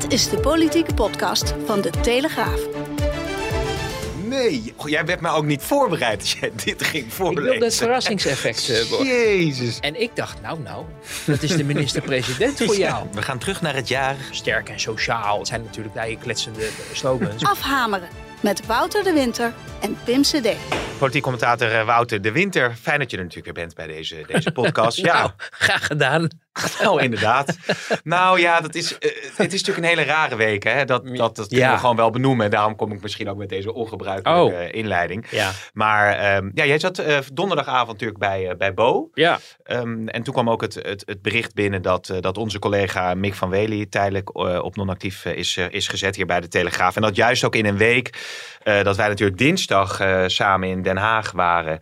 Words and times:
Dit 0.00 0.12
is 0.12 0.28
de 0.28 0.40
politieke 0.40 0.94
podcast 0.94 1.54
van 1.64 1.80
de 1.80 1.90
Telegraaf. 1.90 2.60
Nee, 4.24 4.74
oh, 4.76 4.88
jij 4.88 5.04
werd 5.04 5.20
me 5.20 5.28
ook 5.28 5.44
niet 5.44 5.62
voorbereid 5.62 6.20
als 6.20 6.32
jij 6.40 6.52
dit 6.64 6.82
ging 6.84 7.04
Ik 7.04 7.12
voorlezen. 7.12 7.50
wilde 7.50 7.64
het 7.64 7.74
verrassingseffect 7.76 8.68
eh, 8.68 8.82
worden. 8.82 9.06
Jezus. 9.06 9.78
En 9.80 10.00
ik 10.00 10.16
dacht, 10.16 10.40
nou, 10.40 10.60
nou, 10.60 10.84
dat 11.26 11.42
is 11.42 11.56
de 11.56 11.64
minister-president 11.64 12.62
voor 12.62 12.76
jou. 12.86 13.06
We 13.12 13.22
gaan 13.22 13.38
terug 13.38 13.60
naar 13.60 13.74
het 13.74 13.88
jaar. 13.88 14.16
Sterk 14.30 14.68
en 14.68 14.80
sociaal 14.80 15.38
het 15.38 15.48
zijn 15.48 15.62
natuurlijk 15.62 15.94
daar 15.94 16.10
je 16.10 16.18
kletsende 16.18 16.68
slogans. 16.92 17.44
Afhameren 17.54 18.08
met 18.40 18.66
Wouter 18.66 19.04
de 19.04 19.12
Winter 19.12 19.52
en 19.80 19.96
Pim 20.04 20.22
CD. 20.22 20.48
Politiek 20.98 21.22
commentator 21.22 21.72
eh, 21.72 21.86
Wouter 21.86 22.22
de 22.22 22.32
Winter. 22.32 22.74
Fijn 22.82 22.98
dat 22.98 23.10
je 23.10 23.16
er 23.16 23.22
natuurlijk 23.22 23.56
weer 23.56 23.64
bent 23.64 23.76
bij 23.76 23.86
deze, 23.86 24.24
deze 24.26 24.50
podcast. 24.52 25.02
Nou, 25.02 25.16
Ja, 25.16 25.34
graag 25.50 25.86
gedaan. 25.86 26.28
nou 26.82 27.02
inderdaad. 27.02 27.56
Nou 28.04 28.40
ja, 28.40 28.60
dat 28.60 28.74
is, 28.74 28.98
eh, 28.98 29.10
het 29.36 29.52
is 29.52 29.62
natuurlijk 29.62 29.78
een 29.78 29.98
hele 29.98 30.12
rare 30.12 30.36
week. 30.36 30.62
Hè? 30.62 30.84
Dat, 30.84 31.06
dat, 31.06 31.36
dat 31.36 31.48
kunnen 31.48 31.66
Ja. 31.66 31.72
we 31.72 31.78
gewoon 31.80 31.96
wel 31.96 32.10
benoemen. 32.10 32.44
En 32.44 32.50
daarom 32.50 32.76
kom 32.76 32.92
ik 32.92 33.02
misschien 33.02 33.28
ook 33.28 33.36
met 33.36 33.48
deze 33.48 33.72
ongebruikelijke 33.74 34.40
Oh. 34.54 34.68
inleiding. 34.70 35.26
Ja, 35.30 35.50
Maar 35.72 36.12
ehm, 36.18 36.50
ja, 36.54 36.64
jij 36.64 36.78
zat 36.78 36.98
eh, 36.98 37.18
donderdagavond 37.32 37.88
natuurlijk 37.92 38.18
bij, 38.18 38.48
eh, 38.48 38.56
bij 38.56 38.74
Bo. 38.74 39.10
ja. 39.14 39.38
Ehm, 39.64 40.08
en 40.08 40.22
toen 40.22 40.34
kwam 40.34 40.50
ook 40.50 40.60
het, 40.60 40.74
het, 40.74 41.02
het 41.06 41.22
bericht 41.22 41.54
binnen 41.54 41.82
dat, 41.82 42.12
dat 42.20 42.38
onze 42.38 42.58
collega 42.58 43.14
Mick 43.14 43.34
van 43.34 43.50
Wely 43.50 43.86
tijdelijk 43.86 44.34
op 44.64 44.76
non-actief 44.76 45.24
is, 45.24 45.56
is 45.56 45.88
gezet 45.88 46.16
hier 46.16 46.26
bij 46.26 46.40
de 46.40 46.48
Telegraaf. 46.48 46.96
En 46.96 47.02
dat 47.02 47.16
juist 47.16 47.44
ook 47.44 47.54
in 47.56 47.66
een 47.66 47.76
week 47.76 48.18
dat 48.82 48.96
wij 48.96 49.08
natuurlijk 49.08 49.38
dinsdag 49.38 50.00
samen 50.26 50.68
in 50.68 50.82
Den 50.82 50.96
Haag 50.96 51.32
waren. 51.32 51.78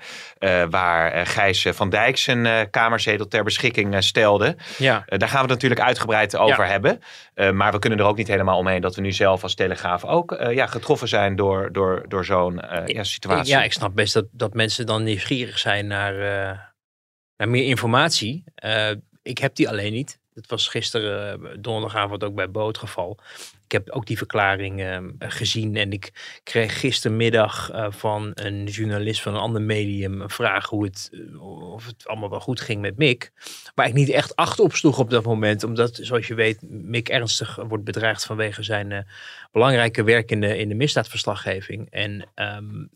waar 0.71 1.27
Gijs 1.27 1.67
van 1.71 1.91
Dijk 1.91 2.17
zijn 2.17 2.71
kamerzetel 2.71 3.29
ter 3.29 3.45
beschikking 3.45 3.97
stelde. 4.05 4.57
Ja. 4.79 5.03
Eh, 5.07 5.19
daar 5.19 5.29
gaan 5.29 5.45
we 5.45 5.53
het 5.53 5.63
natuurlijk 5.63 5.81
uitgebreid 5.81 6.37
over 6.37 6.65
Ja. 6.65 6.71
hebben. 6.71 7.01
Eh, 7.35 7.51
maar 7.51 7.73
we 7.73 7.79
kunnen 7.79 7.99
er 7.99 8.05
ook 8.05 8.17
niet 8.17 8.29
helemaal 8.29 8.59
omheen 8.59 8.81
dat 8.81 8.95
we 8.95 9.01
nu 9.01 9.13
zelf 9.13 9.43
als 9.43 9.55
Telegraaf 9.55 10.05
ook 10.05 10.33
eh, 10.33 10.55
ja, 10.55 10.67
getroffen 10.67 11.09
zijn 11.09 11.37
door, 11.37 11.73
door, 11.73 12.05
door 12.09 12.25
zo'n 12.25 12.61
ja, 12.87 13.05
situatie. 13.05 13.53
Ja, 13.53 13.63
ik 13.63 13.73
snap 13.73 13.95
best 13.95 14.15
dat, 14.15 14.27
dat 14.31 14.55
mensen 14.55 14.87
dan 14.87 15.03
nieuwsgierig 15.03 15.59
zijn 15.59 15.87
naar, 15.87 16.15
naar 17.37 17.49
meer 17.49 17.65
informatie. 17.65 18.45
Ik 19.23 19.39
heb 19.39 19.55
die 19.55 19.69
alleen 19.69 19.93
niet. 19.93 20.21
Dat 20.35 20.47
was 20.47 20.69
gisteren 20.69 21.41
donderdagavond 21.63 22.25
ook 22.25 22.35
bij 22.35 22.51
Bo 22.51 22.67
het 22.67 22.79
geval. 22.79 23.19
Ik 23.73 23.79
heb 23.85 23.91
ook 23.91 24.07
die 24.07 24.17
verklaring 24.17 24.81
eh, 24.81 24.99
gezien 25.19 25.77
en 25.77 25.93
ik 25.93 26.41
kreeg 26.43 26.81
gistermiddag 26.81 27.71
eh, 27.71 27.87
van 27.91 28.31
een 28.35 28.65
journalist 28.65 29.23
van 29.23 29.35
een 29.35 29.41
ander 29.41 29.63
medium 29.63 30.21
een 30.21 30.31
vraag 30.31 30.69
hoe 30.69 30.85
het, 30.85 31.11
eh, 31.13 31.73
of 31.73 31.87
het 31.87 32.07
allemaal 32.07 32.31
wel 32.31 32.41
goed 32.41 32.61
ging 32.61 32.81
met 32.81 32.97
Mick. 32.97 33.33
Waar 33.75 33.87
ik 33.87 33.93
niet 33.93 34.09
echt 34.09 34.37
acht 34.37 34.61
op 34.61 34.75
sloeg 34.75 34.99
op 34.99 35.11
dat 35.11 35.25
moment, 35.25 35.65
omdat 35.65 35.99
zoals 36.03 36.27
je 36.27 36.35
weet 36.35 36.59
Mick 36.69 37.09
ernstig 37.09 37.57
wordt 37.69 37.85
bedreigd 37.85 38.25
vanwege 38.25 38.63
zijn 38.63 38.93
eh, 38.93 38.99
belangrijke 39.53 40.03
werk 40.03 40.31
in 40.31 40.41
de, 40.41 40.59
in 40.59 40.69
de 40.69 40.75
misdaadverslaggeving. 40.75 41.91
En 41.91 42.29
ehm, 42.35 42.87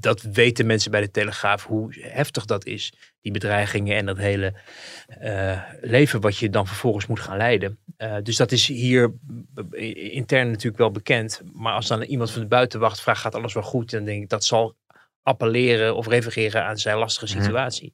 dat 0.00 0.22
weten 0.22 0.66
mensen 0.66 0.90
bij 0.90 1.00
de 1.00 1.10
Telegraaf 1.10 1.66
hoe 1.66 1.94
heftig 2.00 2.44
dat 2.44 2.66
is. 2.66 2.92
Die 3.22 3.32
bedreigingen 3.32 3.96
en 3.96 4.06
dat 4.06 4.16
hele 4.16 4.54
eh, 5.06 5.62
leven 5.80 6.20
wat 6.20 6.36
je 6.36 6.50
dan 6.50 6.66
vervolgens 6.66 7.06
moet 7.06 7.20
gaan 7.20 7.36
leiden. 7.36 7.78
Eh, 7.96 8.16
dus 8.22 8.36
dat 8.36 8.52
is 8.52 8.66
hier 8.66 9.12
intern 10.10 10.48
natuurlijk 10.48 10.78
wel 10.78 10.90
bekend. 10.90 11.42
Maar 11.52 11.74
als 11.74 11.86
dan 11.88 12.02
iemand 12.02 12.30
van 12.30 12.40
de 12.40 12.48
buitenwacht 12.48 13.00
vraagt, 13.00 13.20
gaat 13.20 13.34
alles 13.34 13.54
wel 13.54 13.62
goed? 13.62 13.90
Dan 13.90 14.04
denk 14.04 14.22
ik, 14.22 14.28
dat 14.28 14.44
zal 14.44 14.74
appelleren 15.22 15.96
of 15.96 16.06
refereren 16.06 16.64
aan 16.64 16.76
zijn 16.78 16.96
lastige 16.98 17.34
Mhm. 17.34 17.42
situatie. 17.42 17.92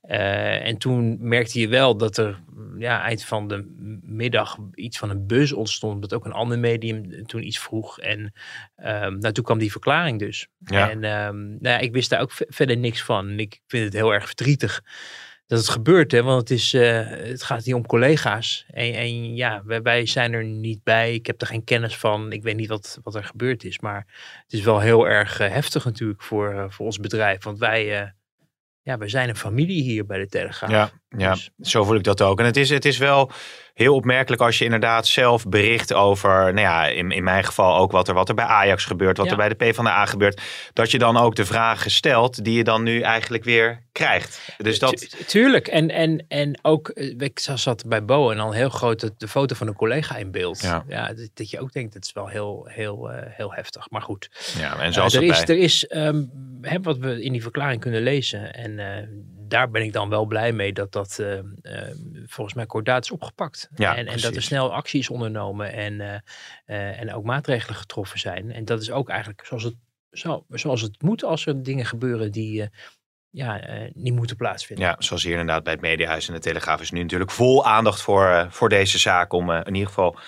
Eh, 0.00 0.66
en 0.66 0.78
toen 0.78 1.16
merkte 1.28 1.60
je 1.60 1.68
wel 1.68 1.96
dat 1.96 2.16
er 2.16 2.42
ja, 2.78 3.02
eind 3.02 3.24
van 3.24 3.48
de 3.48 3.74
middag 4.02 4.56
iets 4.74 4.98
van 4.98 5.10
een 5.10 5.26
buzz 5.26 5.52
ontstond. 5.52 6.00
Dat 6.02 6.14
ook 6.14 6.24
een 6.24 6.32
ander 6.32 6.58
medium 6.58 7.26
toen 7.26 7.46
iets 7.46 7.58
vroeg. 7.58 7.98
En 8.00 8.32
nou, 9.18 9.32
toen 9.32 9.44
kwam 9.44 9.58
die 9.58 9.70
verklaring 9.70 10.18
dus. 10.18 10.48
Ja. 10.64 10.90
En 10.90 11.04
ehm, 11.04 11.36
nou 11.48 11.58
ja, 11.60 11.78
ik 11.78 11.92
wist 11.92 12.10
daar 12.10 12.20
ook 12.20 12.32
ve- 12.32 12.46
verder 12.48 12.76
niks 12.76 13.02
van. 13.02 13.28
En 13.28 13.38
ik 13.38 13.60
vind 13.66 13.84
het 13.84 13.92
heel 13.92 14.12
erg 14.14 14.26
verdrietig 14.26 14.82
dat 15.54 15.64
het 15.66 15.74
gebeurt. 15.74 16.12
Hè? 16.12 16.22
Want 16.22 16.40
het, 16.40 16.50
is, 16.50 16.74
eh, 16.74 17.06
het 17.06 17.42
gaat 17.42 17.64
hier 17.64 17.74
om 17.74 17.86
collega's. 17.86 18.66
En, 18.70 18.94
en 18.94 19.36
ja, 19.36 19.62
wij, 19.64 20.06
zijn 20.06 20.32
er 20.32 20.44
niet 20.44 20.82
bij. 20.82 21.14
Ik 21.14 21.26
heb 21.26 21.40
er 21.40 21.46
geen 21.46 21.64
kennis 21.64 21.96
van. 21.96 22.32
Ik 22.32 22.42
weet 22.42 22.56
niet 22.56 22.68
wat, 22.68 22.98
wat 23.02 23.14
er 23.14 23.24
gebeurd 23.24 23.64
is. 23.64 23.80
Maar 23.80 24.06
het 24.42 24.52
is 24.52 24.60
wel 24.60 24.80
heel 24.80 25.08
erg 25.08 25.40
eh, 25.40 25.50
heftig 25.50 25.84
natuurlijk 25.84 26.22
voor, 26.22 26.52
eh, 26.52 26.64
voor 26.68 26.86
ons 26.86 26.98
bedrijf. 26.98 27.44
Want 27.44 27.58
wij, 27.58 28.12
ja, 28.82 28.98
wij 28.98 29.08
zijn 29.08 29.28
een 29.28 29.36
familie 29.36 29.82
hier 29.82 30.06
bij 30.06 30.18
de 30.18 30.28
Telegraaf. 30.28 30.70
Ja, 30.70 30.90
ja, 31.18 31.32
Dus- 31.32 31.50
zo 31.60 31.84
voel 31.84 31.96
ik 31.96 32.04
dat 32.04 32.22
ook. 32.22 32.38
En 32.38 32.44
het 32.44 32.56
is, 32.56 32.70
het 32.70 32.84
is 32.84 32.98
wel 32.98 33.30
heel 33.74 33.94
opmerkelijk 33.94 34.42
als 34.42 34.58
je 34.58 34.64
inderdaad 34.64 35.06
zelf 35.06 35.46
bericht 35.48 35.92
over, 35.92 36.30
nou 36.30 36.60
ja, 36.60 36.86
in, 36.86 37.10
in 37.10 37.24
mijn 37.24 37.44
geval 37.44 37.76
ook 37.76 37.92
wat 37.92 38.08
er, 38.08 38.14
wat 38.14 38.28
er 38.28 38.34
bij 38.34 38.44
Ajax 38.44 38.84
gebeurt, 38.84 39.16
wat 39.16 39.26
Ja. 39.26 39.32
er 39.32 39.38
bij 39.38 39.48
de 39.48 39.54
PvdA 39.54 40.06
gebeurt, 40.06 40.40
dat 40.72 40.90
je 40.90 40.98
dan 40.98 41.16
ook 41.16 41.34
de 41.34 41.44
vragen 41.44 41.90
stelt 41.90 42.44
die 42.44 42.56
je 42.56 42.64
dan 42.64 42.82
nu 42.82 43.00
eigenlijk 43.00 43.44
weer 43.44 43.82
krijgt. 43.92 44.40
Dus 44.56 44.78
dat, 44.78 44.96
Tu- 45.10 45.24
tuurlijk. 45.24 45.66
En, 45.68 45.90
en, 45.90 46.24
en 46.28 46.58
ook, 46.62 46.88
eh, 46.88 47.14
ik 47.18 47.38
zat 47.54 47.84
bij 47.86 48.04
Bo 48.04 48.30
en 48.30 48.36
dan 48.36 48.52
heel 48.52 48.68
groot 48.68 49.00
de, 49.00 49.12
de 49.16 49.28
foto 49.28 49.54
van 49.54 49.66
een 49.66 49.74
collega 49.74 50.16
in 50.16 50.30
beeld. 50.30 50.60
Ja. 50.88 51.08
dat, 51.12 51.28
dat 51.34 51.50
je 51.50 51.60
ook 51.60 51.72
denkt, 51.72 51.92
dat 51.92 52.04
is 52.04 52.12
wel 52.12 52.26
heel, 52.28 52.66
heel, 52.70 53.10
eh, 53.10 53.22
heel 53.36 53.52
heftig. 53.52 53.90
Maar 53.90 54.02
goed. 54.02 54.30
ja, 54.58 54.78
en 54.78 54.86
Uh, 54.86 54.92
zoals 54.92 55.14
er, 55.14 55.20
dat 55.20 55.30
is, 55.36 55.44
bij, 55.44 55.56
er 55.56 55.62
is 55.62 55.86
ehm, 55.86 56.24
hè, 56.60 56.80
wat 56.80 56.98
we 56.98 57.22
in 57.22 57.32
die 57.32 57.42
verklaring 57.42 57.80
kunnen 57.80 58.02
lezen. 58.02 58.54
En 58.54 58.78
eh, 58.78 59.02
daar 59.54 59.70
ben 59.70 59.82
ik 59.82 59.92
dan 59.92 60.08
wel 60.08 60.24
blij 60.24 60.52
mee 60.52 60.72
dat 60.72 60.92
dat 60.92 61.18
eh, 61.18 61.38
eh, 61.38 61.44
volgens 62.26 62.56
mij 62.56 62.66
kordaat 62.66 63.04
is 63.04 63.10
opgepakt. 63.10 63.68
Ja, 63.74 63.96
en, 63.96 64.06
en 64.06 64.20
dat 64.20 64.34
er 64.36 64.42
snel 64.42 64.72
actie 64.72 65.00
is 65.00 65.10
ondernomen 65.10 65.72
en, 65.72 66.22
eh, 66.66 67.00
en 67.00 67.14
ook 67.14 67.24
maatregelen 67.24 67.76
getroffen 67.76 68.18
zijn. 68.18 68.52
En 68.52 68.64
dat 68.64 68.80
is 68.80 68.90
ook 68.90 69.08
eigenlijk 69.08 69.44
zoals 69.46 69.62
het, 69.62 69.74
zo, 70.10 70.44
zoals 70.48 70.80
het 70.80 71.02
moet 71.02 71.24
als 71.24 71.46
er 71.46 71.62
dingen 71.62 71.86
gebeuren 71.86 72.32
die 72.32 72.68
ja, 73.30 73.60
niet 73.92 74.14
moeten 74.14 74.36
plaatsvinden. 74.36 74.86
ja, 74.86 74.96
zoals 74.98 75.22
hier 75.22 75.32
inderdaad 75.32 75.62
bij 75.62 75.72
het 75.72 75.82
Mediahuis 75.82 76.28
en 76.28 76.34
de 76.34 76.40
Telegraaf 76.40 76.80
is 76.80 76.90
nu 76.90 77.02
natuurlijk 77.02 77.30
vol 77.30 77.66
aandacht 77.66 78.00
voor, 78.02 78.46
voor 78.50 78.68
deze 78.68 78.98
zaak 78.98 79.32
om 79.32 79.50
in 79.50 79.74
ieder 79.74 79.88
geval 79.88 80.18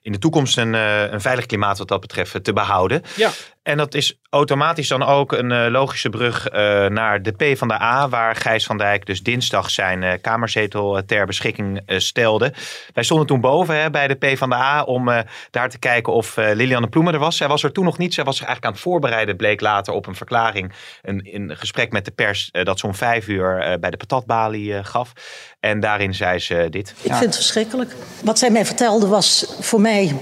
in 0.00 0.12
de 0.12 0.18
toekomst 0.18 0.58
een, 0.58 0.72
een 0.72 1.20
veilig 1.20 1.46
klimaat 1.46 1.78
wat 1.78 1.88
dat 1.88 2.00
betreft 2.00 2.44
te 2.44 2.52
behouden. 2.52 3.02
Ja. 3.16 3.30
En 3.64 3.76
dat 3.76 3.94
is 3.94 4.18
automatisch 4.30 4.88
dan 4.88 5.02
ook 5.02 5.32
een 5.32 5.52
eh, 5.52 5.70
logische 5.70 6.08
brug 6.08 6.48
eh, 6.48 6.86
naar 6.86 7.22
de 7.22 7.30
P 7.30 7.58
van 7.58 7.68
de 7.68 7.80
A, 7.80 8.08
waar 8.08 8.36
Gijs 8.36 8.66
van 8.66 8.78
Dijk 8.78 9.06
dus 9.06 9.22
dinsdag 9.22 9.70
zijn 9.70 10.02
eh, 10.02 10.20
kamerzetel 10.20 11.02
ter 11.06 11.26
beschikking 11.26 11.82
stelde. 11.86 12.52
Wij 12.94 13.04
stonden 13.04 13.26
toen 13.26 13.40
boven 13.40 13.80
hè, 13.80 13.90
bij 13.90 14.08
de 14.08 14.14
P 14.14 14.38
van 14.38 14.50
de 14.50 14.54
A 14.54 14.82
om 14.82 15.10
daar 15.50 15.70
te 15.70 15.78
kijken 15.78 16.12
of 16.12 16.36
Lilianne 16.36 16.88
Ploemen 16.88 17.12
er 17.12 17.18
was. 17.18 17.36
Zij 17.36 17.48
was 17.48 17.62
er 17.62 17.72
toen 17.72 17.84
nog 17.84 17.98
niet. 17.98 18.14
Zij 18.14 18.24
was 18.24 18.36
zich 18.36 18.46
eigenlijk 18.46 18.74
aan 18.74 18.82
het 18.82 18.90
voorbereiden, 18.90 19.36
bleek 19.36 19.60
later 19.60 19.94
op 19.94 20.06
een 20.06 20.14
verklaring, 20.14 20.72
een, 21.02 21.28
een 21.32 21.56
gesprek 21.56 21.92
met 21.92 22.04
de 22.04 22.10
pers 22.10 22.50
dat 22.52 22.78
zo'n 22.78 22.94
vijf 22.94 23.28
uur 23.28 23.78
bij 23.80 23.90
de 23.90 23.96
patatbalie 23.96 24.84
gaf. 24.84 25.12
En 25.60 25.80
daarin 25.80 26.14
zei 26.14 26.38
ze 26.38 26.66
dit. 26.70 26.90
Ik 26.90 27.12
vind 27.12 27.24
het 27.24 27.34
verschrikkelijk. 27.34 27.94
Wat 28.24 28.38
zij 28.38 28.50
mij 28.50 28.64
vertelde 28.64 29.06
was 29.06 29.56
voor 29.60 29.80
mij 29.80 30.16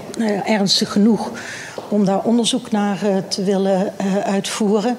ernstig 0.45 0.91
genoeg 0.91 1.31
om 1.93 2.05
daar 2.05 2.23
onderzoek 2.23 2.71
naar 2.71 3.03
eh, 3.03 3.17
te 3.27 3.43
willen 3.43 3.97
eh, 3.97 4.17
uitvoeren. 4.17 4.97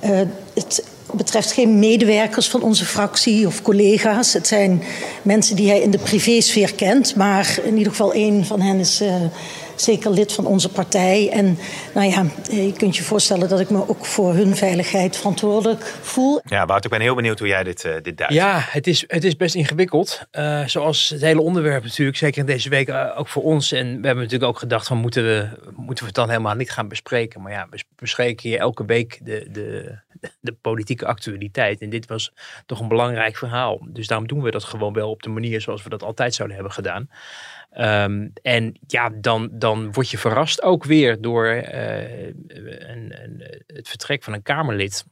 Eh, 0.00 0.18
het 0.54 0.84
betreft 1.12 1.52
geen 1.52 1.78
medewerkers 1.78 2.48
van 2.48 2.62
onze 2.62 2.84
fractie 2.84 3.46
of 3.46 3.62
collega's. 3.62 4.32
Het 4.32 4.46
zijn 4.46 4.82
mensen 5.22 5.56
die 5.56 5.68
hij 5.68 5.80
in 5.80 5.90
de 5.90 5.98
privésfeer 5.98 6.74
kent, 6.74 7.16
maar 7.16 7.58
in 7.64 7.76
ieder 7.76 7.92
geval 7.92 8.12
één 8.12 8.44
van 8.44 8.60
hen 8.60 8.78
is. 8.78 9.02
Eh, 9.80 9.94
zeker 9.94 10.10
lid 10.10 10.32
van 10.32 10.46
onze 10.46 10.68
partij. 10.68 11.30
En 11.32 11.58
nou 11.94 12.10
ja, 12.10 12.24
je 12.50 12.72
kunt 12.72 12.96
je 12.96 13.02
voorstellen 13.02 13.48
dat 13.48 13.60
ik 13.60 13.70
me 13.70 13.88
ook 13.88 14.06
voor 14.06 14.34
hun 14.34 14.56
veiligheid 14.56 15.16
verantwoordelijk 15.16 15.94
voel. 16.00 16.40
Ja, 16.44 16.66
Wout, 16.66 16.84
ik 16.84 16.90
ben 16.90 17.00
heel 17.00 17.14
benieuwd 17.14 17.38
hoe 17.38 17.48
jij 17.48 17.64
dit, 17.64 17.84
uh, 17.84 17.92
dit 18.02 18.16
duidt. 18.16 18.34
Ja, 18.34 18.58
het 18.60 18.86
is, 18.86 19.04
het 19.06 19.24
is 19.24 19.36
best 19.36 19.54
ingewikkeld. 19.54 20.26
Uh, 20.32 20.66
zoals 20.66 21.08
het 21.08 21.20
hele 21.20 21.40
onderwerp 21.40 21.82
natuurlijk, 21.82 22.16
zeker 22.16 22.40
in 22.40 22.46
deze 22.46 22.68
week 22.68 22.88
uh, 22.88 23.12
ook 23.16 23.28
voor 23.28 23.42
ons. 23.42 23.72
En 23.72 23.86
we 23.86 24.06
hebben 24.06 24.24
natuurlijk 24.24 24.50
ook 24.52 24.58
gedacht 24.58 24.86
van 24.86 24.96
moeten 24.96 25.24
we, 25.24 25.48
moeten 25.76 26.04
we 26.04 26.10
het 26.10 26.14
dan 26.14 26.28
helemaal 26.28 26.54
niet 26.54 26.70
gaan 26.70 26.88
bespreken. 26.88 27.42
Maar 27.42 27.52
ja, 27.52 27.66
we 27.70 27.82
bespreken 27.96 28.48
hier 28.48 28.58
elke 28.58 28.84
week 28.84 29.20
de, 29.22 29.46
de, 29.50 29.98
de 30.40 30.52
politieke 30.52 31.06
actualiteit. 31.06 31.80
En 31.80 31.90
dit 31.90 32.06
was 32.06 32.32
toch 32.66 32.80
een 32.80 32.88
belangrijk 32.88 33.36
verhaal. 33.36 33.80
Dus 33.88 34.06
daarom 34.06 34.26
doen 34.26 34.42
we 34.42 34.50
dat 34.50 34.64
gewoon 34.64 34.92
wel 34.92 35.10
op 35.10 35.22
de 35.22 35.28
manier 35.28 35.60
zoals 35.60 35.82
we 35.82 35.88
dat 35.88 36.02
altijd 36.02 36.34
zouden 36.34 36.56
hebben 36.56 36.74
gedaan. 36.74 37.08
Um, 37.78 38.32
en 38.42 38.78
ja, 38.86 39.10
dan, 39.14 39.48
dan 39.52 39.69
word 39.76 40.10
je 40.10 40.18
verrast 40.18 40.62
ook 40.62 40.84
weer 40.84 41.20
door 41.20 41.46
uh, 41.46 42.26
een, 42.26 43.22
een, 43.22 43.62
het 43.66 43.88
vertrek 43.88 44.22
van 44.22 44.32
een 44.32 44.42
Kamerlid. 44.42 45.04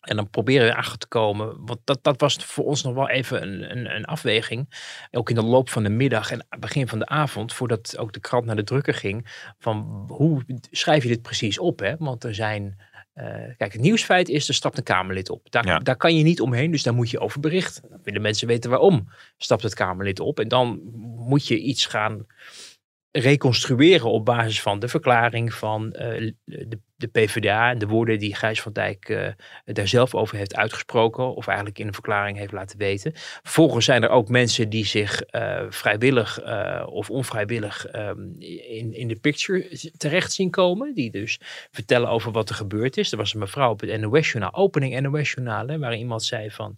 En 0.00 0.16
dan 0.16 0.30
proberen 0.30 0.66
we 0.66 0.74
achter 0.74 0.98
te 0.98 1.08
komen. 1.08 1.66
Want 1.66 1.80
dat, 1.84 1.98
dat 2.02 2.20
was 2.20 2.36
voor 2.36 2.64
ons 2.64 2.82
nog 2.82 2.94
wel 2.94 3.08
even 3.08 3.42
een, 3.42 3.70
een, 3.70 3.94
een, 3.94 4.04
afweging. 4.04 4.74
Ook 5.10 5.28
in 5.28 5.34
de 5.34 5.42
loop 5.42 5.68
van 5.68 5.82
de 5.82 5.88
middag 5.88 6.30
en 6.30 6.46
begin 6.58 6.88
van 6.88 6.98
de 6.98 7.06
avond. 7.06 7.52
Voordat 7.52 7.98
ook 7.98 8.12
de 8.12 8.20
krant 8.20 8.44
naar 8.44 8.56
de 8.56 8.64
drukker 8.64 8.94
ging. 8.94 9.48
Van 9.58 10.04
hoe 10.08 10.42
schrijf 10.70 11.02
je 11.02 11.08
dit 11.08 11.22
precies 11.22 11.58
op? 11.58 11.78
Hè? 11.78 11.96
Want 11.96 12.24
er 12.24 12.34
zijn 12.34 12.76
uh, 13.14 13.24
kijk, 13.56 13.72
het 13.72 13.80
nieuwsfeit 13.80 14.28
is, 14.28 14.48
er 14.48 14.54
stapt 14.54 14.78
een 14.78 14.84
Kamerlid 14.84 15.30
op. 15.30 15.50
Daar, 15.50 15.66
ja. 15.66 15.78
daar 15.78 15.96
kan 15.96 16.16
je 16.16 16.22
niet 16.22 16.40
omheen, 16.40 16.70
dus 16.70 16.82
daar 16.82 16.94
moet 16.94 17.10
je 17.10 17.20
over 17.20 17.40
berichten. 17.40 17.82
Dan 17.88 18.00
willen 18.02 18.22
mensen 18.22 18.46
weten 18.46 18.70
waarom 18.70 19.08
stapt 19.36 19.62
het 19.62 19.74
Kamerlid 19.74 20.20
op. 20.20 20.40
En 20.40 20.48
dan 20.48 20.80
moet 21.16 21.46
je 21.46 21.58
iets 21.58 21.86
gaan 21.86 22.26
reconstrueren 23.10 24.10
op 24.10 24.24
basis 24.24 24.62
van 24.62 24.78
de 24.78 24.88
verklaring 24.88 25.54
van 25.54 25.86
uh, 25.86 26.32
de, 26.44 26.78
de, 26.96 27.06
PvdA 27.06 27.70
en 27.70 27.78
de 27.78 27.86
woorden 27.86 28.18
die 28.18 28.34
Gijs 28.34 28.60
van 28.60 28.72
Dijk 28.72 29.08
uh, 29.08 29.28
daar 29.64 29.88
zelf 29.88 30.14
over 30.14 30.36
heeft 30.36 30.56
uitgesproken, 30.56 31.34
of 31.34 31.46
eigenlijk 31.46 31.78
in 31.78 31.86
een 31.86 31.92
verklaring 31.92 32.38
heeft 32.38 32.52
laten 32.52 32.78
weten. 32.78 33.12
Vervolgens 33.14 33.84
zijn 33.84 34.02
er 34.02 34.08
ook 34.08 34.28
mensen 34.28 34.68
die 34.68 34.86
zich 34.86 35.22
uh, 35.30 35.62
vrijwillig 35.68 36.40
of 36.86 37.10
onvrijwillig 37.10 37.94
um, 37.94 38.34
in, 38.38 38.94
in 38.94 39.08
de 39.08 39.18
picture 39.20 39.90
terecht 39.96 40.32
zien 40.32 40.50
komen, 40.50 40.94
die 40.94 41.10
dus 41.10 41.40
vertellen 41.70 42.08
over 42.08 42.32
wat 42.32 42.48
er 42.48 42.54
gebeurd 42.54 42.96
is. 42.96 43.12
Er 43.12 43.18
was 43.18 43.34
een 43.34 43.40
mevrouw 43.40 43.70
op 43.70 43.80
het 43.80 44.00
NOS-journaal, 44.00 44.54
opening 44.54 45.00
NOS-journaal, 45.00 45.78
waar 45.78 45.96
iemand 45.96 46.24
zei 46.24 46.50
van 46.50 46.76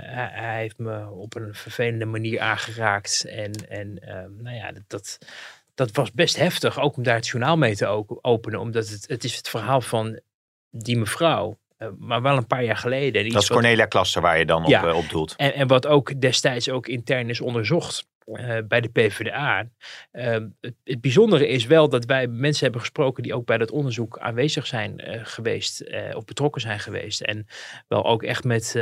hij 0.00 0.60
heeft 0.60 0.78
me 0.78 1.10
op 1.10 1.34
een 1.34 1.54
vervelende 1.54 2.04
manier 2.04 2.40
aangeraakt. 2.40 3.24
En, 3.24 3.52
en 3.68 3.98
uh, 4.04 4.42
nou 4.42 4.56
ja, 4.56 4.72
dat, 4.72 4.82
dat, 4.86 5.18
dat 5.74 5.90
was 5.92 6.12
best 6.12 6.36
heftig, 6.36 6.80
ook 6.80 6.96
om 6.96 7.02
daar 7.02 7.14
het 7.14 7.26
journaal 7.26 7.56
mee 7.56 7.76
te 7.76 8.04
openen. 8.20 8.60
Omdat 8.60 8.88
het, 8.88 9.04
het 9.08 9.24
is 9.24 9.36
het 9.36 9.48
verhaal 9.48 9.80
van 9.80 10.20
die 10.70 10.98
mevrouw. 10.98 11.58
Uh, 11.78 11.88
maar 11.98 12.22
wel 12.22 12.36
een 12.36 12.46
paar 12.46 12.64
jaar 12.64 12.76
geleden. 12.76 13.28
Dat 13.28 13.42
is 13.42 13.48
Cornelia 13.48 13.86
Klaster 13.86 14.22
waar 14.22 14.38
je 14.38 14.46
dan 14.46 14.64
ja, 14.66 14.88
op, 14.90 14.94
op 14.94 15.08
doelt. 15.08 15.34
En, 15.36 15.54
en 15.54 15.66
wat 15.66 15.86
ook 15.86 16.20
destijds 16.20 16.68
ook 16.68 16.86
intern 16.86 17.30
is 17.30 17.40
onderzocht. 17.40 18.06
Uh, 18.26 18.58
bij 18.68 18.80
de 18.80 18.88
PvdA. 18.88 19.68
Uh, 20.12 20.36
het, 20.60 20.74
het, 20.84 21.00
bijzondere 21.00 21.48
is 21.48 21.66
wel 21.66 21.88
dat 21.88 22.04
wij 22.04 22.26
mensen 22.26 22.62
hebben 22.62 22.80
gesproken 22.80 23.22
die 23.22 23.34
ook 23.34 23.46
bij 23.46 23.58
dat 23.58 23.70
onderzoek 23.70 24.18
aanwezig 24.18 24.66
zijn 24.66 25.00
uh, 25.08 25.20
geweest 25.22 25.84
of 26.14 26.24
betrokken 26.24 26.60
zijn 26.60 26.80
geweest. 26.80 27.20
En 27.20 27.46
wel 27.88 28.04
ook 28.04 28.22
echt 28.22 28.44
met 28.44 28.72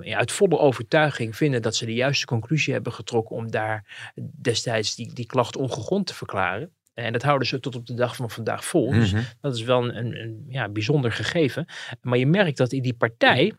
ja, 0.00 0.16
uit 0.16 0.32
volle 0.32 0.58
overtuiging 0.58 1.36
vinden 1.36 1.62
dat 1.62 1.76
ze 1.76 1.86
de 1.86 1.94
juiste 1.94 2.26
conclusie 2.26 2.72
hebben 2.72 2.92
getrokken 2.92 3.36
om 3.36 3.50
daar 3.50 4.12
destijds 4.40 4.94
die, 4.94 5.14
die 5.14 5.26
klacht 5.26 5.56
ongegrond 5.56 6.06
te 6.06 6.14
verklaren. 6.14 6.72
En 6.94 7.12
dat 7.12 7.22
houden 7.22 7.48
ze 7.48 7.60
tot 7.60 7.76
op 7.76 7.86
de 7.86 7.94
dag 7.94 8.16
van 8.16 8.30
vandaag 8.30 8.64
vol. 8.64 8.90
Dus 8.90 9.12
Mhm. 9.12 9.22
dat 9.40 9.54
is 9.54 9.62
wel 9.62 9.84
een, 9.84 9.96
een, 9.96 10.20
een 10.20 10.44
ja, 10.48 10.68
bijzonder 10.68 11.12
gegeven. 11.12 11.66
Maar 12.00 12.18
je 12.18 12.26
merkt 12.26 12.56
dat 12.56 12.72
in 12.72 12.82
die 12.82 12.94
partij 12.94 13.52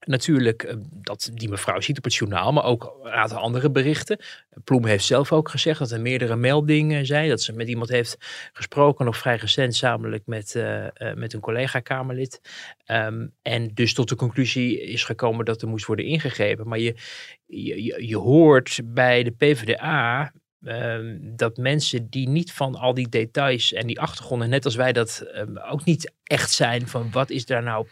natuurlijk 0.00 0.62
eh, 0.62 0.76
dat 0.90 1.30
die 1.34 1.48
mevrouw 1.48 1.80
ziet 1.80 1.98
op 1.98 2.04
het 2.04 2.14
journaal, 2.14 2.52
maar 2.52 2.64
ook 2.64 2.98
een 3.02 3.10
aantal 3.10 3.38
andere 3.38 3.70
berichten. 3.70 4.18
Ploem 4.64 4.86
heeft 4.86 5.04
zelf 5.04 5.32
ook 5.32 5.48
gezegd 5.48 5.78
dat 5.78 5.90
er 5.90 6.00
meerdere 6.00 6.36
meldingen 6.36 7.06
zijn, 7.06 7.28
dat 7.28 7.42
ze 7.42 7.52
met 7.52 7.68
iemand 7.68 7.90
heeft 7.90 8.16
gesproken, 8.52 9.04
nog 9.04 9.16
vrij 9.16 9.36
recent, 9.36 9.74
samenlijk 9.74 10.26
met, 10.26 10.54
uh, 10.54 10.86
met 11.14 11.32
een 11.32 11.40
collega-Kamerlid. 11.40 12.40
Um, 12.86 13.32
en 13.42 13.70
dus 13.74 13.94
tot 13.94 14.08
de 14.08 14.14
conclusie 14.16 14.80
is 14.80 15.04
gekomen 15.04 15.44
dat 15.44 15.62
er 15.62 15.68
moest 15.68 15.86
worden 15.86 16.04
ingegrepen. 16.04 16.68
Maar 16.68 16.78
je, 16.78 16.94
je, 17.46 18.06
je 18.06 18.16
hoort 18.16 18.80
bij 18.84 19.22
de 19.22 19.30
PvdA 19.30 20.32
Um, 20.60 21.36
dat 21.36 21.56
mensen 21.56 22.10
die 22.10 22.28
niet 22.28 22.52
van 22.52 22.74
al 22.74 22.94
die 22.94 23.08
details 23.08 23.72
en 23.72 23.86
die 23.86 24.00
achtergronden, 24.00 24.48
net 24.48 24.64
als 24.64 24.74
wij 24.74 24.92
dat 24.92 25.26
um, 25.34 25.58
ook 25.58 25.84
niet 25.84 26.12
echt 26.22 26.50
zijn 26.50 26.88
van 26.88 27.10
wat 27.10 27.30
is 27.30 27.46
daar 27.46 27.62
nou 27.62 27.86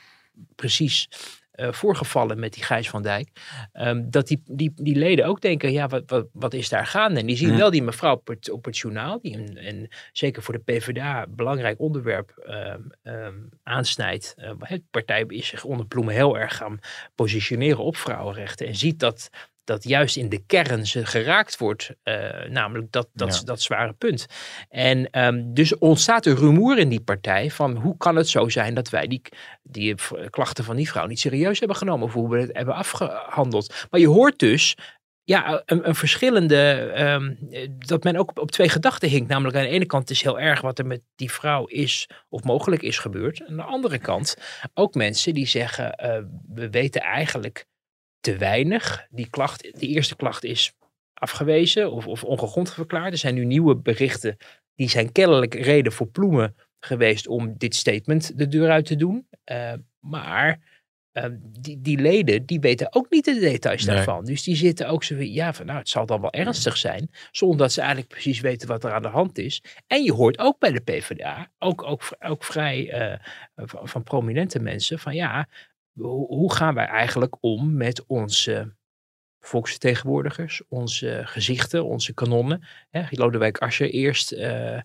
precies 0.54 1.08
uh, 1.56 1.72
voorgevallen 1.72 2.38
met 2.38 2.52
die 2.52 2.62
Gijs 2.62 2.90
van 2.90 3.02
Dijk. 3.02 3.28
Um, 3.72 4.10
dat 4.10 4.26
die, 4.26 4.42
die, 4.46 4.72
die 4.76 4.96
leden 4.96 5.26
ook 5.26 5.40
denken, 5.40 5.72
ja, 5.72 5.88
wat, 5.88 6.02
wat, 6.06 6.26
wat 6.32 6.54
is 6.54 6.68
daar 6.68 6.86
gaande? 6.86 7.20
En 7.20 7.26
die 7.26 7.36
zien 7.36 7.48
Mhm. 7.54 7.62
wel 7.62 7.70
die 7.70 7.82
mevrouw 7.82 8.14
op 8.14 8.26
het, 8.26 8.50
op 8.50 8.64
het 8.64 8.78
journaal, 8.78 9.20
die 9.20 9.36
een, 9.36 9.68
een, 9.68 9.90
zeker 10.12 10.42
voor 10.42 10.54
de 10.54 10.72
PvdA 10.72 11.26
belangrijk 11.28 11.80
onderwerp 11.80 12.46
um, 12.46 12.90
um, 13.02 13.48
aansnijdt. 13.62 14.34
Uh, 14.38 14.68
de 14.68 14.82
partij 14.90 15.24
is 15.28 15.46
zich 15.46 15.64
onder 15.64 15.86
Ploemen 15.86 16.14
heel 16.14 16.38
erg 16.38 16.56
gaan 16.56 16.78
positioneren 17.14 17.84
op 17.84 17.96
vrouwenrechten. 17.96 18.66
En 18.66 18.74
ziet 18.74 19.00
dat 19.00 19.30
dat 19.64 19.84
juist 19.84 20.16
in 20.16 20.28
de 20.28 20.44
kern 20.46 20.86
ze 20.86 21.06
geraakt 21.06 21.58
wordt, 21.58 21.90
uh, 22.04 22.44
namelijk 22.48 22.92
dat, 22.92 23.08
dat, 23.12 23.34
Ja. 23.34 23.42
dat 23.44 23.62
zware 23.62 23.92
punt. 23.92 24.26
En 24.68 25.24
um, 25.24 25.54
dus 25.54 25.78
ontstaat 25.78 26.26
er 26.26 26.34
rumoer 26.34 26.78
in 26.78 26.88
die 26.88 27.00
partij 27.00 27.50
van 27.50 27.76
hoe 27.76 27.96
kan 27.96 28.16
het 28.16 28.28
zo 28.28 28.48
zijn 28.48 28.74
dat 28.74 28.88
wij 28.88 29.06
die, 29.06 29.22
die 29.62 29.94
klachten 30.30 30.64
van 30.64 30.76
die 30.76 30.88
vrouw 30.88 31.06
niet 31.06 31.20
serieus 31.20 31.58
hebben 31.58 31.76
genomen 31.76 32.06
of 32.06 32.12
hoe 32.12 32.30
we 32.30 32.40
het 32.40 32.56
hebben 32.56 32.74
afgehandeld. 32.74 33.86
Maar 33.90 34.00
je 34.00 34.08
hoort 34.08 34.38
dus 34.38 34.76
ja, 35.24 35.62
een, 35.64 35.88
een 35.88 35.94
verschillende, 35.94 36.92
um, 36.98 37.38
dat 37.78 38.04
men 38.04 38.16
ook 38.16 38.30
op, 38.30 38.38
op 38.38 38.50
twee 38.50 38.68
gedachten 38.68 39.08
hinkt. 39.08 39.28
Namelijk 39.28 39.56
aan 39.56 39.62
de 39.62 39.68
ene 39.68 39.86
kant 39.86 40.10
is 40.10 40.22
heel 40.22 40.40
erg 40.40 40.60
wat 40.60 40.78
er 40.78 40.86
met 40.86 41.02
die 41.14 41.32
vrouw 41.32 41.64
is 41.64 42.08
of 42.28 42.42
mogelijk 42.42 42.82
is 42.82 42.98
gebeurd. 42.98 43.42
Aan 43.48 43.56
de 43.56 43.62
andere 43.62 43.98
kant 43.98 44.36
ook 44.74 44.94
mensen 44.94 45.34
die 45.34 45.46
zeggen, 45.46 45.98
uh, 46.04 46.18
we 46.54 46.70
weten 46.70 47.00
eigenlijk 47.00 47.66
te 48.24 48.36
weinig. 48.36 49.06
Die, 49.10 49.30
klacht, 49.30 49.78
die 49.78 49.88
eerste 49.88 50.16
klacht 50.16 50.44
is 50.44 50.72
afgewezen 51.14 51.92
of, 51.92 52.06
of 52.06 52.24
ongegrond 52.24 52.72
verklaard. 52.72 53.12
Er 53.12 53.18
zijn 53.18 53.34
nu 53.34 53.44
nieuwe 53.44 53.76
berichten. 53.76 54.36
Die 54.74 54.88
zijn 54.88 55.12
kennelijk 55.12 55.54
reden 55.54 55.92
voor 55.92 56.06
Ploemen 56.06 56.54
geweest 56.80 57.26
om 57.26 57.54
dit 57.58 57.74
statement 57.74 58.38
de 58.38 58.48
deur 58.48 58.70
uit 58.70 58.86
te 58.86 58.96
doen. 58.96 59.28
Uh, 59.52 59.72
maar 60.00 60.58
uh, 61.12 61.24
die, 61.60 61.80
die 61.80 61.98
leden, 61.98 62.46
die 62.46 62.60
weten 62.60 62.94
ook 62.94 63.10
niet 63.10 63.24
de 63.24 63.38
details 63.38 63.84
Nee. 63.84 63.96
daarvan. 63.96 64.24
Dus 64.24 64.42
die 64.42 64.56
zitten 64.56 64.88
ook 64.88 65.04
zo 65.04 65.16
ja, 65.16 65.52
van 65.52 65.66
nou, 65.66 65.78
het 65.78 65.88
zal 65.88 66.06
dan 66.06 66.20
wel 66.20 66.32
ernstig 66.32 66.76
zijn. 66.76 67.10
Zonder 67.30 67.58
dat 67.58 67.72
ze 67.72 67.80
eigenlijk 67.80 68.10
precies 68.10 68.40
weten 68.40 68.68
wat 68.68 68.84
er 68.84 68.92
aan 68.92 69.02
de 69.02 69.08
hand 69.08 69.38
is. 69.38 69.62
En 69.86 70.02
je 70.02 70.12
hoort 70.12 70.38
ook 70.38 70.58
bij 70.58 70.70
de 70.70 70.80
PvdA, 70.80 71.50
ook, 71.58 71.82
ook, 71.82 72.02
ook 72.18 72.44
vrij 72.44 73.10
uh, 73.10 73.66
van, 73.66 73.88
van 73.88 74.02
prominente 74.02 74.60
mensen, 74.60 74.98
van 74.98 75.14
ja, 75.14 75.48
hoe 76.02 76.54
gaan 76.54 76.74
wij 76.74 76.86
eigenlijk 76.86 77.36
om 77.40 77.76
met 77.76 78.04
onze 78.06 78.74
volksvertegenwoordigers, 79.44 80.62
onze 80.68 81.20
gezichten, 81.24 81.84
onze 81.84 82.14
kanonnen. 82.14 82.64
Hè, 82.90 83.02
Lodewijk 83.10 83.58
Asscher 83.58 83.90
eerst 83.90 84.32
uh, 84.32 84.78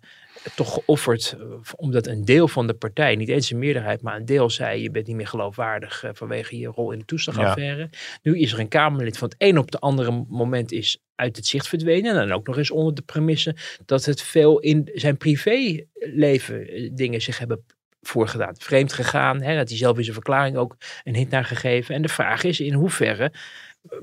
toch 0.55 0.73
geofferd, 0.73 1.37
uh, 1.39 1.55
omdat 1.75 2.07
een 2.07 2.25
deel 2.25 2.47
van 2.47 2.67
de 2.67 2.73
partij, 2.73 3.15
niet 3.15 3.29
eens 3.29 3.51
een 3.51 3.59
meerderheid, 3.59 4.01
maar 4.01 4.15
een 4.15 4.25
deel 4.25 4.49
zei 4.49 4.81
je 4.81 4.91
bent 4.91 5.07
niet 5.07 5.15
meer 5.15 5.27
geloofwaardig 5.27 6.03
uh, 6.03 6.09
vanwege 6.13 6.57
je 6.57 6.67
rol 6.67 6.91
in 6.91 6.99
de 6.99 7.05
toeslagaffaire. 7.05 7.81
Ja. 7.91 7.97
Nu 8.21 8.39
is 8.39 8.53
er 8.53 8.59
een 8.59 8.67
Kamerlid 8.67 9.17
van 9.17 9.27
het 9.27 9.37
een 9.41 9.57
op 9.57 9.65
het 9.65 9.79
andere 9.79 10.25
moment 10.27 10.71
is 10.71 11.03
uit 11.15 11.35
het 11.35 11.45
zicht 11.45 11.67
verdwenen. 11.67 12.11
En 12.11 12.27
dan 12.27 12.37
ook 12.37 12.47
nog 12.47 12.57
eens 12.57 12.71
onder 12.71 12.95
de 12.95 13.01
premisse 13.01 13.55
dat 13.85 14.05
het 14.05 14.21
veel 14.21 14.59
in 14.59 14.89
zijn 14.93 15.17
privéleven 15.17 16.67
eh, 16.67 16.89
dingen 16.93 17.21
zich 17.21 17.39
hebben 17.39 17.65
voorgedaan. 18.09 18.55
Vreemd 18.57 18.93
gegaan, 18.93 19.41
hè, 19.41 19.55
dat 19.55 19.69
hij 19.69 19.77
zelf 19.77 19.97
in 19.97 20.03
zijn 20.03 20.15
verklaring 20.15 20.57
ook 20.57 20.75
een 21.03 21.15
hint 21.15 21.29
naar 21.29 21.45
gegeven. 21.45 21.95
En 21.95 22.01
de 22.01 22.09
vraag 22.09 22.43
is 22.43 22.59
in 22.59 22.73
hoeverre 22.73 23.31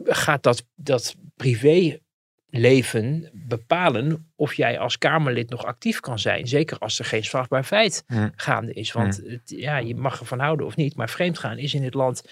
gaat 0.04 0.42
dat, 0.42 0.64
dat 0.74 1.14
privéleven 1.36 3.30
bepalen 3.32 4.32
of 4.36 4.54
jij 4.54 4.78
als 4.78 4.98
Kamerlid 4.98 5.50
nog 5.50 5.64
actief 5.64 6.00
kan 6.00 6.18
zijn. 6.18 6.46
Zeker 6.46 6.78
als 6.78 6.98
er 6.98 7.04
geen 7.04 7.24
strafbaar 7.24 7.64
feit 7.64 8.04
gaande 8.36 8.72
is. 8.72 8.92
Want 8.92 9.22
ja, 9.44 9.76
je 9.78 9.94
mag 9.94 10.20
ervan 10.20 10.38
houden 10.38 10.66
of 10.66 10.76
niet. 10.76 10.96
Maar 10.96 11.10
vreemdgaan 11.10 11.58
is 11.58 11.74
in 11.74 11.82
dit 11.82 11.94
land 11.94 12.22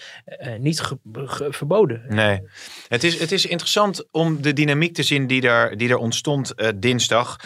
uh, 0.41 0.55
niet 0.55 0.79
ge, 0.81 0.97
ge, 1.13 1.53
verboden. 1.53 2.03
Nee. 2.07 2.41
Het 2.87 3.03
is, 3.03 3.19
het 3.19 3.31
is 3.31 3.45
interessant 3.45 4.07
om 4.11 4.41
de 4.41 4.53
dynamiek 4.53 4.93
te 4.93 5.03
zien 5.03 5.27
die 5.27 5.47
er, 5.47 5.77
die 5.77 5.89
er 5.89 5.97
ontstond 5.97 6.53
uh, 6.55 6.69
dinsdag. 6.75 7.37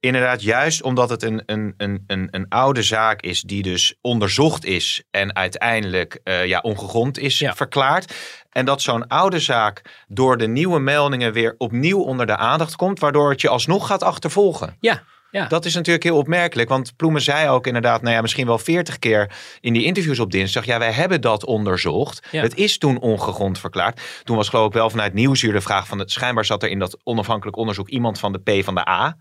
Inderdaad, 0.00 0.42
juist 0.42 0.82
omdat 0.82 1.10
het 1.10 1.22
een, 1.22 1.42
een, 1.46 1.74
een, 1.76 2.04
een, 2.06 2.28
een 2.30 2.48
oude 2.48 2.82
zaak 2.82 3.20
is 3.20 3.42
die 3.42 3.62
dus 3.62 3.94
onderzocht 4.00 4.64
is 4.64 5.02
en 5.10 5.36
uiteindelijk 5.36 6.20
uh, 6.24 6.46
ja, 6.46 6.60
ongegrond 6.60 7.18
is 7.18 7.38
ja. 7.38 7.54
verklaard. 7.54 8.14
En 8.50 8.64
dat 8.64 8.82
zo'n 8.82 9.06
oude 9.06 9.38
zaak 9.38 10.04
door 10.08 10.36
de 10.36 10.48
nieuwe 10.48 10.78
meldingen 10.78 11.32
weer 11.32 11.54
opnieuw 11.58 12.00
onder 12.00 12.26
de 12.26 12.36
aandacht 12.36 12.76
komt, 12.76 12.98
waardoor 12.98 13.30
het 13.30 13.40
je 13.40 13.48
alsnog 13.48 13.86
gaat 13.86 14.02
achtervolgen. 14.02 14.76
Ja, 14.80 15.02
Ja. 15.30 15.46
Dat 15.46 15.64
is 15.64 15.74
natuurlijk 15.74 16.04
heel 16.04 16.16
opmerkelijk. 16.16 16.68
Want 16.68 16.96
Ploemen 16.96 17.22
zei 17.22 17.48
ook 17.48 17.66
inderdaad, 17.66 18.02
nou 18.02 18.14
ja, 18.14 18.20
misschien 18.20 18.46
wel 18.46 18.58
veertig 18.58 18.98
keer 18.98 19.32
in 19.60 19.72
die 19.72 19.84
interviews 19.84 20.18
op 20.18 20.30
dinsdag. 20.30 20.64
Ja, 20.64 20.78
wij 20.78 20.92
hebben 20.92 21.20
dat 21.20 21.44
onderzocht. 21.44 22.26
Ja. 22.30 22.42
Het 22.42 22.56
is 22.56 22.78
toen 22.78 23.00
ongegrond 23.00 23.58
verklaard. 23.58 24.00
Toen 24.24 24.36
was 24.36 24.48
geloof 24.48 24.66
ik 24.66 24.72
wel 24.72 24.90
vanuit 24.90 25.14
Nieuwsuur 25.14 25.52
de 25.52 25.60
vraag 25.60 25.86
van 25.86 25.98
het 25.98 26.10
schijnbaar 26.10 26.44
zat 26.44 26.62
er 26.62 26.68
in 26.68 26.78
dat 26.78 26.98
onafhankelijk 27.04 27.56
onderzoek 27.56 27.88
iemand 27.88 28.18
van 28.18 28.32
de 28.32 28.38
P 28.38 28.64
van 28.64 28.74
de 28.74 28.88
A. 28.88 29.16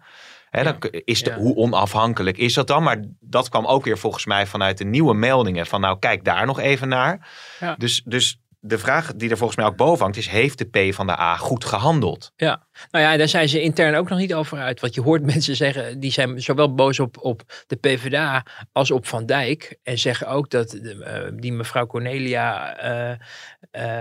Dan 0.51 0.77
is 0.91 1.23
de, 1.23 1.29
Ja. 1.29 1.37
Hoe 1.37 1.55
onafhankelijk 1.55 2.37
is 2.37 2.53
dat 2.53 2.67
dan? 2.67 2.83
Maar 2.83 3.03
dat 3.19 3.49
kwam 3.49 3.65
ook 3.65 3.83
weer 3.83 3.97
volgens 3.97 4.25
mij 4.25 4.45
vanuit 4.45 4.77
de 4.77 4.85
nieuwe 4.85 5.13
meldingen. 5.13 5.65
Van 5.65 5.81
nou, 5.81 5.99
kijk 5.99 6.23
daar 6.23 6.45
nog 6.45 6.59
even 6.59 6.87
naar. 6.87 7.27
Ja. 7.59 7.75
Dus, 7.77 8.01
dus 8.05 8.39
de 8.61 8.77
vraag 8.77 9.13
die 9.15 9.29
er 9.29 9.37
volgens 9.37 9.57
mij 9.57 9.67
ook 9.67 9.75
boven 9.75 10.03
hangt 10.03 10.17
is... 10.17 10.27
heeft 10.27 10.57
de 10.57 10.89
P 10.89 10.93
van 10.93 11.07
de 11.07 11.19
A 11.19 11.35
goed 11.35 11.65
gehandeld? 11.65 12.31
Ja, 12.35 12.63
nou 12.91 13.05
ja, 13.05 13.17
daar 13.17 13.27
zijn 13.27 13.49
ze 13.49 13.61
intern 13.61 13.95
ook 13.95 14.09
nog 14.09 14.19
niet 14.19 14.33
over 14.33 14.57
uit. 14.57 14.79
Want 14.79 14.93
je 14.95 15.01
hoort 15.01 15.23
mensen 15.33 15.55
zeggen, 15.55 15.99
die 15.99 16.11
zijn 16.11 16.41
zowel 16.41 16.73
boos 16.73 16.99
op, 16.99 17.17
op 17.21 17.41
de 17.67 17.75
PvdA 17.75 18.45
als 18.71 18.91
op 18.91 19.07
Van 19.07 19.25
Dijk. 19.25 19.77
En 19.83 19.97
zeggen 19.97 20.27
ook 20.27 20.49
dat 20.49 20.69
de, 20.69 21.03
eh, 21.03 21.31
die 21.33 21.53
mevrouw 21.53 21.85
Cornelia, 21.85 22.75
eh, 22.77 23.11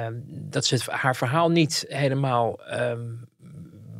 eh, 0.07 0.13
dat 0.27 0.65
ze 0.65 0.75
het, 0.75 0.87
haar 0.87 1.17
verhaal 1.17 1.51
niet 1.51 1.85
helemaal 1.89 2.63
ehm 2.63 3.01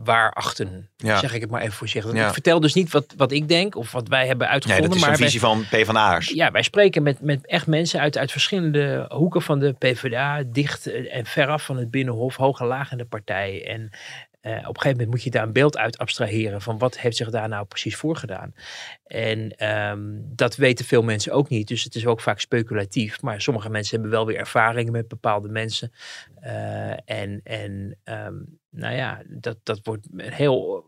waar 0.05 0.33
achten. 0.33 0.89
Ja. 0.97 1.19
Zeg 1.19 1.35
ik 1.35 1.41
het 1.41 1.51
maar 1.51 1.61
even 1.61 1.73
voorzichtig. 1.73 2.15
Ja. 2.15 2.27
Ik 2.27 2.33
vertel 2.33 2.61
dus 2.61 2.75
niet 2.75 2.91
wat, 2.91 3.15
wat 3.17 3.33
ik 3.33 3.49
denk 3.49 3.77
of 3.77 3.93
wat 3.93 4.09
wij 4.09 4.27
hebben 4.27 4.47
Nee, 4.47 4.55
uitgevonden. 4.55 4.89
dat 4.89 4.99
is 4.99 5.03
maar 5.05 5.11
een 5.11 5.25
visie 5.25 5.41
van 5.41 5.65
P 5.71 5.85
van 5.85 5.97
A's. 5.97 6.29
ja, 6.29 6.51
wij 6.51 6.63
spreken 6.63 7.03
met, 7.03 7.21
met 7.21 7.47
echt 7.47 7.67
mensen 7.67 8.01
uit, 8.01 8.19
uit 8.19 8.33
verschillende 8.33 9.07
hoeken 9.09 9.43
van 9.43 9.59
de 9.59 9.73
PvdA, 9.73 10.43
dicht 10.47 11.09
en 11.09 11.27
veraf 11.27 11.65
van 11.65 11.77
het 11.77 11.91
Binnenhof, 11.91 12.37
hoog 12.37 12.61
en 12.61 12.67
laag 12.67 12.93
in 12.93 12.99
de 12.99 13.05
partij. 13.05 13.67
En 13.67 13.91
eh, 14.41 14.53
op 14.53 14.59
een 14.59 14.65
gegeven 14.65 14.91
moment 14.91 15.11
moet 15.11 15.23
je 15.23 15.31
daar 15.31 15.43
een 15.43 15.53
beeld 15.53 15.79
uit 15.79 15.99
abstraheren 15.99 16.63
van 16.63 16.79
wat 16.79 16.99
heeft 16.99 17.17
zich 17.17 17.31
daar 17.31 17.49
nou 17.49 17.67
precies 17.67 17.97
voorgedaan. 17.97 18.55
En 19.07 19.57
ehm, 19.57 20.01
dat 20.21 20.57
weten 20.57 20.85
veel 20.85 21.03
mensen 21.03 21.33
ook 21.33 21.49
niet, 21.49 21.69
dus 21.69 21.85
het 21.85 21.95
is 21.95 22.07
ook 22.07 22.21
vaak 22.21 22.41
speculatief. 22.41 23.23
Maar 23.23 23.41
sommige 23.41 23.71
mensen 23.71 23.95
hebben 23.95 24.11
wel 24.11 24.27
weer 24.27 24.37
ervaringen 24.37 24.93
met 24.93 25.09
bepaalde 25.09 25.49
mensen. 25.49 25.93
Eh, 26.41 26.91
en 26.91 27.41
en 27.45 27.97
ehm, 28.05 28.35
nou 28.71 28.95
ja, 28.95 29.23
dat, 29.27 29.57
dat 29.63 29.81
wordt 29.83 30.07
een 30.17 30.33
heel 30.33 30.85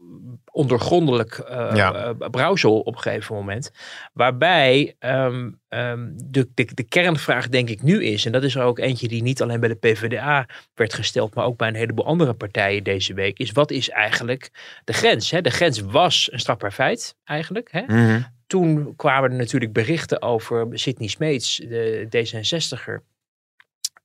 ondergrondelijk 0.53 1.39
eh 1.39 1.71
Ja. 1.75 1.95
eh, 1.95 2.29
brouwsel 2.31 2.81
op 2.81 2.95
een 2.95 3.01
gegeven 3.01 3.35
moment. 3.35 3.71
Waarbij 4.13 4.95
ehm, 4.99 5.51
ehm, 5.69 6.09
de, 6.15 6.49
de, 6.55 6.69
de 6.75 6.83
kernvraag 6.83 7.49
denk 7.49 7.69
ik 7.69 7.83
nu 7.83 8.05
is, 8.05 8.27
en 8.27 8.33
dat 8.33 8.43
is 8.43 8.55
er 8.55 8.63
ook 8.63 8.79
eentje 8.79 9.09
die 9.09 9.23
niet 9.23 9.43
alleen 9.43 9.61
bij 9.61 9.69
de 9.69 9.75
PvdA 9.75 10.47
werd 10.75 10.95
gesteld, 10.95 11.35
maar 11.35 11.45
ook 11.45 11.57
bij 11.57 11.69
een 11.69 11.75
heleboel 11.75 12.07
andere 12.07 12.35
partijen 12.35 12.85
deze 12.85 13.15
week, 13.15 13.39
is 13.39 13.53
wat 13.53 13.71
is 13.71 13.89
eigenlijk 13.91 14.51
de 14.85 14.93
grens? 14.93 15.31
Hè? 15.31 15.41
De 15.41 15.51
grens 15.51 15.81
was 15.81 16.29
een 16.33 16.41
strafbaar 16.41 16.73
feit 16.73 17.17
eigenlijk. 17.25 17.69
Hè? 17.73 17.83
Mhm. 17.87 18.21
Toen 18.47 18.97
kwamen 18.97 19.31
er 19.31 19.37
natuurlijk 19.37 19.73
berichten 19.73 20.23
over 20.23 20.67
Sidney 20.73 21.09
Smeets, 21.09 21.57
de 21.57 22.07
D66er. 22.07 23.05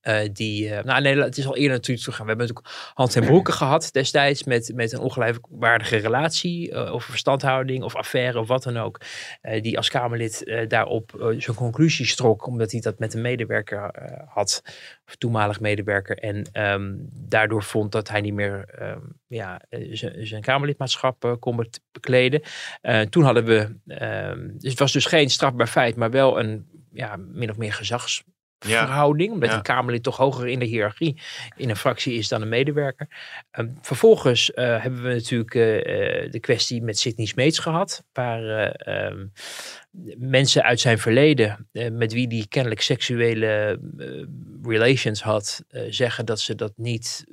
Eh, 0.05 0.29
die, 0.33 0.69
eh, 0.69 0.83
nou 0.83 1.01
nee, 1.01 1.17
het 1.17 1.37
is 1.37 1.45
al 1.45 1.55
eerder 1.55 1.71
natuurlijk 1.71 1.99
teruggegaan. 1.99 2.25
We 2.25 2.35
hebben 2.37 2.47
natuurlijk 2.47 2.93
Hans 2.93 3.15
en 3.15 3.25
Broeke 3.25 3.51
gehad 3.61 3.89
destijds 3.91 4.43
met, 4.43 4.71
met 4.75 4.91
een 4.91 4.99
ongelijkwaardige 4.99 5.97
relatie 5.97 6.71
uh, 6.71 6.93
over 6.93 7.09
verstandhouding 7.09 7.83
of 7.83 7.95
affaire 7.95 8.39
of 8.39 8.47
wat 8.47 8.63
dan 8.63 8.77
ook. 8.77 9.01
Die 9.61 9.77
als 9.77 9.89
Kamerlid 9.89 10.65
daarop 10.67 11.33
zijn 11.37 11.55
conclusies 11.55 12.15
trok 12.15 12.47
omdat 12.47 12.71
hij 12.71 12.81
dat 12.81 12.99
met 12.99 13.13
een 13.13 13.21
medewerker 13.21 13.91
had, 14.27 14.61
of 15.07 15.15
toenmalig 15.15 15.59
medewerker. 15.59 16.17
En 16.17 16.63
um, 16.71 17.09
daardoor 17.11 17.63
vond 17.63 17.91
dat 17.91 18.09
hij 18.09 18.21
niet 18.21 18.33
meer 18.33 18.65
um, 18.81 19.19
ja, 19.27 19.61
zijn 20.19 20.41
Kamerlidmaatschap 20.41 21.37
kon 21.39 21.67
bekleden. 21.91 22.41
Toen 23.09 23.23
hadden 23.23 23.45
we, 23.45 23.57
um, 24.03 24.57
dus 24.57 24.69
het 24.69 24.79
was 24.79 24.91
dus 24.91 25.05
geen 25.05 25.29
strafbaar 25.29 25.67
feit, 25.67 25.95
maar 25.95 26.11
wel 26.11 26.39
een 26.39 26.65
ja, 26.93 27.15
min 27.17 27.49
of 27.49 27.57
meer 27.57 27.73
gezags 27.73 28.23
verhouding. 28.67 29.31
Omdat 29.31 29.49
Ja. 29.49 29.55
een 29.55 29.61
Kamerlid 29.61 30.03
toch 30.03 30.17
hoger 30.17 30.47
in 30.47 30.59
de 30.59 30.65
hiërarchie 30.65 31.21
in 31.55 31.69
een 31.69 31.75
fractie 31.75 32.13
is 32.17 32.27
dan 32.27 32.41
een 32.41 32.49
medewerker. 32.49 33.07
Um, 33.51 33.77
vervolgens 33.81 34.51
uh, 34.55 34.81
hebben 34.81 35.03
we 35.03 35.13
natuurlijk 35.13 35.53
uh, 35.53 35.63
de 36.31 36.39
kwestie 36.39 36.81
met 36.83 36.99
Sidney 36.99 37.25
Smeets 37.25 37.59
gehad. 37.59 38.03
Waar 38.13 38.75
um, 39.11 39.31
mensen 40.17 40.63
uit 40.63 40.79
zijn 40.79 40.99
verleden, 40.99 41.67
eh, 41.71 41.91
met 41.91 42.13
wie 42.13 42.27
die 42.27 42.47
kennelijk 42.47 42.81
seksuele 42.81 43.79
eh, 43.97 44.23
relations 44.71 45.21
had, 45.21 45.63
eh, 45.69 45.81
zeggen 45.89 46.25
dat 46.25 46.39
ze 46.39 46.55
dat 46.55 46.73
niet 46.75 47.25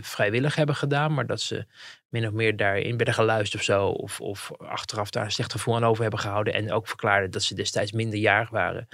vrijwillig 0.00 0.54
hebben 0.54 0.74
gedaan, 0.76 1.14
maar 1.14 1.26
dat 1.26 1.40
ze 1.40 1.66
min 2.08 2.26
of 2.26 2.32
meer 2.32 2.56
daarin 2.56 2.96
werden 2.96 3.14
geluisterd 3.14 3.60
of 3.60 3.66
zo. 3.66 3.86
Of, 3.86 4.20
of 4.20 4.52
achteraf 4.58 5.10
daar 5.10 5.24
een 5.24 5.30
slecht 5.30 5.52
gevoel 5.52 5.76
aan 5.76 5.84
over 5.84 6.02
hebben 6.02 6.20
gehouden. 6.20 6.54
En 6.54 6.72
ook 6.72 6.88
verklaarden 6.88 7.30
dat 7.30 7.42
ze 7.42 7.54
destijds 7.54 7.92
minderjarig 7.92 8.50
waren. 8.50 8.88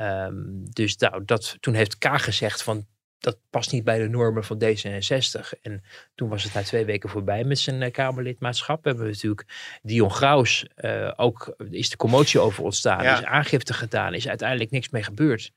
Um, 0.00 0.64
dus 0.70 0.96
nou, 0.96 1.24
dat, 1.24 1.56
toen 1.60 1.74
heeft 1.74 1.98
K 1.98 2.08
gezegd 2.20 2.62
van 2.62 2.86
dat 3.22 3.38
past 3.50 3.72
niet 3.72 3.84
bij 3.84 3.98
de 3.98 4.08
normen 4.08 4.44
van 4.44 4.62
D66. 4.64 5.60
En 5.62 5.82
toen 6.14 6.28
was 6.28 6.42
het 6.42 6.54
na 6.54 6.62
twee 6.62 6.84
weken 6.84 7.08
voorbij 7.08 7.44
met 7.44 7.58
zijn 7.58 7.82
uh, 7.82 7.90
Kamerlidmaatschap. 7.90 8.82
We 8.82 8.88
hebben 8.88 9.06
natuurlijk 9.06 9.78
Dion 9.82 10.10
Graus, 10.10 10.66
uh, 10.76 11.12
ook 11.16 11.54
is 11.70 11.90
de 11.90 11.96
commotie 11.96 12.40
over 12.40 12.64
ontstaan. 12.64 13.02
Ja. 13.02 13.18
is 13.18 13.24
aangifte 13.24 13.74
gedaan, 13.74 14.14
is 14.14 14.28
uiteindelijk 14.28 14.70
niks 14.70 14.88
mee 14.88 15.02
gebeurd. 15.02 15.52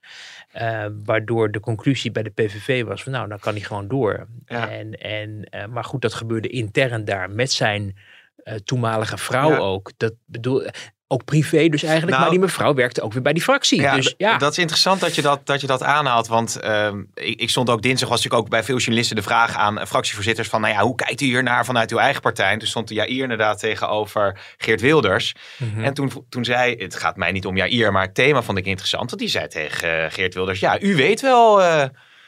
Uh, 0.55 0.85
waardoor 1.03 1.51
de 1.51 1.59
conclusie 1.59 2.11
bij 2.11 2.23
de 2.23 2.29
PVV 2.29 2.83
was 2.83 3.03
van 3.03 3.11
nou, 3.11 3.27
dan 3.27 3.39
kan 3.39 3.53
hij 3.53 3.61
gewoon 3.61 3.87
door. 3.87 4.27
Ja. 4.45 4.69
En, 4.69 4.93
en, 4.93 5.47
uh, 5.51 5.65
maar 5.65 5.83
goed, 5.83 6.01
dat 6.01 6.13
gebeurde 6.13 6.47
intern 6.47 7.05
daar 7.05 7.29
met 7.29 7.51
zijn 7.51 7.95
uh, 8.43 8.53
toenmalige 8.53 9.17
vrouw 9.17 9.51
ja. 9.51 9.57
ook. 9.57 9.91
Dat 9.97 10.13
bedoel, 10.25 10.63
ook 11.07 11.25
privé 11.25 11.67
dus 11.67 11.83
eigenlijk. 11.83 12.11
Nou, 12.11 12.21
maar 12.21 12.29
die 12.29 12.39
mevrouw 12.39 12.73
werkte 12.73 13.01
ook 13.01 13.13
weer 13.13 13.21
bij 13.21 13.33
die 13.33 13.41
fractie. 13.41 13.81
Ja, 13.81 13.95
dus, 13.95 14.13
ja. 14.17 14.37
Dat 14.37 14.51
is 14.51 14.57
interessant 14.57 14.99
dat 14.99 15.15
je 15.15 15.21
dat, 15.21 15.45
dat, 15.45 15.61
je 15.61 15.67
dat 15.67 15.83
aanhaalt. 15.83 16.27
Want 16.27 16.59
uh, 16.63 16.89
ik, 17.13 17.41
ik, 17.41 17.49
stond 17.49 17.69
ook 17.69 17.81
dinsdag, 17.81 18.09
was 18.09 18.25
ik 18.25 18.33
ook 18.33 18.49
bij 18.49 18.63
veel 18.63 18.77
journalisten 18.77 19.15
de 19.15 19.21
vraag 19.21 19.55
aan 19.55 19.87
fractievoorzitters 19.87 20.47
van, 20.47 20.61
nou 20.61 20.73
ja, 20.73 20.81
hoe 20.81 20.95
kijkt 20.95 21.21
u 21.21 21.25
hier 21.25 21.43
naar 21.43 21.65
vanuit 21.65 21.91
uw 21.91 21.97
eigen 21.97 22.21
partij? 22.21 22.51
En 22.51 22.59
toen 22.59 22.67
stond 22.67 22.89
Jair 22.89 23.21
inderdaad 23.21 23.59
tegenover 23.59 24.39
Geert 24.57 24.81
Wilders. 24.81 25.35
Mm 25.57 25.71
-hmm. 25.73 25.83
En 25.83 25.93
toen, 25.93 26.11
toen 26.29 26.45
zei, 26.45 26.75
het 26.75 26.95
gaat 26.95 27.15
mij 27.15 27.31
niet 27.31 27.45
om 27.45 27.57
Jair, 27.57 27.91
maar 27.91 28.05
het 28.05 28.15
thema 28.15 28.41
vond 28.41 28.57
ik 28.57 28.65
interessant. 28.65 29.09
Want 29.09 29.21
die 29.21 29.29
zei 29.29 29.47
tegen 29.47 30.03
uh, 30.03 30.05
Geert 30.09 30.33
Wilders, 30.33 30.59
ja, 30.59 30.81
u 30.81 30.95
weet 30.95 31.21
wel... 31.21 31.61
Uh, 31.61 31.83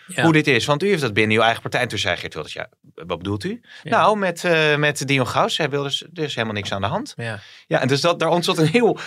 ja. 0.07 0.23
hoe 0.23 0.33
dit 0.33 0.47
is. 0.47 0.65
Want 0.65 0.83
u 0.83 0.87
heeft 0.87 1.01
dat 1.01 1.13
binnen 1.13 1.37
uw 1.37 1.43
eigen 1.43 1.61
partij. 1.61 1.81
En 1.81 1.87
toen 1.87 1.99
zei 1.99 2.17
Geert 2.17 2.33
Wilders, 2.33 2.53
ja, 2.53 2.69
wat 2.93 3.17
bedoelt 3.17 3.43
u? 3.43 3.61
Ja. 3.83 3.89
Nou, 3.89 4.17
met, 4.17 4.43
uh, 4.43 4.75
met 4.75 5.07
Dion 5.07 5.27
Gauws 5.27 5.55
zei 5.55 5.67
Wilders, 5.67 6.03
er 6.13 6.23
is 6.23 6.35
helemaal 6.35 6.55
niks 6.55 6.71
aan 6.71 6.81
de 6.81 6.87
hand. 6.87 7.13
Ja, 7.15 7.39
ja 7.67 7.81
en 7.81 7.87
dus 7.87 8.01
dat, 8.01 8.19
daar 8.19 8.29
ontstond 8.29 8.57
een 8.57 8.67
heel 8.67 8.99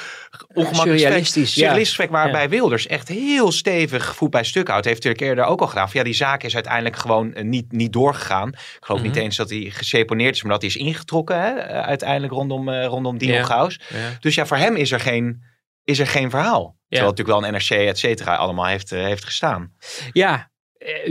ongemakkelijk 0.55 0.99
surrealistisch, 0.99 1.53
gesprek, 1.55 2.11
waarbij 2.11 2.49
Wilders 2.49 2.87
echt 2.87 3.09
heel 3.09 3.53
stevig 3.53 4.15
voet 4.17 4.31
bij 4.31 4.45
stuk 4.45 4.69
houdt. 4.69 4.85
Heeft 4.85 5.05
natuurlijk 5.05 5.31
eerder 5.31 5.45
ook 5.45 5.61
al 5.61 5.67
gedaan. 5.67 5.89
Ja, 5.93 6.03
die 6.03 6.15
zaak 6.15 6.43
is 6.43 6.55
uiteindelijk 6.55 6.97
gewoon 6.97 7.33
uh, 7.37 7.43
niet, 7.43 7.73
niet 7.73 7.93
doorgegaan. 7.93 8.49
Ik 8.49 8.59
geloof 8.81 9.01
mm 9.01 9.07
-hmm. 9.07 9.15
niet 9.15 9.25
eens 9.25 9.37
dat 9.37 9.51
hij 9.51 9.71
geseponeerd 9.71 10.35
is, 10.35 10.43
maar 10.43 10.53
dat 10.53 10.61
hij 10.61 10.71
is 10.71 10.77
ingetrokken 10.77 11.41
hè, 11.41 11.53
uiteindelijk 11.83 12.33
rondom, 12.33 12.69
uh, 12.69 12.85
rondom 12.85 13.19
Dion 13.19 13.45
Gauws. 13.45 13.81
Dus 14.21 14.35
ja, 14.35 14.47
voor 14.47 14.57
hem 14.57 14.77
is 14.77 14.93
er 14.93 15.01
geen, 15.01 15.43
is 15.85 15.99
er 15.99 16.07
geen 16.07 16.31
verhaal. 16.31 16.79
Terwijl 16.89 17.11
natuurlijk 17.11 17.39
wel 17.39 17.49
een 17.49 17.55
NRC, 17.55 17.71
et 17.71 17.99
cetera, 17.99 18.35
allemaal 18.35 18.67
heeft, 18.67 18.93
uh, 18.93 19.05
heeft 19.05 19.25
gestaan. 19.25 19.73
Ja, 20.13 20.50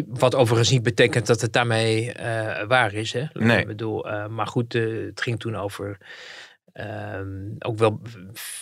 wat 0.08 0.36
overigens 0.36 0.70
niet 0.70 0.84
betekent 0.84 1.28
dat 1.28 1.42
het 1.42 1.54
daarmee 1.54 2.06
uh, 2.20 2.64
waar 2.68 2.94
is. 2.94 3.14
Hè? 3.14 3.26
Nee. 3.34 3.60
Ik 3.60 3.68
bedoel, 3.68 4.08
uh, 4.08 4.28
maar 4.28 4.48
goed, 4.48 4.74
uh, 4.74 5.06
het 5.06 5.22
ging 5.22 5.40
toen 5.40 5.56
over 5.56 5.98
um, 6.74 7.56
ook 7.60 7.78
wel 7.78 8.02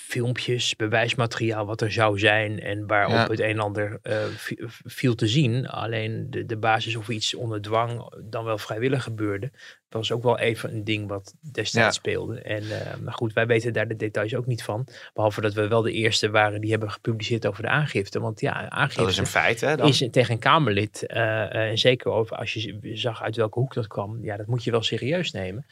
filmpjes, 0.07 0.75
bewijsmateriaal 0.75 1.65
wat 1.65 1.81
er 1.81 1.91
zou 1.91 2.19
zijn 2.19 2.59
en 2.59 2.87
waarop 2.87 3.13
ja. 3.13 3.27
het 3.27 3.39
een 3.39 3.49
en 3.49 3.59
ander 3.59 3.99
viel 4.85 5.15
te 5.15 5.27
zien. 5.27 5.67
Alleen 5.67 6.27
de, 6.29 6.45
de 6.45 6.57
basis 6.57 6.95
of 6.95 7.09
iets 7.09 7.35
onder 7.35 7.61
dwang 7.61 8.13
dan 8.23 8.43
wel 8.43 8.57
vrijwillig 8.57 9.03
gebeurde, 9.03 9.51
was 9.89 10.11
ook 10.11 10.23
wel 10.23 10.39
even 10.39 10.73
een 10.73 10.83
ding 10.83 11.07
wat 11.07 11.33
destijds 11.41 11.73
ja. 11.73 11.91
speelde. 11.91 12.41
En 12.41 12.63
maar 13.03 13.13
goed, 13.13 13.33
wij 13.33 13.47
weten 13.47 13.73
daar 13.73 13.87
de 13.87 13.95
details 13.95 14.35
ook 14.35 14.45
niet 14.45 14.63
van. 14.63 14.87
Behalve 15.13 15.41
dat 15.41 15.53
we 15.53 15.67
wel 15.67 15.81
de 15.81 15.91
eerste 15.91 16.29
waren 16.29 16.61
die 16.61 16.69
hebben 16.69 16.91
gepubliceerd 16.91 17.47
over 17.47 17.63
de 17.63 17.69
aangifte. 17.69 18.19
Want 18.19 18.39
ja, 18.39 18.69
aangifte 18.69 19.01
dat 19.01 19.09
is 19.09 19.17
een 19.17 19.25
feit, 19.25 19.61
hè? 19.61 19.75
Dan? 19.75 19.87
Is 19.87 20.07
tegen 20.11 20.33
een 20.33 20.39
Kamerlid. 20.39 21.03
Uh, 21.07 21.55
en 21.55 21.77
zeker 21.77 22.11
over, 22.11 22.37
als 22.37 22.53
je 22.53 22.79
zag 22.93 23.21
uit 23.21 23.35
welke 23.35 23.59
hoek 23.59 23.73
dat 23.73 23.87
kwam. 23.87 24.23
Ja, 24.23 24.37
dat 24.37 24.47
moet 24.47 24.63
je 24.63 24.71
wel 24.71 24.83
serieus 24.83 25.31
nemen. 25.31 25.65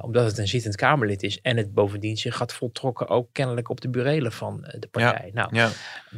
Omdat 0.00 0.26
het 0.26 0.38
een 0.38 0.48
zittend 0.48 0.76
Kamerlid 0.76 1.22
is. 1.22 1.40
En 1.40 1.56
het 1.56 1.74
bovendien 1.74 2.16
zich 2.16 2.38
had 2.38 2.52
voltrokken 2.52 3.08
ook 3.08 3.28
kennelijk 3.32 3.68
op 3.68 3.80
de 3.80 3.88
burelen 3.88 4.32
van 4.32 4.60
de 4.78 4.88
partij. 4.90 5.30
Ja. 5.34 5.48
Nou, 5.50 5.54
ja. 5.54 5.70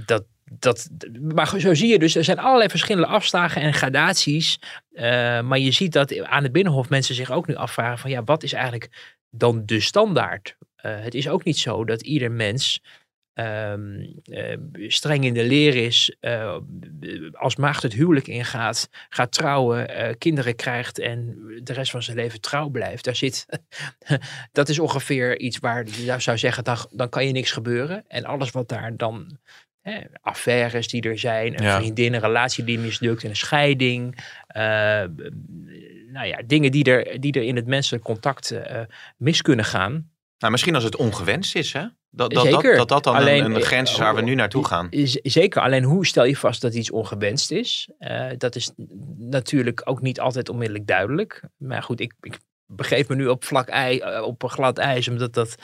dat, 0.07 0.25
dat, 0.59 0.89
maar 1.21 1.61
zo 1.61 1.75
zie 1.75 1.89
je 1.89 1.99
dus, 1.99 2.15
er 2.15 2.25
zijn 2.25 2.39
allerlei 2.39 2.71
verschillende 2.71 3.09
afslagen 3.09 3.63
en 3.63 3.75
gradaties. 3.75 4.59
Uh, 4.93 5.03
maar 5.41 5.59
je 5.59 5.71
ziet 5.71 5.93
dat 5.93 6.23
aan 6.23 6.43
het 6.43 6.53
Binnenhof 6.53 6.89
mensen 6.89 7.15
zich 7.15 7.31
ook 7.31 7.47
nu 7.47 7.55
afvragen 7.55 7.99
van 7.99 8.11
ja, 8.11 8.25
wat 8.25 8.43
is 8.43 8.53
eigenlijk 8.53 9.15
dan 9.31 9.67
de 9.67 9.81
standaard? 9.81 10.57
Uh, 10.87 11.01
het 11.01 11.15
is 11.15 11.29
ook 11.29 11.45
niet 11.45 11.59
zo 11.59 11.85
dat 11.85 12.03
ieder 12.03 12.31
mens 12.31 12.81
ehm, 13.35 14.07
eh, 14.25 14.59
streng 14.89 15.25
in 15.25 15.35
de 15.35 15.45
leer 15.45 15.75
is, 15.75 16.17
eh, 16.21 16.57
als 17.33 17.57
maagd 17.57 17.83
het 17.83 17.93
huwelijk 17.93 18.27
ingaat, 18.27 18.89
gaat 19.09 19.33
trouwen, 19.33 19.89
eh, 19.89 20.15
kinderen 20.19 20.57
krijgt 20.57 20.99
en 20.99 21.39
de 21.63 21.73
rest 21.73 21.91
van 21.91 22.03
zijn 22.03 22.17
leven 22.17 22.41
trouw 22.41 22.69
blijft. 22.69 23.05
Daar 23.05 23.17
zit, 23.17 23.47
dat 24.53 24.69
is 24.69 24.79
ongeveer 24.79 25.39
iets 25.39 25.59
waar 25.59 25.87
je 25.87 26.21
zou 26.21 26.39
zeggen, 26.39 26.65
dan, 26.65 26.77
dan 26.91 27.09
kan 27.09 27.27
je 27.27 27.33
niks 27.33 27.51
gebeuren. 27.51 28.05
En 28.09 28.25
alles 28.25 28.51
wat 28.51 28.69
daar 28.69 28.97
dan, 28.97 29.39
hè, 29.83 30.01
affaires 30.21 30.89
die 30.89 31.03
er 31.03 31.19
zijn, 31.19 31.59
een 31.59 31.65
Ja. 31.65 31.77
vriendin, 31.79 32.15
een 32.15 32.21
relatie 32.21 32.65
die 32.65 32.79
mislukt, 32.79 33.23
een 33.25 33.37
scheiding, 33.37 34.25
eh, 34.47 34.63
nou 36.13 36.27
ja, 36.27 36.43
dingen 36.47 36.71
die 36.73 36.85
er, 36.85 37.21
die 37.21 37.33
er 37.33 37.43
in 37.43 37.57
het 37.57 37.67
menselijk 37.67 38.05
contact 38.05 38.51
eh, 38.51 38.81
mis 39.17 39.43
kunnen 39.43 39.65
gaan. 39.65 40.11
Nou, 40.39 40.53
misschien 40.53 40.75
als 40.75 40.85
het 40.85 40.97
ongewenst 40.97 41.55
is, 41.55 41.73
hè? 41.73 41.85
Dat 42.11 42.31
dat, 42.31 42.43
Zeker. 42.45 42.63
dat, 42.63 42.77
dat, 42.77 42.89
dat 42.89 43.05
dan 43.05 43.15
Alleen, 43.15 43.45
een, 43.45 43.55
een 43.55 43.63
grens 43.63 43.91
is 43.91 43.99
waar 43.99 44.15
we 44.15 44.21
nu 44.21 44.35
naartoe 44.35 44.67
gaan. 44.67 44.89
Zeker, 45.23 45.63
alleen 45.63 45.83
hoe 45.85 46.07
stel 46.07 46.25
je 46.25 46.37
vast 46.37 46.61
dat 46.61 46.75
iets 46.75 46.91
ongewenst 46.91 47.51
is? 47.51 47.89
Eh, 47.99 48.27
dat 48.39 48.57
is 48.57 48.71
natuurlijk 49.17 49.81
ook 49.85 50.03
niet 50.03 50.21
altijd 50.21 50.49
onmiddellijk 50.49 50.87
duidelijk. 50.87 51.43
Maar 51.57 51.83
goed, 51.83 52.01
ik, 52.01 52.13
ik 52.21 52.39
begeef 52.77 53.09
me 53.09 53.15
nu 53.15 53.27
op 53.27 53.45
vlak 53.45 53.69
ei, 53.69 53.99
eh, 53.99 54.23
op 54.23 54.43
een 54.43 54.49
glad 54.49 54.79
ijs, 54.79 55.09
omdat 55.09 55.35
dat, 55.35 55.55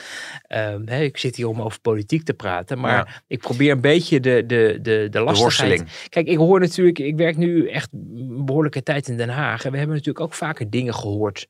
ehm, 0.41 0.87
ik 0.87 1.17
zit 1.17 1.35
hier 1.35 1.47
om 1.47 1.61
over 1.61 1.79
politiek 1.81 2.23
te 2.23 2.33
praten, 2.33 2.79
maar 2.79 2.95
Ja. 2.95 3.07
ik 3.27 3.39
probeer 3.39 3.71
een 3.71 3.81
beetje 3.81 4.19
de, 4.19 4.43
de, 4.45 4.79
de, 4.81 5.07
de 5.09 5.19
lastigheid. 5.19 6.07
Kijk, 6.09 6.27
ik 6.27 6.37
hoor 6.37 6.59
natuurlijk, 6.59 6.99
ik 6.99 7.15
werk 7.15 7.37
nu 7.37 7.67
echt 7.69 7.89
een 7.93 8.45
behoorlijke 8.45 8.83
tijd 8.83 9.07
in 9.07 9.17
Den 9.17 9.29
Haag 9.29 9.65
en 9.65 9.71
we 9.71 9.77
hebben 9.77 9.95
natuurlijk 9.95 10.25
ook 10.25 10.33
vaker 10.33 10.69
dingen 10.69 10.93
gehoord 10.93 11.47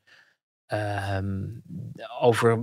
ehm, 0.66 1.44
over 2.20 2.60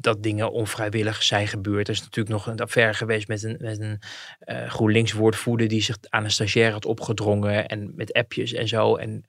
dat 0.00 0.22
dingen 0.22 0.52
onvrijwillig 0.52 1.22
zijn 1.22 1.48
gebeurd. 1.48 1.88
Er 1.88 1.94
is 1.94 2.00
natuurlijk 2.00 2.28
nog 2.28 2.46
een 2.46 2.60
affaire 2.60 2.94
geweest 2.94 3.28
met 3.28 3.42
een, 3.42 3.56
met 3.60 3.80
een 3.80 3.98
eh 4.38 4.68
GroenLinks 4.70 5.12
woordvoerder 5.12 5.68
die 5.68 5.82
zich 5.82 5.96
aan 6.08 6.24
een 6.24 6.30
stagiair 6.30 6.72
had 6.72 6.84
opgedrongen 6.84 7.66
en 7.68 7.92
met 7.94 8.12
appjes 8.12 8.52
en 8.52 8.68
zo. 8.68 8.96
En 8.96 9.24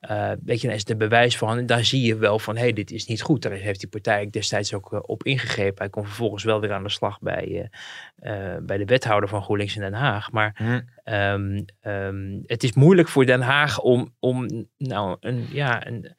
eh, 0.00 0.32
weet 0.44 0.60
je, 0.60 0.66
daar 0.66 0.76
is 0.76 0.84
de 0.84 0.96
bewijs 0.96 1.38
van. 1.38 1.58
En 1.58 1.66
daar 1.66 1.84
zie 1.84 2.02
je 2.02 2.16
wel 2.16 2.38
van, 2.38 2.54
hé, 2.56 2.62
hey, 2.62 2.72
dit 2.72 2.90
is 2.90 3.06
niet 3.06 3.22
goed. 3.22 3.42
Daar 3.42 3.52
heeft 3.52 3.80
die 3.80 3.88
partij 3.88 4.30
destijds 4.30 4.74
ook 4.74 4.92
eh, 4.92 4.98
op 5.02 5.24
ingegrepen. 5.24 5.78
Hij 5.78 5.88
kon 5.90 6.04
vervolgens 6.04 6.44
wel 6.44 6.60
weer 6.60 6.72
aan 6.72 6.82
de 6.82 6.88
slag 6.88 7.20
bij, 7.20 7.70
eh, 8.18 8.56
bij 8.60 8.76
de 8.76 8.84
wethouder 8.84 9.28
van 9.28 9.42
GroenLinks 9.42 9.76
in 9.76 9.82
Den 9.82 9.92
Haag. 9.92 10.30
Maar 10.30 10.52
Hm. 10.56 10.80
Ehm, 11.08 11.60
ehm, 11.80 12.38
het 12.46 12.62
is 12.62 12.72
moeilijk 12.72 13.08
voor 13.08 13.26
Den 13.26 13.40
Haag 13.40 13.80
om, 13.80 14.14
om 14.18 14.66
nou, 14.78 15.16
een, 15.20 15.46
ja, 15.52 15.86
een, 15.86 16.14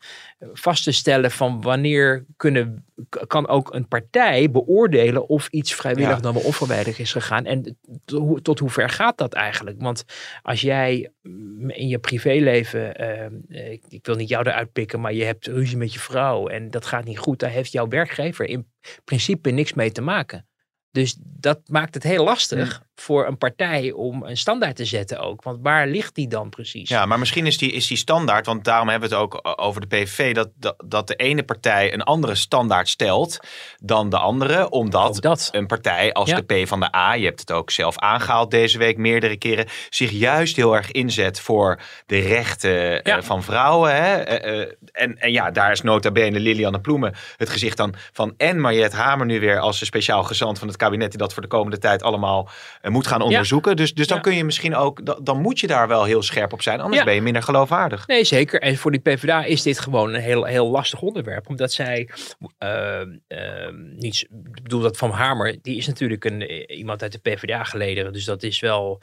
vast 0.53 0.83
te 0.83 0.91
stellen 0.91 1.31
van 1.31 1.61
wanneer 1.61 2.25
kunnen, 2.37 2.85
kan 3.27 3.47
ook 3.47 3.73
een 3.73 3.87
partij 3.87 4.51
beoordelen 4.51 5.27
of 5.27 5.47
iets 5.47 5.73
vrijwillig 5.73 6.09
Ja. 6.15 6.19
dan 6.21 6.33
wel 6.33 6.41
onvrijwillig 6.43 6.99
is 6.99 7.11
gegaan. 7.11 7.45
En 7.45 7.77
tot, 8.05 8.19
hoe- 8.19 8.41
tot 8.41 8.59
hoe 8.59 8.69
ver 8.69 8.89
gaat 8.89 9.17
dat 9.17 9.33
eigenlijk? 9.33 9.81
Want 9.81 10.03
als 10.41 10.61
jij 10.61 11.11
mm, 11.21 11.69
in 11.69 11.87
je 11.87 11.99
privéleven, 11.99 12.95
ehm, 12.95 13.33
eh, 13.49 13.71
ik, 13.71 13.83
ik 13.89 14.05
wil 14.05 14.15
niet 14.15 14.29
jou 14.29 14.47
eruit 14.47 14.71
pikken, 14.71 15.01
maar 15.01 15.13
je 15.13 15.23
hebt 15.23 15.47
ruzie 15.47 15.77
met 15.77 15.93
je 15.93 15.99
vrouw 15.99 16.47
en 16.47 16.69
dat 16.71 16.85
gaat 16.85 17.05
niet 17.05 17.19
goed, 17.19 17.39
daar 17.39 17.49
heeft 17.49 17.71
jouw 17.71 17.87
werkgever 17.87 18.45
in 18.45 18.67
principe 19.03 19.49
niks 19.49 19.73
mee 19.73 19.91
te 19.91 20.01
maken. 20.01 20.47
Dus 20.91 21.17
dat 21.21 21.59
maakt 21.65 21.93
het 21.93 22.03
heel 22.03 22.23
lastig 22.23 22.83
voor 23.01 23.27
een 23.27 23.37
partij 23.37 23.91
om 23.91 24.23
een 24.23 24.37
standaard 24.37 24.75
te 24.75 24.85
zetten 24.85 25.19
ook. 25.19 25.43
Want 25.43 25.59
waar 25.61 25.87
ligt 25.87 26.15
die 26.15 26.27
dan 26.27 26.49
precies? 26.49 26.89
Ja, 26.89 27.05
maar 27.05 27.19
misschien 27.19 27.45
is 27.45 27.57
die, 27.57 27.71
is 27.71 27.87
die 27.87 27.97
standaard, 27.97 28.45
want 28.45 28.63
daarom 28.63 28.89
hebben 28.89 29.09
we 29.09 29.15
het 29.15 29.23
ook 29.23 29.53
over 29.61 29.81
de 29.81 29.87
PVV, 29.87 30.33
dat, 30.33 30.49
dat, 30.55 30.75
dat 30.85 31.07
de 31.07 31.15
ene 31.15 31.43
partij 31.43 31.93
een 31.93 32.03
andere 32.03 32.35
standaard 32.35 32.89
stelt 32.89 33.39
dan 33.81 34.09
de 34.09 34.17
andere, 34.17 34.69
omdat 34.69 35.21
dat. 35.21 35.49
een 35.51 35.67
partij 35.67 36.13
als 36.13 36.29
Ja. 36.29 36.41
de 36.41 36.63
P 36.63 36.67
van 36.67 36.79
de 36.79 36.95
A, 36.95 37.13
je 37.13 37.25
hebt 37.25 37.39
het 37.39 37.51
ook 37.51 37.71
zelf 37.71 37.97
aangehaald 37.97 38.51
deze 38.51 38.77
week 38.77 38.97
meerdere 38.97 39.37
keren, 39.37 39.65
zich 39.89 40.11
juist 40.11 40.55
heel 40.55 40.75
erg 40.75 40.91
inzet 40.91 41.39
voor 41.39 41.79
de 42.05 42.19
rechten 42.19 43.03
eh, 43.03 43.13
Ja. 43.13 43.21
van 43.21 43.43
vrouwen. 43.43 43.95
Hè? 43.95 44.15
Eh, 44.15 44.61
eh, 44.61 44.71
en, 44.91 45.17
en 45.17 45.31
ja, 45.31 45.51
daar 45.51 45.71
is 45.71 45.81
nota 45.81 46.11
bene 46.11 46.39
Lilianne 46.39 46.79
Ploemen 46.81 47.15
het 47.37 47.49
gezicht 47.49 47.77
dan 47.77 47.93
van 48.11 48.33
en 48.37 48.61
Mariette 48.61 48.95
Hamer 48.95 49.25
nu 49.25 49.39
weer 49.39 49.59
als 49.59 49.79
de 49.79 49.85
speciaal 49.85 50.23
gezant 50.23 50.59
van 50.59 50.67
het 50.67 50.77
kabinet 50.77 51.09
die 51.09 51.19
dat 51.19 51.33
voor 51.33 51.41
de 51.41 51.47
komende 51.47 51.77
tijd 51.77 52.03
allemaal 52.03 52.49
moet 52.89 53.07
gaan 53.07 53.21
onderzoeken. 53.21 53.75
Dus, 53.75 53.93
dus 53.93 54.07
dan 54.07 54.17
Ja. 54.17 54.23
kun 54.23 54.35
je 54.35 54.43
misschien 54.43 54.75
ook, 54.75 55.05
da- 55.05 55.17
dan 55.23 55.41
moet 55.41 55.59
je 55.59 55.67
daar 55.67 55.87
wel 55.87 56.03
heel 56.03 56.21
scherp 56.21 56.53
op 56.53 56.61
zijn, 56.61 56.79
anders 56.79 56.99
Ja. 56.99 57.05
ben 57.05 57.13
je 57.13 57.21
minder 57.21 57.43
geloofwaardig. 57.43 58.07
Nee, 58.07 58.23
zeker. 58.23 58.61
En 58.61 58.77
voor 58.77 58.91
die 58.91 58.99
PvdA 58.99 59.43
is 59.43 59.61
dit 59.61 59.79
gewoon 59.79 60.13
een 60.13 60.21
heel, 60.21 60.43
heel 60.43 60.67
lastig 60.69 61.01
onderwerp. 61.01 61.49
Omdat 61.49 61.71
zij, 61.71 62.09
ehm, 62.57 63.17
ehm, 63.27 63.95
niet, 63.95 64.21
ik 64.55 64.63
bedoel 64.63 64.81
dat 64.81 64.97
Van 64.97 65.11
Hamer, 65.11 65.57
die 65.61 65.77
is 65.77 65.87
natuurlijk 65.87 66.25
een, 66.25 66.41
eh, 66.47 66.77
iemand 66.77 67.01
uit 67.01 67.11
de 67.11 67.19
PvdA 67.19 67.63
gelederen. 67.63 68.13
Dus 68.13 68.25
dat 68.25 68.43
is 68.43 68.59
wel, 68.59 69.01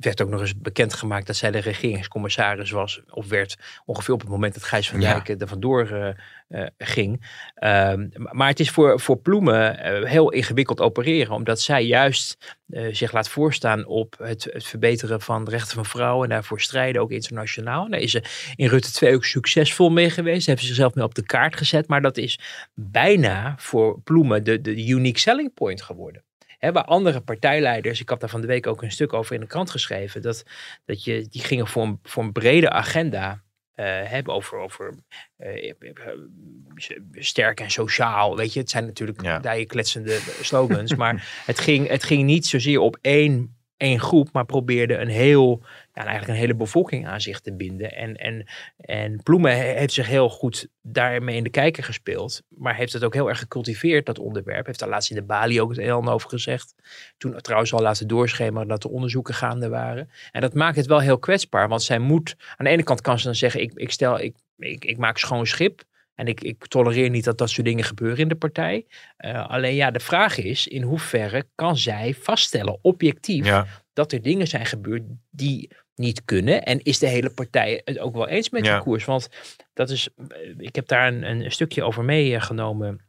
werd 0.00 0.22
ook 0.22 0.28
nog 0.28 0.40
eens 0.40 0.58
bekendgemaakt 0.58 1.26
dat 1.26 1.36
zij 1.36 1.50
de 1.50 1.58
regeringscommissaris 1.58 2.70
was. 2.70 3.02
Of 3.10 3.28
werd 3.28 3.56
ongeveer 3.84 4.14
op 4.14 4.20
het 4.20 4.28
moment 4.28 4.54
dat 4.54 4.62
Gijs 4.62 4.90
van 4.90 5.00
Ja. 5.00 5.12
Dijk 5.12 5.40
er 5.40 5.48
vandoor 5.48 5.86
eh, 5.86 6.08
eh, 6.48 6.66
ging. 6.78 7.26
Ehm, 7.54 8.08
maar 8.12 8.48
het 8.48 8.60
is 8.60 8.70
voor, 8.70 9.00
voor 9.00 9.16
Ploemen 9.16 9.78
eh, 9.78 10.10
heel 10.10 10.30
ingewikkeld 10.30 10.80
opereren. 10.80 11.34
Omdat 11.34 11.60
zij 11.60 11.84
juist 11.84 12.56
eh, 12.68 12.94
zich 12.94 13.12
laat 13.12 13.28
voorstaan 13.28 13.86
op 13.86 14.14
het, 14.18 14.48
het 14.52 14.66
verbeteren 14.66 15.20
van 15.20 15.44
de 15.44 15.50
rechten 15.50 15.74
van 15.74 15.86
vrouwen. 15.86 16.24
En 16.24 16.30
daarvoor 16.30 16.60
strijden, 16.60 17.02
ook 17.02 17.10
internationaal. 17.10 17.84
En 17.84 17.90
daar 17.90 18.00
is 18.00 18.10
ze 18.10 18.22
in 18.56 18.68
Rutte 18.68 18.92
2 18.92 19.14
ook 19.14 19.24
succesvol 19.24 19.90
mee 19.90 20.10
geweest. 20.10 20.44
Ze 20.44 20.50
heeft 20.50 20.64
zichzelf 20.64 20.94
mee 20.94 21.04
op 21.04 21.14
de 21.14 21.26
kaart 21.26 21.56
gezet. 21.56 21.88
Maar 21.88 22.02
dat 22.02 22.16
is 22.16 22.38
bijna 22.74 23.54
voor 23.58 24.00
Ploemen 24.00 24.44
de, 24.44 24.60
de 24.60 24.86
unique 24.86 25.20
selling 25.20 25.54
point 25.54 25.82
geworden. 25.82 26.22
Hè, 26.58 26.72
waar 26.72 26.84
andere 26.84 27.20
partijleiders, 27.20 28.00
ik 28.00 28.08
had 28.08 28.20
daar 28.20 28.28
van 28.28 28.40
de 28.40 28.46
week 28.46 28.66
ook 28.66 28.82
een 28.82 28.92
stuk 28.92 29.12
over 29.12 29.34
in 29.34 29.40
de 29.40 29.46
krant 29.46 29.70
geschreven, 29.70 30.22
dat, 30.22 30.44
dat 30.84 31.04
je, 31.04 31.26
die 31.28 31.42
gingen 31.42 31.66
voor 31.66 31.82
een, 31.82 31.98
voor 32.02 32.22
een 32.22 32.32
brede 32.32 32.70
agenda 32.70 33.42
eh, 33.74 33.84
hebben 34.04 34.34
over, 34.34 34.58
over 34.58 34.94
eh, 35.36 35.72
sterk 37.12 37.60
en 37.60 37.70
sociaal. 37.70 38.36
Weet 38.36 38.52
je, 38.52 38.60
het 38.60 38.70
zijn 38.70 38.86
natuurlijk 38.86 39.22
Ja. 39.22 39.38
daar 39.38 39.58
je 39.58 39.66
kletsende 39.66 40.18
slogans, 40.42 40.94
maar 40.94 41.42
het 41.46 41.58
ging, 41.58 41.88
het 41.88 42.04
ging 42.04 42.22
niet 42.24 42.46
zozeer 42.46 42.80
op 42.80 42.98
één, 43.00 43.57
één 43.78 44.00
groep, 44.00 44.28
maar 44.32 44.44
probeerde 44.44 44.96
een 44.96 45.08
heel, 45.08 45.60
ja, 45.94 46.02
eigenlijk 46.02 46.28
een 46.28 46.34
hele 46.34 46.54
bevolking 46.54 47.06
aan 47.06 47.20
zich 47.20 47.40
te 47.40 47.52
binden. 47.52 47.94
En, 47.94 48.16
en, 48.16 48.46
en 48.76 49.22
Ploemen 49.22 49.56
he- 49.56 49.78
heeft 49.78 49.92
zich 49.92 50.06
heel 50.06 50.28
goed 50.28 50.68
daarmee 50.82 51.36
in 51.36 51.42
de 51.42 51.50
kijker 51.50 51.84
gespeeld, 51.84 52.42
maar 52.48 52.76
heeft 52.76 52.92
het 52.92 53.04
ook 53.04 53.14
heel 53.14 53.28
erg 53.28 53.38
gecultiveerd, 53.38 54.06
dat 54.06 54.18
onderwerp. 54.18 54.66
Heeft 54.66 54.78
daar 54.78 54.88
laatst 54.88 55.10
in 55.10 55.16
de 55.16 55.22
Bali 55.22 55.60
ook 55.60 55.70
het 55.70 55.78
een 55.78 56.08
over 56.08 56.28
gezegd. 56.28 56.74
Toen 57.18 57.36
trouwens 57.36 57.72
al 57.72 57.80
laten 57.80 58.08
doorschemeren 58.08 58.68
dat 58.68 58.84
er 58.84 58.90
onderzoeken 58.90 59.34
gaande 59.34 59.68
waren. 59.68 60.10
En 60.32 60.40
dat 60.40 60.54
maakt 60.54 60.76
het 60.76 60.86
wel 60.86 61.00
heel 61.00 61.18
kwetsbaar, 61.18 61.68
want 61.68 61.82
zij 61.82 61.98
moet, 61.98 62.36
aan 62.56 62.64
de 62.64 62.70
ene 62.70 62.82
kant 62.82 63.00
kan 63.00 63.18
ze 63.18 63.24
dan 63.24 63.34
zeggen, 63.34 63.60
ik, 63.60 63.72
ik 63.74 63.90
stel, 63.90 64.20
ik, 64.20 64.36
ik, 64.58 64.84
ik 64.84 64.98
maak 64.98 65.18
schoon 65.18 65.46
schip. 65.46 65.82
En 66.18 66.26
ik, 66.26 66.40
ik 66.40 66.66
tolereer 66.66 67.10
niet 67.10 67.24
dat 67.24 67.38
dat 67.38 67.50
soort 67.50 67.66
dingen 67.66 67.84
gebeuren 67.84 68.18
in 68.18 68.28
de 68.28 68.34
partij. 68.34 68.86
Eh, 69.16 69.48
alleen 69.48 69.74
ja, 69.74 69.90
de 69.90 70.00
vraag 70.00 70.38
is, 70.38 70.66
in 70.66 70.82
hoeverre 70.82 71.46
kan 71.54 71.76
zij 71.76 72.14
vaststellen, 72.14 72.78
objectief, 72.82 73.46
Ja. 73.46 73.66
dat 73.92 74.12
er 74.12 74.22
dingen 74.22 74.46
zijn 74.46 74.66
gebeurd 74.66 75.02
die 75.30 75.70
niet 75.94 76.24
kunnen. 76.24 76.62
En 76.64 76.82
is 76.82 76.98
de 76.98 77.06
hele 77.06 77.30
partij 77.30 77.80
het 77.84 77.98
ook 77.98 78.14
wel 78.14 78.28
eens 78.28 78.50
met 78.50 78.64
Ja. 78.64 78.74
die 78.74 78.82
koers? 78.82 79.04
Want 79.04 79.28
dat 79.72 79.90
is, 79.90 80.08
eh, 80.16 80.54
ik 80.56 80.74
heb 80.74 80.86
daar 80.88 81.08
een, 81.08 81.22
een 81.22 81.52
stukje 81.52 81.82
over 81.82 82.04
meegenomen. 82.04 83.07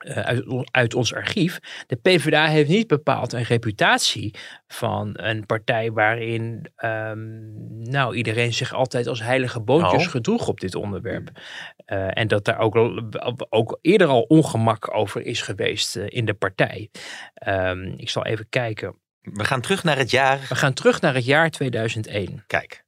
Eh, 0.00 0.16
uit, 0.18 0.46
on- 0.46 0.68
uit 0.70 0.94
ons 0.94 1.14
archief. 1.14 1.58
De 1.86 1.96
PvdA 1.96 2.46
heeft 2.46 2.68
niet 2.68 2.86
bepaald 2.86 3.32
een 3.32 3.42
reputatie 3.42 4.34
van 4.66 5.10
een 5.12 5.46
partij 5.46 5.92
waarin 5.92 6.66
ehm, 6.76 7.28
nou, 7.90 8.14
iedereen 8.14 8.52
zich 8.52 8.72
altijd 8.74 9.06
als 9.06 9.20
heilige 9.22 9.60
boontjes 9.60 10.04
Oh. 10.04 10.10
gedroeg 10.10 10.48
op 10.48 10.60
dit 10.60 10.74
onderwerp. 10.74 11.30
Eh, 11.84 12.18
en 12.18 12.28
dat 12.28 12.44
daar 12.44 12.58
ook, 12.58 12.76
ook 13.48 13.78
eerder 13.80 14.06
al 14.08 14.22
ongemak 14.22 14.94
over 14.94 15.22
is 15.22 15.42
geweest 15.42 15.96
eh, 15.96 16.04
in 16.08 16.24
de 16.24 16.34
partij. 16.34 16.90
Ehm, 17.34 17.82
ik 17.96 18.08
zal 18.10 18.24
even 18.26 18.48
kijken. 18.48 18.96
We 19.20 19.44
gaan 19.44 19.60
terug 19.60 19.84
naar 19.84 19.96
het 19.98 20.10
jaar. 20.10 20.38
We 20.48 20.54
gaan 20.54 20.72
terug 20.72 21.00
naar 21.00 21.14
het 21.14 21.24
jaar 21.24 21.50
2001. 21.50 22.44
Kijk. 22.46 22.84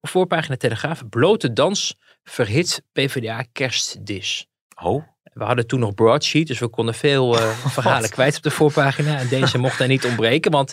Voorpagina 0.00 0.56
Telegraaf. 0.56 1.08
Blote 1.08 1.52
dans 1.52 1.96
verhit 2.22 2.82
PvdA 2.92 3.44
kerstdis. 3.52 4.47
Oh, 4.82 5.04
We 5.32 5.44
hadden 5.44 5.66
toen 5.66 5.80
nog 5.80 5.94
broadsheet, 5.94 6.46
dus 6.46 6.58
we 6.58 6.68
konden 6.68 6.94
veel 6.94 7.38
eh, 7.38 7.48
verhalen 7.76 8.10
kwijt 8.10 8.36
op 8.36 8.42
de 8.42 8.50
voorpagina. 8.50 9.18
En 9.18 9.28
deze 9.28 9.58
mocht 9.58 9.78
daar 9.78 9.88
niet 9.88 10.04
ontbreken, 10.04 10.50
want 10.50 10.72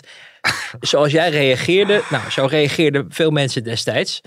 zoals 0.80 1.12
jij 1.12 1.30
reageerde, 1.30 2.02
nou, 2.10 2.30
zo 2.30 2.46
reageerden 2.46 3.06
veel 3.08 3.30
mensen 3.30 3.64
destijds. 3.64 4.20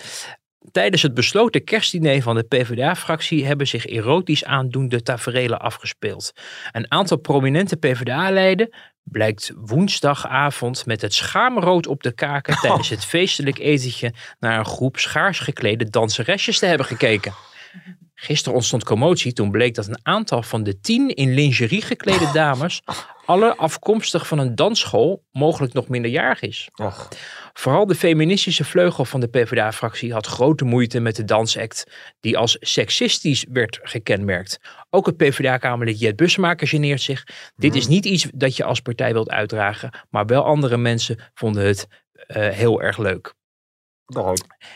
Tijdens 0.72 1.02
het 1.02 1.14
besloten 1.14 1.64
kerstdiner 1.64 2.22
van 2.22 2.36
de 2.36 2.44
PvdA-fractie 2.44 3.46
hebben 3.46 3.68
zich 3.68 3.86
erotisch 3.86 4.46
aandoende 4.46 5.02
taferelen 5.02 5.60
afgespeeld. 5.60 6.32
Een 6.72 6.92
aantal 6.92 7.18
prominente 7.18 7.78
PvdA-leden 7.78 8.70
blijkt 9.04 9.52
woensdagavond 9.56 10.86
met 10.86 11.02
het 11.02 11.14
schaamrood 11.14 11.88
op 11.88 12.04
de 12.04 12.12
kaken 12.12 12.58
tijdens 12.62 12.90
het 12.90 13.06
feestelijk 13.06 13.60
etentje 13.60 14.14
naar 14.40 14.60
een 14.60 14.66
groep 14.66 14.98
schaars 14.98 15.40
geklede 15.40 15.90
danseresjes 15.90 16.60
te 16.60 16.66
hebben 16.66 16.86
gekeken. 16.86 17.34
Gisteren 18.22 18.56
ontstond 18.56 18.84
commotie 18.84 19.34
toen 19.34 19.52
bleek 19.52 19.76
dat 19.76 19.88
een 19.88 20.00
aantal 20.04 20.44
van 20.44 20.64
de 20.64 20.80
tien 20.80 21.16
in 21.16 21.34
lingerie 21.34 21.82
geklede 21.82 22.30
dames 22.34 22.82
alle 23.26 23.56
afkomstig 23.56 24.28
van 24.28 24.40
een 24.40 24.56
dansschool 24.56 25.24
mogelijk 25.32 25.74
nog 25.74 25.88
minderjarig 25.88 26.42
is. 26.42 26.70
Vooral 27.54 27.86
de 27.86 27.96
feministische 27.96 28.64
vleugel 28.64 29.06
van 29.06 29.20
de 29.20 29.28
PvdA-fractie 29.28 30.14
had 30.14 30.26
grote 30.26 30.66
moeite 30.66 31.00
met 31.00 31.16
de 31.16 31.26
dansact 31.26 31.84
die 32.20 32.38
als 32.38 32.58
seksistisch 32.60 33.46
werd 33.52 33.80
gekenmerkt. 33.82 34.60
Ook 34.90 35.06
het 35.06 35.18
PvdA-kamerlid 35.18 36.00
Jet 36.00 36.16
Bussemaker 36.16 36.68
geneert 36.68 37.02
zich. 37.02 37.24
Dit 37.56 37.76
is 37.76 37.88
niet 37.88 38.06
iets 38.06 38.28
dat 38.34 38.56
je 38.56 38.64
als 38.64 38.80
partij 38.80 39.14
wilt 39.14 39.30
uitdragen, 39.30 39.94
maar 40.10 40.26
wel 40.26 40.44
andere 40.44 40.78
mensen 40.78 41.20
vonden 41.34 41.66
het 41.66 41.88
eh, 42.14 42.48
heel 42.48 42.82
erg 42.82 42.98
leuk. 42.98 43.38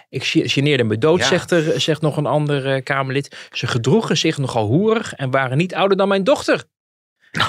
Ik 0.09 0.23
ge- 0.23 0.49
geneerde 0.49 0.83
me 0.83 0.97
dood, 0.97 1.19
Ja. 1.19 1.25
zegt, 1.25 1.51
er, 1.51 1.81
zegt 1.81 2.01
nog 2.01 2.17
een 2.17 2.25
ander 2.25 2.73
eh, 2.75 2.83
Kamerlid. 2.83 3.47
Ze 3.51 3.67
gedroegen 3.67 4.17
zich 4.17 4.37
nogal 4.37 4.65
hoerig 4.65 5.13
en 5.13 5.31
waren 5.31 5.57
niet 5.57 5.75
ouder 5.75 5.97
dan 5.97 6.07
mijn 6.07 6.23
dochter. 6.23 6.63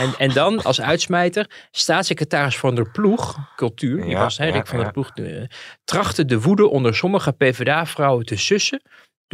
En, 0.01 0.15
en 0.19 0.31
dan 0.33 0.63
als 0.63 0.81
uitsmijter, 0.81 1.51
staatssecretaris 1.71 2.59
van 2.59 2.75
der 2.75 2.91
Ploeg, 2.91 3.37
cultuur, 3.57 4.01
die 4.03 4.11
Ja, 4.11 4.19
was 4.19 4.37
ja, 4.37 4.45
Rick 4.45 4.67
van 4.67 4.79
der. 4.79 4.93
Ploeg, 4.93 5.11
eh, 5.15 5.43
trachtte 5.85 6.25
de 6.25 6.41
woede 6.41 6.69
onder 6.69 6.95
sommige 6.95 7.33
PvdA-vrouwen 7.33 8.25
te 8.27 8.37
sussen 8.37 8.83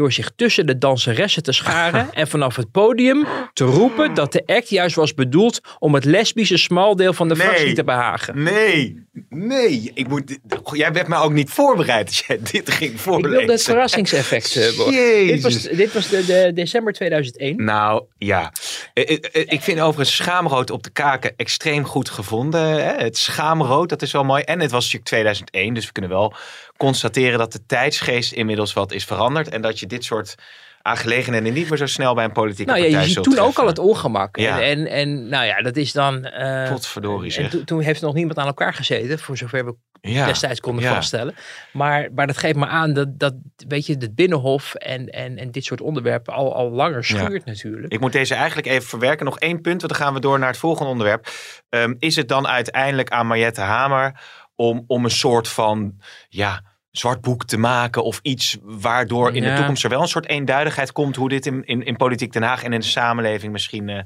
door 0.01 0.13
zich 0.13 0.31
tussen 0.37 0.67
de 0.67 0.79
danseressen 0.79 1.43
te 1.43 1.53
scharen 1.53 2.09
en 2.21 2.29
vanaf 2.29 2.57
het 2.57 2.71
podium 2.71 3.27
te 3.53 3.65
roepen 3.65 4.15
dat 4.15 4.33
de 4.33 4.43
act 4.47 4.69
juist 4.69 4.97
was 4.97 5.15
bedoeld 5.15 5.61
om 5.79 5.95
het 5.95 6.05
lesbische 6.05 6.57
smaldeel 6.57 7.13
van 7.13 7.29
de 7.29 7.35
Nee. 7.37 7.47
fractie 7.47 7.73
te 7.73 7.85
behagen. 7.85 8.43
Nee, 8.43 9.05
nee. 9.29 9.91
Ik 9.95 10.09
moet, 10.09 10.39
jij 10.73 10.93
werd 10.93 11.09
me 11.09 11.17
ook 11.17 11.33
niet 11.33 11.51
voorbereid 11.51 12.07
als 12.09 12.25
jij 12.27 12.39
dit 12.51 12.71
ging 12.71 12.93
Ik 12.93 12.99
voorlezen. 12.99 13.31
wilde 13.39 13.53
het 13.53 13.63
verrassingseffect. 13.63 14.57
eh, 14.57 15.27
dit 15.27 15.43
was, 15.43 15.63
dit 15.63 15.93
was 15.93 16.09
de, 16.09 16.25
de 16.27 16.51
december 16.55 16.93
2001. 16.93 17.65
Nou, 17.65 18.05
ja. 18.19 18.53
Eh, 18.95 19.11
eh, 19.11 19.19
Ik 19.47 19.61
vind 19.63 19.81
overigens 19.81 20.17
schaamrood 20.17 20.71
op 20.71 20.83
de 20.83 20.91
kaken 20.91 21.33
extreem 21.37 21.85
goed 21.85 22.09
gevonden. 22.11 22.61
hè. 22.71 22.93
Het 23.05 23.17
schaamrood, 23.19 23.89
dat 23.89 24.03
is 24.03 24.13
wel 24.13 24.25
mooi. 24.25 24.43
En 24.43 24.61
het 24.61 24.71
was 24.71 24.83
natuurlijk 24.83 25.11
2001, 25.11 25.75
dus 25.75 25.87
we 25.87 25.93
kunnen 25.93 26.11
wel 26.11 26.35
constateren 26.81 27.39
dat 27.39 27.53
de 27.53 27.67
tijdsgeest 27.67 28.33
inmiddels 28.33 28.73
wat 28.73 28.93
is 28.93 29.05
veranderd. 29.05 29.49
En 29.49 29.61
dat 29.63 29.81
je 29.81 29.87
dit 29.87 30.05
soort 30.05 30.35
aangelegenheden 30.83 31.53
niet 31.53 31.69
meer 31.69 31.79
zo 31.79 31.87
snel 31.87 32.15
bij 32.15 32.25
een 32.25 32.33
politieke 32.33 32.71
Nou 32.71 32.83
ja, 32.83 32.91
partij 32.91 33.09
je 33.09 33.15
ziet 33.15 33.23
toen 33.25 33.39
ook 33.39 33.59
al 33.59 33.67
het 33.67 33.79
ongemak. 33.79 34.37
Ja. 34.37 34.61
En, 34.61 34.79
en, 34.79 34.87
en 34.87 35.29
nou 35.29 35.45
ja, 35.45 35.63
dat 35.63 35.77
is 35.77 35.93
dan... 35.93 36.25
eh, 36.25 36.71
Potverdorie 36.71 37.37
en 37.37 37.65
toen- 37.65 37.81
heeft 37.81 38.01
nog 38.01 38.15
niemand 38.15 38.39
aan 38.39 38.47
elkaar 38.47 38.75
gezeten, 38.75 39.19
voor 39.19 39.37
zover 39.37 39.65
we 39.65 39.75
Ja. 40.01 40.27
destijds 40.27 40.61
konden 40.61 40.85
ja. 40.85 40.95
vaststellen. 40.95 41.35
Maar, 41.73 42.09
maar 42.15 42.27
dat 42.27 42.39
geeft 42.39 42.57
me 42.57 42.67
aan 42.67 42.93
dat, 42.93 43.19
dat 43.19 43.35
weet 43.69 43.87
je, 43.87 43.97
het 43.99 44.15
Binnenhof 44.15 44.75
en, 44.75 45.07
en, 45.07 45.39
en 45.39 45.51
dit 45.51 45.65
soort 45.65 45.81
onderwerpen 45.81 46.35
al, 46.35 46.55
al 46.55 46.71
langer 46.71 47.05
schuurt 47.05 47.45
natuurlijk. 47.45 47.93
Ik 47.93 48.01
moet 48.01 48.13
deze 48.13 48.35
eigenlijk 48.35 48.67
even 48.67 48.89
verwerken. 48.89 49.25
Nog 49.25 49.39
één 49.39 49.61
punt, 49.61 49.81
want 49.83 49.93
dan 49.93 50.03
gaan 50.03 50.15
we 50.15 50.21
door 50.21 50.39
naar 50.39 50.49
het 50.49 50.59
volgende 50.59 50.91
onderwerp. 50.91 51.29
Ehm, 51.69 51.95
is 51.99 52.17
het 52.17 52.29
dan 52.29 52.49
uiteindelijk 52.49 53.11
aan 53.11 53.27
Mariette 53.27 53.61
Hamer 53.61 54.21
om, 54.57 54.85
om 54.87 55.05
een 55.05 55.11
soort 55.11 55.49
van 55.49 56.01
ja, 56.29 56.63
zwart 56.91 57.21
boek 57.21 57.45
te 57.45 57.57
maken 57.57 58.05
of 58.05 58.19
iets 58.23 58.59
waardoor 58.63 59.35
in 59.35 59.43
de 59.43 59.55
toekomst 59.55 59.85
er 59.85 59.91
wel 59.91 60.01
een 60.01 60.09
soort 60.09 60.29
eenduidigheid 60.29 60.93
komt 60.93 61.17
hoe 61.17 61.29
dit 61.29 61.47
in, 61.47 61.65
in, 61.65 61.83
in 61.83 61.97
politiek 61.97 62.33
Den 62.33 62.43
Haag 62.43 62.65
en 62.65 62.73
in 62.73 62.81
de 62.81 62.87
samenleving 62.87 63.53
misschien 63.53 63.89
eh, 63.89 64.03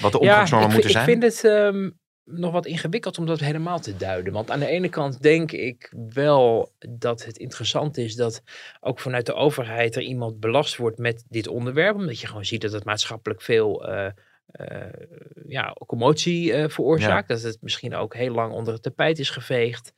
wat 0.00 0.12
de 0.12 0.18
omgangsnormen 0.18 0.72
moeten 0.72 0.90
zijn? 0.90 1.08
Ik 1.08 1.10
vind 1.10 1.22
het 1.22 1.44
ehm, 1.44 1.90
nog 2.24 2.52
wat 2.52 2.66
ingewikkeld 2.66 3.18
om 3.18 3.26
dat 3.26 3.40
helemaal 3.40 3.80
te 3.80 3.96
duiden. 3.96 4.32
Want 4.32 4.50
aan 4.50 4.58
de 4.58 4.66
ene 4.66 4.88
kant 4.88 5.22
denk 5.22 5.52
ik 5.52 5.92
wel 6.12 6.72
dat 6.88 7.24
het 7.24 7.36
interessant 7.36 7.96
is 7.96 8.14
dat 8.14 8.42
ook 8.80 9.00
vanuit 9.00 9.26
de 9.26 9.34
overheid 9.34 9.96
er 9.96 10.02
iemand 10.02 10.40
belast 10.40 10.76
wordt 10.76 10.98
met 10.98 11.24
dit 11.28 11.48
onderwerp. 11.48 11.94
Omdat 11.94 12.20
je 12.20 12.26
gewoon 12.26 12.44
ziet 12.44 12.60
dat 12.60 12.72
het 12.72 12.84
maatschappelijk 12.84 13.42
veel 13.42 13.84
eh, 14.52 14.86
ja, 15.46 15.76
commotie 15.86 16.52
eh, 16.52 16.68
veroorzaakt. 16.68 17.28
Dat 17.28 17.42
het 17.42 17.58
misschien 17.60 17.94
ook 17.94 18.14
heel 18.14 18.34
lang 18.34 18.52
onder 18.52 18.72
het 18.72 18.82
tapijt 18.82 19.18
is 19.18 19.30
geveegd. 19.30 19.92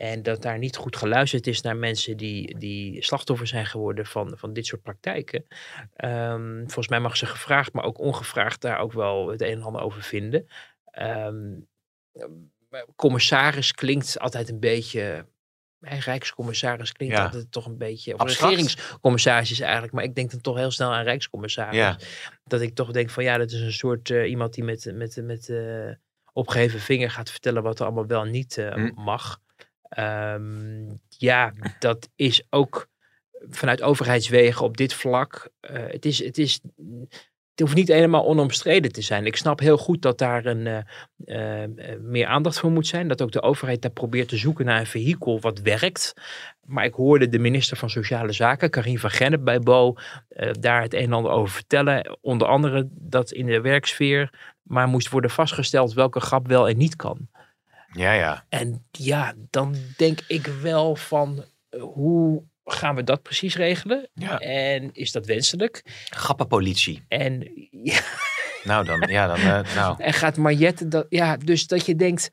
En 0.00 0.22
dat 0.22 0.42
daar 0.42 0.58
niet 0.58 0.76
goed 0.76 0.96
geluisterd 0.96 1.46
is 1.46 1.60
naar 1.60 1.76
mensen 1.76 2.16
die, 2.16 2.58
die 2.58 3.02
slachtoffer 3.04 3.46
zijn 3.46 3.66
geworden 3.66 4.06
van, 4.06 4.32
van 4.36 4.52
dit 4.52 4.66
soort 4.66 4.82
praktijken. 4.82 5.46
Ehm, 5.96 6.58
volgens 6.58 6.88
mij 6.88 7.00
mag 7.00 7.16
ze 7.16 7.26
gevraagd, 7.26 7.72
maar 7.72 7.84
ook 7.84 7.98
ongevraagd 7.98 8.60
daar 8.60 8.78
ook 8.78 8.92
wel 8.92 9.28
het 9.28 9.40
een 9.40 9.48
en 9.52 9.62
ander 9.62 9.82
over 9.82 10.02
vinden. 10.02 10.46
Ehm, 10.90 11.58
commissaris 12.96 13.72
klinkt 13.72 14.18
altijd 14.18 14.48
een 14.48 14.60
beetje. 14.60 15.26
Rijkscommissaris 15.80 16.92
klinkt 16.92 17.16
Ja. 17.16 17.24
altijd 17.24 17.52
toch 17.52 17.66
een 17.66 17.78
beetje. 17.78 18.14
Of 18.14 18.22
regeringscommissaris 18.22 19.50
is 19.50 19.60
eigenlijk. 19.60 19.92
Maar 19.92 20.04
ik 20.04 20.14
denk 20.14 20.30
dan 20.30 20.40
toch 20.40 20.56
heel 20.56 20.70
snel 20.70 20.92
aan 20.92 21.04
Rijkscommissaris. 21.04 21.76
Ja. 21.76 21.98
Dat 22.44 22.60
ik 22.60 22.74
toch 22.74 22.90
denk 22.90 23.10
van 23.10 23.24
ja, 23.24 23.38
dat 23.38 23.50
is 23.50 23.60
een 23.60 23.72
soort 23.72 24.10
eh, 24.10 24.30
iemand 24.30 24.54
die 24.54 24.64
met, 24.64 24.90
met, 24.94 25.16
met 25.22 25.48
eh, 25.48 25.90
opgeheven 26.32 26.80
vinger 26.80 27.10
gaat 27.10 27.30
vertellen 27.30 27.62
wat 27.62 27.78
er 27.78 27.84
allemaal 27.84 28.06
wel 28.06 28.24
niet 28.24 28.58
eh, 28.58 28.72
Hm. 28.72 28.90
mag. 28.94 29.40
Ehm, 29.90 30.94
ja, 31.08 31.52
dat 31.78 32.08
is 32.16 32.42
ook 32.50 32.88
vanuit 33.48 33.82
overheidswegen 33.82 34.64
op 34.64 34.76
dit 34.76 34.94
vlak. 34.94 35.48
eh, 35.60 35.82
het, 35.86 36.04
is, 36.04 36.24
het, 36.24 36.38
is, 36.38 36.60
het 37.50 37.60
hoeft 37.60 37.74
niet 37.74 37.88
helemaal 37.88 38.26
onomstreden 38.26 38.92
te 38.92 39.00
zijn. 39.00 39.26
Ik 39.26 39.36
snap 39.36 39.60
heel 39.60 39.78
goed 39.78 40.02
dat 40.02 40.18
daar 40.18 40.46
een, 40.46 40.66
eh, 40.66 41.62
eh, 41.62 41.70
meer 42.00 42.26
aandacht 42.26 42.58
voor 42.58 42.70
moet 42.70 42.86
zijn. 42.86 43.08
Dat 43.08 43.22
ook 43.22 43.32
de 43.32 43.42
overheid 43.42 43.82
daar 43.82 43.90
probeert 43.90 44.28
te 44.28 44.36
zoeken 44.36 44.64
naar 44.64 44.80
een 44.80 44.86
vehikel 44.86 45.40
wat 45.40 45.60
werkt. 45.60 46.14
Maar 46.66 46.84
ik 46.84 46.94
hoorde 46.94 47.28
de 47.28 47.38
minister 47.38 47.76
van 47.76 47.90
Sociale 47.90 48.32
Zaken, 48.32 48.70
Karin 48.70 48.98
van 48.98 49.10
Gennep 49.10 49.44
bij 49.44 49.58
Bo, 49.58 49.94
daar 50.60 50.82
het 50.82 50.94
een 50.94 51.00
en 51.00 51.12
ander 51.12 51.32
over 51.32 51.54
vertellen. 51.54 52.18
Onder 52.20 52.48
andere 52.48 52.88
dat 52.90 53.30
in 53.32 53.46
de 53.46 53.60
werksfeer 53.60 54.30
maar 54.62 54.88
moest 54.88 55.08
worden 55.08 55.30
vastgesteld 55.30 55.92
welke 55.92 56.20
grap 56.20 56.46
wel 56.46 56.68
en 56.68 56.76
niet 56.76 56.96
kan. 56.96 57.28
Ja, 57.92 58.12
ja. 58.12 58.44
En 58.48 58.86
ja, 58.90 59.34
dan 59.50 59.74
denk 59.96 60.20
ik 60.26 60.46
wel 60.46 60.96
van 60.96 61.44
eh, 61.68 61.82
hoe 61.82 62.42
gaan 62.64 62.94
we 62.94 63.04
dat 63.04 63.22
precies 63.22 63.56
regelen? 63.56 64.08
Ja. 64.14 64.38
En 64.38 64.92
is 64.92 65.12
dat 65.12 65.26
wenselijk? 65.26 65.82
Grappenpolitie. 66.08 67.04
En, 67.08 67.50
ja, 67.92 68.00
Nou 68.64 68.84
dan, 68.84 69.00
ja 69.08 69.26
dan, 69.26 69.36
eh, 69.36 69.74
nou. 69.74 70.02
en 70.02 70.12
gaat 70.12 70.36
Mariette 70.36 70.88
dat, 70.88 71.06
ja, 71.08 71.36
dus 71.36 71.66
dat 71.66 71.86
je 71.86 71.96
denkt, 71.96 72.28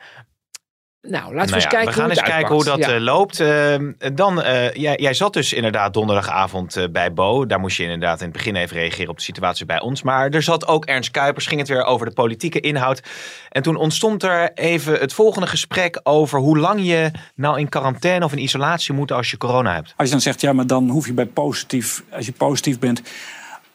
nou, 1.02 1.34
laten 1.34 1.34
we 1.34 1.36
Nou 1.36 1.54
eens 1.54 1.64
ja, 1.64 1.70
kijken 1.70 1.88
we 1.88 1.94
gaan 1.94 2.10
hoe 2.10 2.12
eens 2.20 2.30
kijken 2.30 2.54
hoe 2.56 2.64
dat. 2.64 2.78
Ja. 2.78 2.94
eh, 2.96 3.02
loopt. 3.02 3.40
Ehm, 3.40 3.92
dan, 4.16 4.42
eh, 4.42 4.74
jij, 4.74 4.98
jij 5.00 5.14
zat 5.14 5.34
dus 5.34 5.54
inderdaad 5.54 5.94
donderdagavond 5.94 6.76
eh, 6.76 6.84
bij 6.92 7.14
Bo. 7.14 7.46
Daar 7.46 7.60
moest 7.60 7.78
je 7.78 7.84
inderdaad 7.84 8.20
in 8.20 8.24
het 8.26 8.34
begin 8.34 8.56
even 8.56 8.78
reageren 8.78 9.10
op 9.10 9.18
de 9.18 9.24
situatie 9.24 9.66
bij 9.66 9.82
ons. 9.82 10.02
Maar 10.02 10.30
er 10.30 10.42
zat 10.42 10.68
ook 10.68 10.86
Ernst 10.86 11.12
Kuipers, 11.12 11.48
ging 11.48 11.60
het 11.60 11.70
weer 11.70 11.84
over 11.84 12.06
de 12.06 12.14
politieke 12.14 12.60
inhoud. 12.60 13.02
En 13.50 13.62
toen 13.64 13.76
ontstond 13.76 14.24
er 14.24 14.52
even 14.54 14.94
het 14.94 15.14
volgende 15.14 15.48
gesprek 15.48 16.00
over 16.04 16.40
hoe 16.40 16.58
lang 16.58 16.86
je 16.86 17.12
nou 17.36 17.60
in 17.60 17.70
quarantaine 17.70 18.26
of 18.26 18.32
in 18.32 18.40
isolatie 18.42 18.94
moet 18.94 19.12
als 19.12 19.32
je 19.32 19.38
corona 19.38 19.74
hebt. 19.74 19.94
Als 19.96 20.08
je 20.08 20.14
dan 20.14 20.22
zegt, 20.22 20.42
ja, 20.42 20.54
maar 20.54 20.68
dan 20.68 20.90
hoef 20.90 21.06
je 21.06 21.14
bij 21.14 21.26
positief, 21.26 22.04
als 22.12 22.26
je 22.26 22.32
positief 22.32 22.80
bent, 22.80 23.02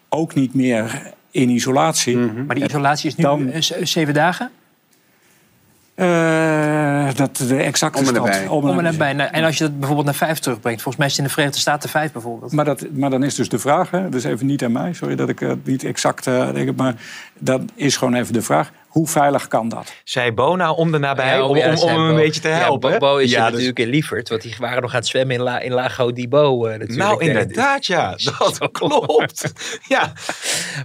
ook 0.09 0.35
niet 0.35 0.55
meer 0.55 1.13
in 1.31 1.49
isolatie. 1.49 2.17
Maar 2.17 2.55
die 2.55 2.65
isolatie 2.65 3.09
is 3.09 3.17
nu 3.17 3.25
Dan- 3.25 3.53
zeven 3.83 4.15
dagen? 4.15 4.51
Eh, 6.03 7.15
dat 7.15 7.37
de 7.37 7.57
exacte 7.57 7.99
Om 7.99 8.05
en 8.05 8.11
stand. 8.11 8.27
nabij. 8.27 8.47
om 8.47 8.63
en 8.65 8.71
Om 8.71 9.01
en. 9.03 9.17
Nou, 9.17 9.31
En 9.33 9.45
als 9.45 9.59
je 9.59 9.65
dat 9.65 9.75
bijvoorbeeld 9.79 10.07
naar 10.07 10.15
vijf 10.17 10.39
terugbrengt. 10.39 10.83
Volgens 10.83 10.97
mij 10.97 11.07
is 11.07 11.13
het 11.13 11.21
in 11.23 11.27
de 11.27 11.33
Verenigde 11.35 11.61
Staten 11.61 11.89
vijf 11.91 12.13
bijvoorbeeld. 12.13 12.53
Maar, 12.53 12.65
dat, 12.65 12.87
maar 12.93 13.11
dan 13.11 13.23
is 13.23 13.35
dus 13.35 13.49
de 13.49 13.59
vraag, 13.59 13.91
hè, 13.91 14.09
dus 14.09 14.25
even 14.25 14.47
niet 14.47 14.65
aan 14.65 14.73
mij, 14.73 14.93
sorry 14.93 15.15
dat 15.17 15.29
ik 15.29 15.39
het 15.39 15.67
niet 15.67 15.85
exact 15.85 16.27
eh, 16.27 16.53
denk, 16.53 16.77
maar 16.77 16.95
dan 17.39 17.69
is 17.75 17.97
gewoon 17.97 18.15
even 18.15 18.33
de 18.33 18.43
vraag, 18.43 18.71
hoe 18.89 19.09
veilig 19.09 19.49
kan 19.49 19.69
dat? 19.69 19.93
Zei 20.05 20.33
Bo 20.33 20.57
nou 20.57 20.77
om 20.77 20.93
de 20.93 20.99
nabij 20.99 21.27
Ja, 21.37 21.43
om, 21.45 21.57
ja, 21.57 21.75
om, 21.75 21.89
hem 21.89 21.99
een 22.01 22.15
beetje 22.15 22.41
te 22.41 22.49
helpen? 22.49 22.91
Ja, 22.91 22.99
Bo, 22.99 23.07
Bo 23.07 23.17
is 23.17 23.31
Ja, 23.31 23.43
dus- 23.45 23.51
natuurlijk 23.53 23.79
in 23.79 23.89
Lievert, 23.89 24.29
want 24.29 24.43
die 24.43 24.55
waren 24.59 24.83
nog 24.83 24.91
aan 24.93 24.99
het 24.99 25.07
zwemmen 25.07 25.37
in, 25.37 25.43
La, 25.43 25.61
in 25.61 25.73
Lago 25.73 26.13
di 26.13 26.29
Bo 26.29 26.65
eh, 26.67 26.71
natuurlijk. 26.79 26.99
Nou, 26.99 27.21
Eh, 27.21 27.27
inderdaad, 27.29 27.87
ja. 27.87 28.15
Dat 28.39 28.69
klopt. 28.73 29.53
Ja. 29.89 30.13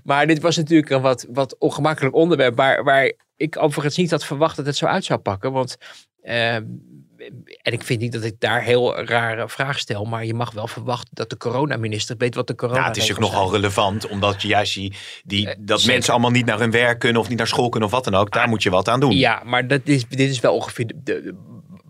Maar 0.04 0.28
dit 0.28 0.42
was 0.42 0.58
natuurlijk 0.58 0.90
een 0.90 1.02
wat, 1.02 1.26
wat 1.30 1.56
ongemakkelijk 1.60 2.16
onderwerp. 2.16 2.56
Waar, 2.58 2.84
waar 2.84 3.12
ik 3.38 3.58
overigens 3.62 3.98
niet 3.98 4.12
had 4.12 4.26
verwacht 4.26 4.56
dat 4.56 4.66
het 4.66 4.76
zo 4.78 4.86
uit 4.86 5.06
zou 5.06 5.20
pakken. 5.20 5.52
Want, 5.52 5.78
eh, 6.22 6.56
en 6.56 7.74
ik 7.74 7.84
vind 7.84 8.00
niet 8.00 8.12
dat 8.12 8.24
ik 8.24 8.36
daar 8.40 8.62
heel 8.64 8.98
rare 9.04 9.50
vragen 9.50 9.80
stel. 9.80 10.06
Maar 10.06 10.26
je 10.26 10.34
mag 10.34 10.52
wel 10.52 10.68
verwachten 10.68 11.16
dat 11.16 11.30
de 11.30 11.38
coronaminister 11.38 12.18
weet 12.18 12.36
wat 12.36 12.48
de 12.48 12.56
corona 12.56 12.78
Nou, 12.78 12.88
het 12.90 12.98
is 12.98 13.08
natuurlijk 13.08 13.34
nogal 13.34 13.52
relevant, 13.52 14.08
omdat 14.08 14.42
je 14.42 14.48
juist 14.48 14.74
die, 14.74 14.94
die, 15.24 15.50
Eh, 15.50 15.56
dat 15.60 15.78
zeker. 15.80 15.94
mensen 15.94 16.14
allemaal 16.14 16.32
niet 16.32 16.46
naar 16.46 16.60
hun 16.60 16.72
werk 16.72 17.00
kunnen 17.00 17.22
of 17.22 17.30
niet 17.30 17.38
naar 17.38 17.48
school 17.48 17.70
kunnen 17.70 17.90
of 17.90 17.96
wat 17.96 18.04
dan 18.04 18.16
ook. 18.16 18.32
Daar 18.34 18.48
moet 18.50 18.64
je 18.64 18.70
wat 18.70 18.88
aan 18.88 19.00
doen. 19.00 19.12
Ja, 19.18 19.42
maar 19.46 19.68
dat 19.68 19.82
is, 19.84 20.08
dit 20.08 20.30
is 20.30 20.40
wel 20.40 20.54
ongeveer 20.56 20.86
de, 20.88 20.94
de 21.04 21.36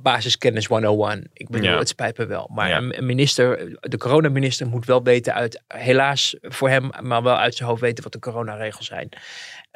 basiskennis 0.01 0.65
101. 0.65 1.29
Ik 1.33 1.49
bedoel, 1.49 1.69
Ja. 1.69 1.77
het 1.77 1.87
spijt 1.87 2.17
me 2.17 2.25
wel. 2.25 2.49
Maar 2.53 2.69
Ja. 2.69 2.77
een 2.77 3.05
minister, 3.05 3.77
de 3.79 3.97
coronaminister 3.97 4.67
moet 4.67 4.85
wel 4.85 5.03
weten 5.03 5.33
uit, 5.33 5.61
helaas 5.67 6.35
voor 6.41 6.69
hem, 6.69 6.89
maar 7.01 7.23
wel 7.23 7.35
uit 7.37 7.55
zijn 7.55 7.69
hoofd 7.69 7.81
weten 7.81 8.03
wat 8.03 8.13
de 8.13 8.19
coronaregels 8.19 8.85
zijn. 8.87 9.09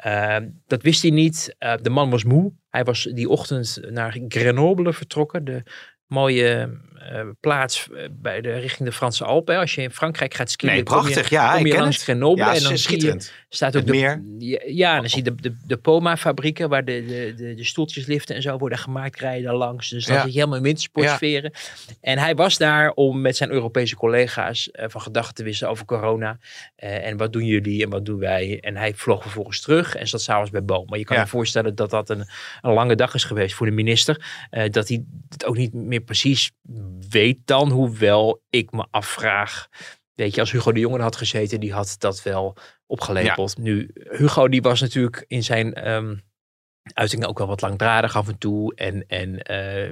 Eh, 0.02 0.36
dat 0.66 0.82
wist 0.82 1.02
hij 1.02 1.10
niet. 1.10 1.54
Eh, 1.58 1.74
de 1.82 1.90
man 1.90 2.10
was 2.10 2.24
moe. 2.24 2.52
Hij 2.70 2.84
was 2.84 3.02
die 3.02 3.28
ochtend 3.28 3.80
naar 3.90 4.18
Grenoble 4.28 4.92
vertrokken, 4.92 5.44
de 5.44 5.62
mooie 6.06 6.80
plaats 7.40 7.88
eh, 7.90 8.08
bij 8.12 8.40
de, 8.40 8.52
richting 8.52 8.88
de 8.88 8.94
Franse 8.94 9.24
Alpen. 9.24 9.58
Als 9.58 9.74
je 9.74 9.82
in 9.82 9.90
Frankrijk 9.90 10.34
gaat 10.34 10.50
skiën, 10.50 10.70
Nee, 10.72 10.82
kom 10.82 10.96
je- 10.96 11.02
prachtig. 11.02 11.30
Ja, 11.30 11.50
kom 11.50 11.60
ik 11.60 11.66
je 11.66 11.72
ken 11.72 11.80
langs 11.80 11.96
het. 11.96 12.04
Grenoble 12.04 12.36
Ja, 12.44 12.46
en 12.46 12.52
dan 12.52 12.60
zie 12.62 12.70
je, 12.70 12.76
schitterend. 12.78 13.32
staat 13.48 13.76
ook 13.76 13.86
de, 13.86 13.92
meer. 13.92 14.22
Ja, 14.66 14.94
en 14.94 15.00
dan 15.00 15.08
zie 15.10 15.24
je 15.24 15.34
de, 15.34 15.42
de, 15.42 15.56
de 15.66 15.76
Poma-fabrieken 15.76 16.68
waar 16.68 16.84
de, 16.84 17.04
de, 17.06 17.34
de, 17.36 17.54
de 17.54 17.64
stoeltjesliften 17.64 18.34
en 18.36 18.42
zo 18.42 18.58
worden 18.58 18.78
gemaakt, 18.78 19.20
rijden 19.20 19.44
daar 19.44 19.54
langs. 19.56 19.88
Dus 19.88 20.06
Ja. 20.06 20.14
zit 20.22 20.24
je 20.32 20.38
helemaal 20.38 20.56
in 20.56 20.62
wintersportsferen. 20.62 21.52
En 22.00 22.18
hij 22.18 22.34
was 22.34 22.58
daar 22.58 22.90
om 22.90 23.20
met 23.20 23.36
zijn 23.36 23.50
Europese 23.50 23.96
collega's 23.96 24.70
eh, 24.70 24.84
van 24.88 25.00
gedachten 25.00 25.34
te 25.34 25.42
wisselen 25.44 25.70
over 25.72 25.84
corona. 25.84 26.38
Eh, 26.76 27.06
en 27.06 27.16
wat 27.16 27.32
doen 27.32 27.44
jullie 27.44 27.82
en 27.82 27.90
wat 27.90 28.04
doen 28.04 28.18
wij? 28.18 28.58
En 28.60 28.76
hij 28.76 28.94
vloog 28.94 29.22
vervolgens 29.22 29.60
terug 29.60 29.94
en 29.96 30.08
zat 30.08 30.22
s'avonds 30.22 30.50
bij 30.50 30.64
Boom. 30.64 30.86
Maar 30.88 30.98
je 30.98 31.04
kan 31.04 31.16
Ja. 31.16 31.22
je 31.22 31.28
voorstellen 31.28 31.74
dat 31.74 31.90
dat 31.90 32.10
een, 32.10 32.24
een 32.60 32.72
lange 32.72 32.94
dag 32.94 33.14
is 33.14 33.24
geweest 33.24 33.54
voor 33.54 33.66
de 33.66 33.72
minister. 33.72 34.24
Eh, 34.50 34.70
dat 34.70 34.88
hij 34.88 35.04
het 35.28 35.44
ook 35.44 35.56
niet 35.56 35.72
meer 35.72 36.00
precies 36.00 36.50
weet 37.12 37.38
dan. 37.44 37.70
Hoewel 37.70 38.42
ik 38.50 38.72
me 38.72 38.86
afvraag. 38.90 39.68
Weet 40.14 40.34
je, 40.34 40.40
als 40.40 40.52
Hugo 40.52 40.72
de 40.72 40.80
Jonge 40.80 40.96
er 40.96 41.02
had 41.02 41.16
gezeten, 41.16 41.60
die 41.60 41.72
had 41.72 41.94
dat 41.98 42.22
wel 42.22 42.56
opgelepeld. 42.86 43.58
Nu, 43.58 43.90
Hugo 43.94 44.48
die 44.48 44.62
was 44.62 44.80
natuurlijk 44.80 45.24
in 45.28 45.42
zijn 45.42 45.74
ehm 45.74 46.14
uitingen 46.82 47.28
ook 47.28 47.38
wel 47.38 47.46
wat 47.46 47.60
langdradig 47.60 48.16
af 48.16 48.28
en 48.28 48.38
toe. 48.38 48.74
En, 48.74 49.04
en 49.06 49.42
eh, 49.42 49.88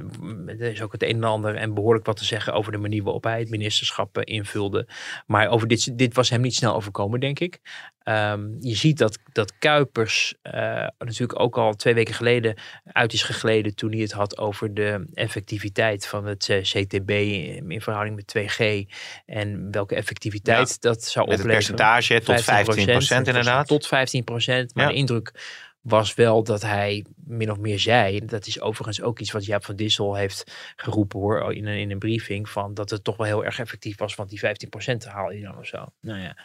er 0.47 0.61
is 0.61 0.83
ook 0.83 0.93
het 0.93 1.03
een 1.03 1.09
en 1.17 1.25
ander 1.25 1.55
en 1.55 1.75
behoorlijk 1.75 2.07
wat 2.07 2.17
te 2.17 2.25
zeggen 2.25 2.53
over 2.53 2.73
de 2.73 2.79
manier 2.79 3.03
waarop 3.03 3.25
hij 3.25 3.39
het 3.39 3.51
ministerschap 3.51 4.19
eh, 4.19 4.35
invulde. 4.35 4.89
Maar 5.27 5.49
over 5.49 5.69
dit, 5.69 5.99
dit 5.99 6.15
was 6.15 6.31
hem 6.31 6.41
niet 6.41 6.55
snel 6.55 6.75
overkomen, 6.75 7.21
denk 7.21 7.39
ik. 7.41 7.61
Ehm, 8.03 8.49
je 8.59 8.75
ziet 8.75 8.99
dat, 8.99 9.19
dat 9.33 9.59
Kuipers 9.59 10.35
eh, 10.43 10.87
natuurlijk 10.99 11.41
ook 11.41 11.59
al 11.59 11.75
twee 11.75 11.95
weken 11.95 12.15
geleden 12.15 12.55
uit 12.85 13.13
is 13.13 13.23
gegleden 13.23 13.75
toen 13.75 13.91
hij 13.93 14.01
het 14.01 14.13
had 14.13 14.39
over 14.39 14.75
de 14.75 15.07
effectiviteit 15.15 16.07
van 16.07 16.27
het 16.27 16.61
CTB 16.63 17.11
in, 17.11 17.71
in 17.71 17.81
verhouding 17.81 18.17
met 18.17 18.29
2G. 18.39 18.87
En 19.27 19.71
welke 19.71 19.95
effectiviteit 19.95 20.81
dat 20.81 21.05
zou 21.05 21.29
Met 21.29 21.39
het 21.39 21.47
opleveren. 21.47 21.77
percentage 21.77 22.21
tot 22.21 22.45
15 22.45 22.87
procent 22.87 23.27
inderdaad. 23.27 23.67
Tot 23.67 23.87
15 23.87 24.25
procent. 24.25 24.75
Maar 24.75 24.85
Ja. 24.85 24.91
de 24.91 24.97
indruk 24.97 25.33
was 25.81 26.15
wel 26.15 26.43
dat 26.43 26.63
hij 26.63 27.05
min 27.25 27.51
of 27.51 27.59
meer 27.59 27.79
zei. 27.79 28.25
Dat 28.25 28.47
is 28.47 28.61
overigens 28.61 29.03
ook 29.03 29.19
iets 29.19 29.31
wat 29.31 29.45
Jaap 29.45 29.65
van 29.65 29.77
Dissel 29.77 30.15
heeft 30.15 30.73
geroepen 30.77 31.19
hoor. 31.19 31.55
In 31.55 31.67
een, 31.67 31.79
in 31.79 31.91
een 31.91 31.99
briefing. 31.99 32.49
Van 32.49 32.75
dat 32.75 32.91
het 32.91 33.05
toch 33.05 33.17
wel 33.17 33.27
heel 33.27 33.45
erg 33.45 33.59
effectief 33.59 33.99
was. 33.99 34.15
Want 34.15 34.31
die 34.31 34.39
15 34.39 34.69
procent 34.69 35.05
haal 35.05 35.31
je 35.33 35.43
dan 35.43 35.59
of 35.59 35.67
zo. 35.67 35.87
Nou 36.01 36.21
ja. 36.21 36.37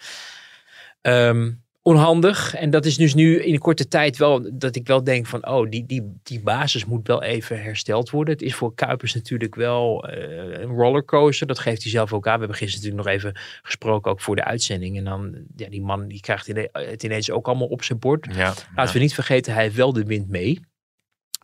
Ehm, 1.02 1.52
onhandig. 1.88 2.56
En 2.56 2.70
dat 2.70 2.86
is 2.86 2.98
dus 2.98 3.14
nu 3.14 3.44
in 3.44 3.54
een 3.54 3.60
korte 3.60 3.88
tijd 3.88 4.18
wel 4.18 4.50
dat 4.54 4.76
ik 4.76 4.88
wel 4.88 5.04
denk 5.04 5.26
van 5.26 5.48
oh, 5.48 5.70
die, 5.70 5.86
die, 5.86 6.14
die 6.24 6.42
basis 6.42 6.86
moet 6.86 7.08
wel 7.08 7.24
even 7.24 7.62
hersteld 7.62 8.10
worden. 8.10 8.34
Het 8.34 8.44
is 8.44 8.56
voor 8.56 8.76
Kuipers 8.76 9.14
natuurlijk 9.14 9.56
wel 9.56 10.08
eh, 10.08 10.62
een 10.62 10.70
rollercoaster. 10.70 11.48
Dat 11.48 11.60
geeft 11.60 11.82
hij 11.82 11.92
zelf 11.92 12.14
ook 12.14 12.28
aan. 12.28 12.34
We 12.34 12.40
hebben 12.40 12.58
gisteren 12.58 12.96
natuurlijk 12.96 13.08
nog 13.08 13.32
even 13.32 13.42
gesproken 13.62 14.12
ook 14.12 14.22
voor 14.22 14.36
de 14.36 14.44
uitzending. 14.44 14.98
En 14.98 15.04
dan, 15.04 15.36
ja, 15.56 15.70
die 15.70 15.82
man 15.82 16.08
die 16.08 16.20
krijgt 16.20 16.48
het 16.72 17.04
ineens 17.04 17.32
ook 17.32 17.48
allemaal 17.48 17.68
op 17.68 17.84
zijn 17.84 18.00
bord. 18.00 18.28
Ja. 18.36 18.54
Laten 18.76 18.94
we 18.94 19.00
niet 19.00 19.14
vergeten, 19.14 19.54
hij 19.54 19.64
heeft 19.64 19.76
wel 19.76 19.94
de 19.94 20.06
wind 20.06 20.30
mee. 20.30 20.60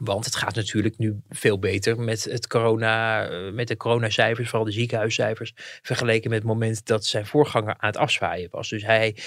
Want 0.04 0.26
het 0.26 0.36
gaat 0.36 0.56
natuurlijk 0.56 0.98
nu 0.98 1.22
veel 1.30 1.60
beter 1.60 2.00
met, 2.00 2.24
het 2.24 2.48
corona, 2.48 3.28
eh, 3.28 3.52
met 3.52 3.68
de 3.68 3.78
coronacijfers, 3.78 4.50
vooral 4.50 4.68
de 4.68 4.74
ziekenhuiscijfers, 4.74 5.54
vergeleken 5.82 6.30
met 6.30 6.40
het 6.40 6.48
moment 6.48 6.86
dat 6.86 7.06
zijn 7.06 7.26
voorganger 7.26 7.76
aan 7.78 7.90
het 7.90 7.98
afzwaaien 7.98 8.48
was. 8.52 8.70
Dus 8.70 8.86
hij, 8.86 9.18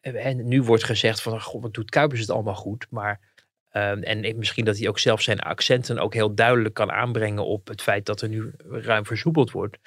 en 0.00 0.48
nu 0.48 0.62
wordt 0.62 0.84
gezegd 0.84 1.22
van, 1.22 1.42
god, 1.42 1.62
wat 1.62 1.74
doet 1.74 1.90
Kuipers 1.90 2.20
het 2.20 2.30
allemaal 2.30 2.54
goed, 2.54 2.86
maar 2.90 3.20
ehm, 3.72 4.02
en 4.02 4.38
misschien 4.38 4.64
dat 4.64 4.78
hij 4.78 4.88
ook 4.88 4.98
zelf 4.98 5.20
zijn 5.20 5.40
accenten 5.40 5.98
ook 5.98 6.14
heel 6.14 6.34
duidelijk 6.34 6.74
kan 6.74 6.92
aanbrengen 6.92 7.46
op 7.46 7.68
het 7.68 7.82
feit 7.82 8.06
dat 8.06 8.20
er 8.20 8.28
nu 8.28 8.52
ruim 8.68 9.06
versoepeld 9.06 9.50
wordt. 9.50 9.78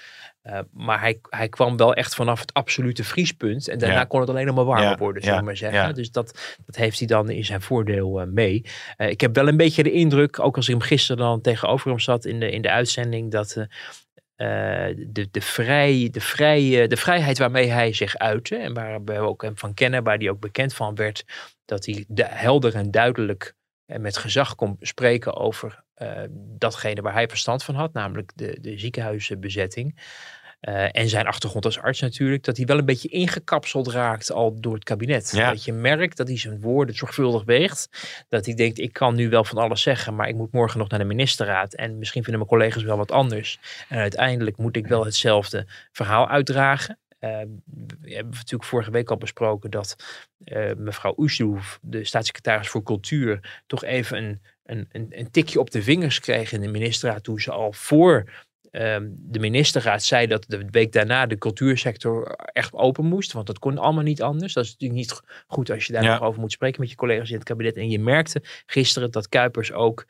Uh, 0.44 0.60
maar 0.74 1.00
hij, 1.00 1.20
hij 1.30 1.50
kwam 1.50 1.78
wel 1.78 1.94
echt 1.94 2.16
vanaf 2.16 2.40
het 2.40 2.54
absolute 2.54 3.04
vriespunt. 3.04 3.68
En 3.68 3.80
daarna 3.80 3.96
Ja. 4.00 4.04
kon 4.04 4.20
het 4.20 4.30
alleen 4.30 4.46
nog 4.46 4.56
maar 4.56 4.66
warmer 4.66 4.90
Ja, 4.90 4.98
worden, 4.98 5.22
zullen 5.22 5.36
ja, 5.36 5.42
we 5.42 5.48
maar 5.48 5.58
zeggen. 5.58 5.94
Dus 5.96 6.12
dat, 6.12 6.58
dat 6.66 6.76
heeft 6.76 7.00
hij 7.00 7.08
dan 7.08 7.30
in 7.30 7.46
zijn 7.46 7.62
voordeel 7.62 8.22
uh, 8.22 8.28
mee. 8.28 8.66
Uh, 8.98 9.10
ik 9.10 9.22
heb 9.22 9.36
wel 9.36 9.48
een 9.48 9.58
beetje 9.58 9.84
de 9.84 9.92
indruk, 9.92 10.40
ook 10.40 10.56
als 10.56 10.68
ik 10.68 10.74
hem 10.74 10.82
gisteren 10.84 11.18
dan 11.18 11.42
tegenover 11.42 11.90
hem 11.90 12.00
zat 12.00 12.26
in 12.26 12.40
de, 12.40 12.52
in 12.52 12.62
de 12.62 12.70
uitzending, 12.70 13.32
dat 13.32 13.56
uh, 13.58 13.68
de, 14.98 15.28
de, 15.32 15.42
vrij, 15.42 16.08
de, 16.12 16.22
vrij, 16.22 16.88
de 16.88 16.98
vrijheid 16.98 17.38
waarmee 17.38 17.68
hij 17.68 17.94
zich 17.94 18.18
uitte, 18.18 18.56
en 18.56 18.74
waar 18.74 19.04
we 19.04 19.18
ook 19.18 19.42
hem 19.42 19.58
van 19.58 19.74
kennen, 19.74 20.04
waar 20.04 20.18
hij 20.18 20.30
ook 20.30 20.40
bekend 20.40 20.74
van 20.74 20.96
werd, 20.96 21.26
dat 21.66 21.86
hij 21.86 22.06
de, 22.08 22.26
helder 22.26 22.76
en 22.76 22.92
duidelijk 22.92 23.56
en 23.86 24.02
met 24.02 24.18
gezag 24.18 24.56
kon 24.56 24.78
spreken 24.80 25.36
over 25.36 25.84
uh, 25.98 26.22
datgene 26.58 27.02
waar 27.02 27.14
hij 27.14 27.28
verstand 27.28 27.64
van 27.64 27.76
had, 27.76 27.94
namelijk 27.94 28.32
de, 28.36 28.58
de 28.62 28.80
ziekenhuisbezetting. 28.80 30.00
Uh, 30.62 30.96
en 30.96 31.10
zijn 31.10 31.28
achtergrond 31.28 31.66
als 31.66 31.80
arts 31.80 32.00
natuurlijk, 32.00 32.44
dat 32.44 32.58
hij 32.58 32.66
wel 32.66 32.78
een 32.78 32.86
beetje 32.86 33.08
ingekapseld 33.08 33.88
raakt 33.88 34.32
al 34.32 34.60
door 34.60 34.74
het 34.74 34.84
kabinet. 34.84 35.32
Ja. 35.32 35.50
Dat 35.50 35.64
je 35.64 35.74
merkt 35.74 36.18
dat 36.18 36.28
hij 36.28 36.38
zijn 36.38 36.62
woorden 36.62 36.96
zorgvuldig 36.96 37.44
weegt. 37.44 37.90
Dat 38.30 38.46
hij 38.46 38.56
denkt, 38.56 38.80
ik 38.80 38.94
kan 38.94 39.16
nu 39.16 39.30
wel 39.30 39.44
van 39.44 39.58
alles 39.58 39.82
zeggen, 39.82 40.16
maar 40.16 40.28
ik 40.28 40.36
moet 40.36 40.52
morgen 40.52 40.80
nog 40.80 40.90
naar 40.90 41.00
de 41.00 41.06
ministerraad. 41.06 41.74
En 41.74 41.98
misschien 41.98 42.24
vinden 42.24 42.42
mijn 42.48 42.60
collega's 42.60 42.84
wel 42.84 42.98
wat 42.98 43.12
anders. 43.12 43.60
En 43.90 44.00
uiteindelijk 44.00 44.58
moet 44.58 44.76
ik 44.76 44.88
wel 44.88 45.06
hetzelfde 45.06 45.66
verhaal 45.92 46.28
uitdragen. 46.30 46.98
Uh, 47.26 47.32
we 48.02 48.14
hebben 48.14 48.34
natuurlijk 48.34 48.64
vorige 48.64 48.92
week 48.92 49.10
al 49.10 49.18
besproken 49.18 49.72
dat 49.72 49.96
uh, 50.46 50.72
mevrouw 50.78 51.14
Oesloef, 51.18 51.80
de 51.82 52.04
staatssecretaris 52.04 52.68
voor 52.68 52.84
cultuur, 52.84 53.62
toch 53.68 53.84
even 53.84 54.18
een, 54.18 54.42
een, 54.64 54.88
een, 54.92 55.08
een 55.10 55.32
tikje 55.32 55.60
op 55.60 55.72
de 55.72 55.82
vingers 55.84 56.20
kreeg 56.20 56.52
in 56.52 56.62
de 56.62 56.68
ministerraad 56.68 57.24
toen 57.24 57.40
ze 57.40 57.52
al 57.52 57.72
voor 57.72 58.32
um, 58.72 59.16
de 59.20 59.40
ministerraad 59.40 60.04
zei 60.04 60.28
dat 60.28 60.46
de 60.48 60.66
week 60.72 60.92
daarna 60.92 61.26
de 61.26 61.38
cultuursector 61.38 62.32
echt 62.32 62.74
open 62.74 63.06
moest. 63.06 63.32
Want 63.32 63.48
dat 63.48 63.60
kon 63.60 63.78
allemaal 63.78 64.04
niet 64.04 64.22
anders. 64.22 64.54
Dat 64.54 64.64
is 64.64 64.72
natuurlijk 64.72 65.00
niet 65.00 65.22
goed 65.48 65.72
als 65.72 65.86
je 65.86 65.94
daar 65.94 66.04
Ja. 66.04 66.14
nog 66.14 66.28
over 66.28 66.42
moet 66.42 66.52
spreken 66.52 66.82
met 66.82 66.90
je 66.90 66.96
collega's 66.96 67.30
in 67.30 67.36
het 67.36 67.44
kabinet. 67.44 67.76
En 67.76 67.90
je 67.90 68.00
merkte 68.00 68.42
gisteren 68.66 69.12
dat 69.12 69.30
Kuipers 69.30 69.72
ook 69.72 70.06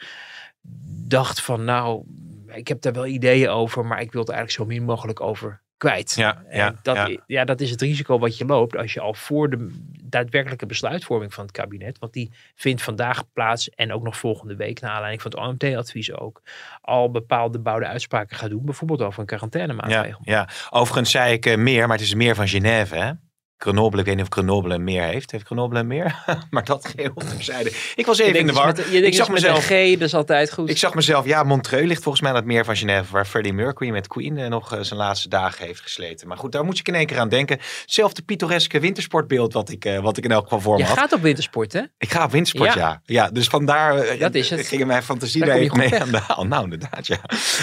dacht 1.07 1.41
van 1.41 1.63
nou, 1.63 2.05
ik 2.47 2.67
heb 2.67 2.81
daar 2.81 2.93
wel 2.93 3.05
ideeën 3.05 3.49
over, 3.49 3.85
maar 3.85 4.01
ik 4.01 4.11
wil 4.11 4.21
het 4.21 4.29
eigenlijk 4.29 4.59
zo 4.59 4.75
min 4.75 4.83
mogelijk 4.85 5.21
over 5.21 5.63
kwijt. 5.77 6.13
Ja, 6.15 6.43
En 6.47 6.57
ja, 6.57 6.75
dat, 6.81 6.95
ja. 6.95 7.09
ja, 7.27 7.45
dat 7.45 7.61
is 7.61 7.69
het 7.69 7.81
risico 7.81 8.19
wat 8.19 8.37
je 8.37 8.45
loopt 8.45 8.77
als 8.77 8.93
je 8.93 8.99
al 8.99 9.13
voor 9.13 9.49
de 9.49 9.69
daadwerkelijke 10.03 10.65
besluitvorming 10.65 11.33
van 11.33 11.43
het 11.43 11.53
kabinet, 11.53 11.99
want 11.99 12.13
die 12.13 12.31
vindt 12.55 12.81
vandaag 12.81 13.23
plaats 13.33 13.69
en 13.69 13.93
ook 13.93 14.03
nog 14.03 14.17
volgende 14.17 14.55
week, 14.55 14.81
naar 14.81 14.91
aanleiding 14.91 15.21
van 15.21 15.31
het 15.31 15.39
OMT-advies 15.39 16.11
ook, 16.13 16.41
al 16.81 17.11
bepaalde 17.11 17.59
bouwde 17.59 17.85
uitspraken 17.87 18.37
gaat 18.37 18.49
doen, 18.49 18.65
bijvoorbeeld 18.65 19.01
over 19.01 19.19
een 19.19 19.25
Ja, 19.29 19.35
quarantainemaatregel. 19.37 20.19
ja. 20.23 20.49
Overigens 20.69 21.11
zei 21.11 21.33
ik 21.33 21.45
eh, 21.45 21.57
meer, 21.57 21.87
maar 21.87 21.97
het 21.97 22.05
is 22.05 22.13
meer 22.13 22.35
van 22.35 22.47
Genève, 22.47 22.95
hè? 22.95 23.11
Grenoble, 23.57 23.99
ik 23.99 24.05
weet 24.05 24.15
niet 24.15 24.23
of 24.25 24.31
Grenoble 24.31 24.77
meer 24.77 25.03
heeft. 25.03 25.31
Heeft 25.31 25.45
Grenoble 25.45 25.83
meer? 25.83 26.23
maar 26.49 26.63
dat 26.65 26.87
geheel 26.87 27.13
terzijde. 27.13 27.71
Ik 27.95 28.05
was 28.05 28.19
even 28.19 28.33
Je 28.33 28.39
in 28.39 28.45
de 28.45 28.53
denkt 28.53 28.65
war. 28.65 28.73
dus 28.75 28.83
met- 28.85 28.93
je 28.93 29.01
ik 29.01 29.13
zag 29.13 29.25
dus 29.27 29.35
mezelf... 29.35 29.65
G, 29.65 29.69
dat 29.69 30.01
is 30.07 30.13
altijd 30.13 30.53
goed. 30.53 30.69
Ik 30.69 30.77
zag 30.77 30.93
mezelf, 30.93 31.25
ja, 31.25 31.43
Montreux 31.43 31.87
ligt 31.87 32.01
volgens 32.01 32.21
mij 32.23 32.31
aan 32.31 32.37
het 32.37 32.45
meer 32.45 32.65
van 32.65 32.75
Genève, 32.75 33.11
waar 33.11 33.25
Freddie 33.25 33.53
Mercury 33.53 33.89
met 33.91 34.07
Queen 34.07 34.37
eh, 34.37 34.49
nog 34.49 34.73
eh, 34.73 34.79
zijn 34.81 34.99
laatste 34.99 35.29
dagen 35.29 35.65
heeft 35.65 35.81
gesleten. 35.81 36.27
Maar 36.27 36.37
goed, 36.37 36.51
daar 36.51 36.65
moet 36.65 36.79
ik 36.79 36.87
in 36.87 36.95
één 36.95 37.05
keer 37.05 37.19
aan 37.19 37.29
denken. 37.29 37.59
Hetzelfde 37.81 38.21
pittoreske 38.21 38.79
wintersportbeeld 38.79 39.53
wat 39.53 39.69
ik, 39.69 39.85
eh, 39.85 39.99
wat 39.99 40.17
ik 40.17 40.23
in 40.23 40.31
elk 40.31 40.43
geval 40.43 40.59
voor 40.61 40.73
me 40.73 40.79
je 40.79 40.85
had. 40.85 40.97
gaat 40.97 41.13
op 41.13 41.21
wintersport, 41.21 41.73
hè? 41.73 41.81
Ik 41.97 42.11
ga 42.11 42.23
op 42.23 42.31
wintersport, 42.31 42.73
ja. 42.73 42.79
Ja. 42.79 43.01
ja. 43.05 43.29
dus 43.31 43.47
vandaar 43.47 43.97
eh, 43.97 44.19
Dat 44.19 44.35
is 44.35 44.49
het. 44.49 44.67
ging 44.67 44.85
mijn 44.85 45.03
fantasie 45.03 45.45
Daar 45.45 45.55
je 45.57 45.61
even 45.63 45.77
mee 45.77 45.99
aan 46.01 46.11
de 46.11 46.19
haal. 46.27 46.45
Nou, 46.45 46.63
inderdaad, 46.63 47.07
ja. 47.07 47.17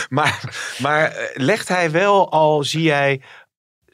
Maar, 0.08 0.40
maar 0.78 1.30
legt 1.34 1.68
hij 1.68 1.90
wel 1.90 2.30
al, 2.32 2.64
zie 2.64 2.82
jij 2.82 3.20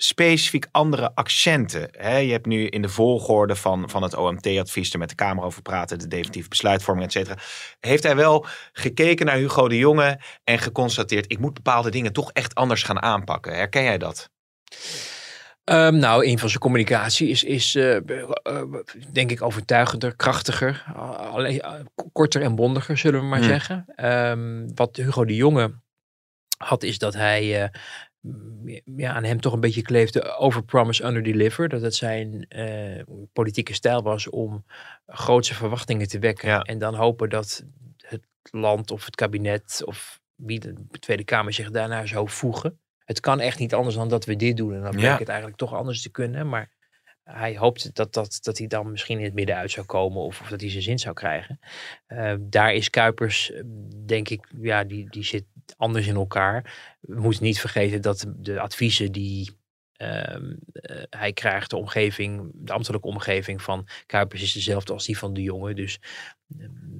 specifiek 0.01 0.67
andere 0.71 1.11
accenten. 1.15 1.89
Hè? 1.91 2.17
Je 2.17 2.33
hebt 2.33 2.47
nu 2.47 2.67
in 2.67 2.83
de 2.83 2.89
volgorde 2.89 3.57
van, 3.57 3.91
van 3.91 4.03
het 4.03 4.17
OMT-advies 4.17 4.93
er 4.93 4.99
met 4.99 5.09
de 5.09 5.15
Kamer 5.15 5.45
over 5.45 5.63
praten, 5.63 5.99
de 5.99 6.09
definitieve 6.09 6.49
besluitvorming, 6.49 7.07
et 7.07 7.13
cetera. 7.13 7.37
Heeft 7.81 8.03
hij 8.03 8.17
wel 8.17 8.47
gekeken 8.73 9.27
naar 9.27 9.37
Hugo 9.37 9.69
de 9.69 9.79
Jonge 9.79 10.21
en 10.45 10.59
geconstateerd, 10.59 11.33
ik 11.33 11.39
moet 11.39 11.55
bepaalde 11.55 11.91
dingen 11.91 12.13
toch 12.13 12.33
echt 12.33 12.55
anders 12.55 12.83
gaan 12.83 13.03
aanpakken. 13.03 13.55
Herken 13.55 13.83
jij 13.83 13.99
dat? 13.99 14.31
Um, 15.65 15.97
nou, 15.97 16.27
een 16.27 16.39
van 16.39 16.49
zijn 16.49 16.61
communicatie 16.61 17.29
is, 17.29 17.45
is 17.45 17.75
uh, 17.75 17.95
uh, 17.95 18.63
denk 19.13 19.31
ik 19.31 19.43
overtuigender, 19.43 20.17
krachtiger, 20.17 20.85
alleen, 21.33 21.55
uh, 21.55 21.73
korter 22.13 22.43
en 22.43 22.55
bondiger, 22.55 22.99
zullen 22.99 23.21
we 23.21 23.27
maar 23.27 23.39
Hmm. 23.39 23.49
zeggen. 23.49 23.87
Um, 24.05 24.75
wat 24.75 24.97
Hugo 24.97 25.25
de 25.25 25.35
Jonge 25.35 25.81
had, 26.59 26.83
is 26.83 26.99
dat 26.99 27.15
hij 27.15 27.63
eh, 27.63 27.69
ja, 28.97 29.13
aan 29.15 29.25
hem 29.25 29.41
toch 29.41 29.53
een 29.53 29.61
beetje 29.61 29.83
kleefde 29.83 30.37
over 30.37 30.65
promise, 30.65 31.05
under 31.05 31.23
deliver. 31.23 31.69
Dat 31.69 31.81
het 31.83 31.95
zijn 31.95 32.47
uh, 32.57 33.03
politieke 33.33 33.75
stijl 33.75 34.03
was 34.03 34.31
om 34.31 34.65
grootse 35.07 35.55
verwachtingen 35.55 36.09
te 36.09 36.19
wekken. 36.19 36.49
Ja. 36.49 36.63
En 36.63 36.79
dan 36.79 36.95
hopen 36.95 37.29
dat 37.29 37.65
het 37.97 38.23
land 38.51 38.91
of 38.91 39.05
het 39.05 39.15
kabinet 39.15 39.83
of 39.85 40.21
wie 40.35 40.61
de 40.61 40.75
Tweede 41.01 41.25
Kamer 41.25 41.53
zich 41.53 41.71
daarnaar 41.71 42.09
zou 42.09 42.29
voegen. 42.29 42.79
Het 43.05 43.21
kan 43.21 43.41
echt 43.41 43.59
niet 43.59 43.75
anders 43.75 43.95
dan 43.97 44.09
dat 44.09 44.25
we 44.25 44.37
dit 44.37 44.57
doen. 44.57 44.75
En 44.75 44.83
dan 44.83 44.93
Ja. 44.93 44.99
blijkt 44.99 45.19
het 45.19 45.29
eigenlijk 45.29 45.59
toch 45.59 45.75
anders 45.75 46.03
te 46.03 46.11
kunnen. 46.11 46.49
Maar 46.49 46.71
hij 47.31 47.57
hoopt 47.57 47.95
dat, 47.95 48.15
dat, 48.15 48.39
dat 48.43 48.59
hij 48.59 48.67
dan 48.67 48.91
misschien 48.91 49.19
in 49.19 49.25
het 49.25 49.35
midden 49.35 49.57
uit 49.57 49.71
zou 49.71 49.87
komen 49.87 50.23
of, 50.23 50.41
of 50.41 50.49
dat 50.49 50.61
hij 50.61 50.71
zijn 50.71 50.83
zin 50.83 50.99
zou 50.99 51.15
krijgen. 51.15 51.61
Uh, 52.09 52.35
daar 52.41 52.75
is 52.75 52.91
Kuipers, 52.91 53.53
denk 54.07 54.29
ik, 54.29 54.49
ja, 54.61 54.85
die, 54.85 55.11
die 55.11 55.25
zit 55.25 55.45
anders 55.77 56.07
in 56.07 56.15
elkaar. 56.15 56.97
We 57.01 57.21
moeten 57.21 57.45
niet 57.45 57.61
vergeten 57.61 58.03
dat 58.03 58.27
de 58.37 58.61
adviezen 58.61 59.13
die 59.13 59.58
uh, 59.99 60.53
hij 61.11 61.33
krijgt, 61.33 61.71
de 61.71 61.77
omgeving, 61.77 62.51
de 62.55 62.73
ambtelijke 62.73 63.07
omgeving 63.07 63.63
van 63.63 63.89
Kuipers 64.07 64.43
is 64.43 64.53
dezelfde 64.53 64.93
als 64.93 65.07
die 65.07 65.19
van 65.19 65.35
de 65.35 65.43
jongen. 65.43 65.77
Dus 65.77 66.01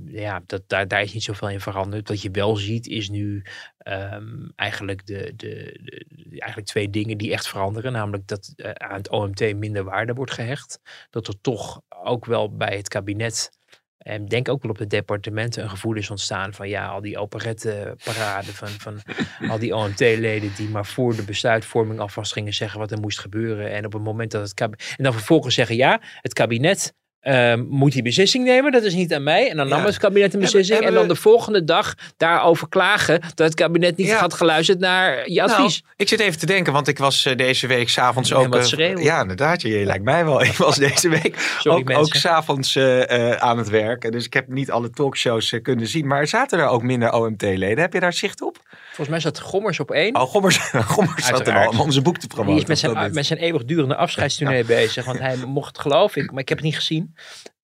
ja, 0.07 0.43
dat, 0.47 0.69
daar, 0.69 1.03
is 1.03 1.13
niet 1.13 1.23
zoveel 1.23 1.49
in 1.49 1.61
veranderd. 1.61 2.09
Wat 2.09 2.23
je 2.23 2.31
wel 2.31 2.57
ziet 2.57 2.87
is 2.87 3.09
nu 3.09 3.43
um, 3.85 4.53
eigenlijk, 4.57 5.07
de, 5.07 5.33
de, 5.37 5.79
de, 5.83 6.05
eigenlijk 6.29 6.67
twee 6.67 6.91
dingen 6.91 7.19
die 7.19 7.33
echt 7.33 7.49
veranderen. 7.49 7.93
Namelijk 7.93 8.27
dat 8.27 8.53
uh, 8.57 8.71
aan 8.71 8.97
het 8.97 9.11
OMT 9.11 9.57
minder 9.57 9.85
waarde 9.85 10.15
wordt 10.15 10.33
gehecht. 10.33 10.81
Dat 11.11 11.29
er 11.29 11.41
toch 11.41 11.81
ook 11.89 12.25
wel 12.25 12.57
bij 12.57 12.77
het 12.77 12.89
kabinet 12.89 13.58
en 13.99 14.27
denk 14.27 14.49
ook 14.49 14.63
wel 14.63 14.71
op 14.71 14.79
de 14.79 14.87
departementen 14.87 15.63
een 15.63 15.71
gevoel 15.71 15.95
is 15.95 16.11
ontstaan 16.11 16.55
van 16.55 16.69
ja, 16.69 16.87
al 16.87 17.01
die 17.01 17.19
operettenparade 17.19 18.53
van, 18.53 18.69
van 18.69 19.01
al 19.51 19.59
die 19.59 19.77
OMT-leden 19.77 20.53
die 20.57 20.69
maar 20.69 20.87
voor 20.87 21.17
de 21.17 21.23
besluitvorming 21.23 22.01
alvast 22.01 22.33
gingen 22.33 22.55
zeggen 22.55 22.79
wat 22.79 22.91
er 22.91 23.01
moest 23.01 23.19
gebeuren. 23.19 23.71
En 23.71 23.87
op 23.87 23.93
het 23.93 24.03
moment 24.03 24.31
dat 24.31 24.43
het 24.43 24.55
kabinet. 24.55 24.95
En 24.97 25.05
dan 25.05 25.13
vervolgens 25.13 25.55
zeggen 25.55 25.77
ja, 25.77 26.01
het 26.21 26.33
kabinet 26.33 26.95
Uh, 27.23 27.55
moet 27.69 27.93
die 27.93 28.03
beslissing 28.03 28.45
nemen. 28.45 28.73
Dat 28.73 28.83
is 28.83 28.95
niet 28.95 29.15
aan 29.15 29.23
mij. 29.23 29.51
En 29.51 29.57
dan 29.57 29.69
nam 29.69 29.85
het 29.85 29.99
kabinet 29.99 30.35
een 30.35 30.41
beslissing. 30.41 30.81
en 30.81 30.95
dan 30.95 31.09
de 31.09 31.15
volgende 31.15 31.65
dag 31.65 31.95
daarover 32.17 32.69
klagen 32.69 33.21
dat 33.21 33.47
het 33.47 33.55
kabinet 33.55 33.97
niet 33.97 34.13
had 34.13 34.35
geluisterd 34.35 34.79
naar 34.79 35.31
je 35.31 35.43
advies. 35.43 35.81
Nou, 35.83 35.95
ik 35.97 36.09
zit 36.09 36.21
even 36.21 36.39
te 36.39 36.47
denken, 36.47 36.73
want 36.73 36.89
ik 36.89 36.99
was 36.99 37.27
uh, 37.27 37.37
deze 37.37 37.67
week 37.67 37.89
s'avonds 37.89 38.33
ook... 38.33 38.55
Uh, 38.55 38.97
ja, 38.97 39.21
inderdaad. 39.21 39.63
Je, 39.63 39.69
je 39.69 39.85
lijkt 39.85 40.05
mij 40.05 40.25
wel. 40.25 40.43
Ik 40.49 40.57
was 40.57 40.77
deze 40.77 41.09
week 41.09 41.57
Sorry, 41.59 41.81
ook, 41.81 41.99
ook 41.99 42.15
s'avonds 42.15 42.77
uh, 42.77 43.33
aan 43.33 43.59
het 43.59 43.69
werken. 43.69 44.11
Dus 44.11 44.25
ik 44.25 44.33
heb 44.33 44.49
niet 44.49 44.71
alle 44.71 44.91
talkshows 44.91 45.55
kunnen 45.63 45.87
zien. 45.87 46.07
Maar 46.07 46.27
zaten 46.27 46.59
er 46.59 46.67
ook 46.67 46.83
minder 46.83 47.13
OMT-leden? 47.13 47.79
Heb 47.79 47.93
je 47.93 48.01
daar 48.01 48.13
zicht 48.13 48.43
op? 48.43 48.63
Volgens 48.99 49.23
mij 49.23 49.33
zat 49.33 49.41
Gommers 49.41 49.81
op 49.81 49.91
één. 49.91 50.15
Oh, 50.15 50.23
Gommers, 50.23 50.57
Gommers 50.97 51.27
zat 51.27 51.47
er 51.47 51.65
al 51.65 51.69
om 51.69 51.81
onze 51.81 52.03
boek 52.03 52.19
te 52.19 52.27
promoten. 52.27 52.53
Die 52.53 52.63
is 52.63 52.69
met 52.69 52.79
zijn, 52.79 53.15
met 53.15 53.27
zijn 53.27 53.39
eeuwigdurende 53.39 53.97
afscheidstournee 53.97 54.65
bezig. 54.65 55.05
Want 55.05 55.19
hij 55.19 55.37
mocht, 55.59 55.79
geloof 55.79 56.17
ik, 56.17 56.31
maar 56.31 56.41
ik 56.41 56.49
heb 56.49 56.59
het 56.59 56.67
niet 56.67 56.77
gezien. 56.77 57.15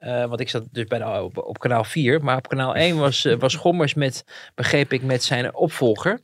Uh, 0.00 0.24
want 0.24 0.40
ik 0.40 0.48
zat 0.48 0.64
dus 0.70 0.84
bij 0.84 0.98
de, 0.98 1.22
op, 1.22 1.38
op, 1.38 1.58
kanaal 1.58 1.84
4. 1.84 2.24
Maar 2.24 2.36
op 2.36 2.48
kanaal 2.48 2.74
1 2.74 2.98
was, 2.98 3.24
uh, 3.24 3.38
was 3.38 3.54
Gommers 3.54 3.94
met, 3.94 4.24
begreep 4.54 4.92
ik, 4.92 5.02
met 5.02 5.24
zijn 5.24 5.54
opvolger. 5.54 6.20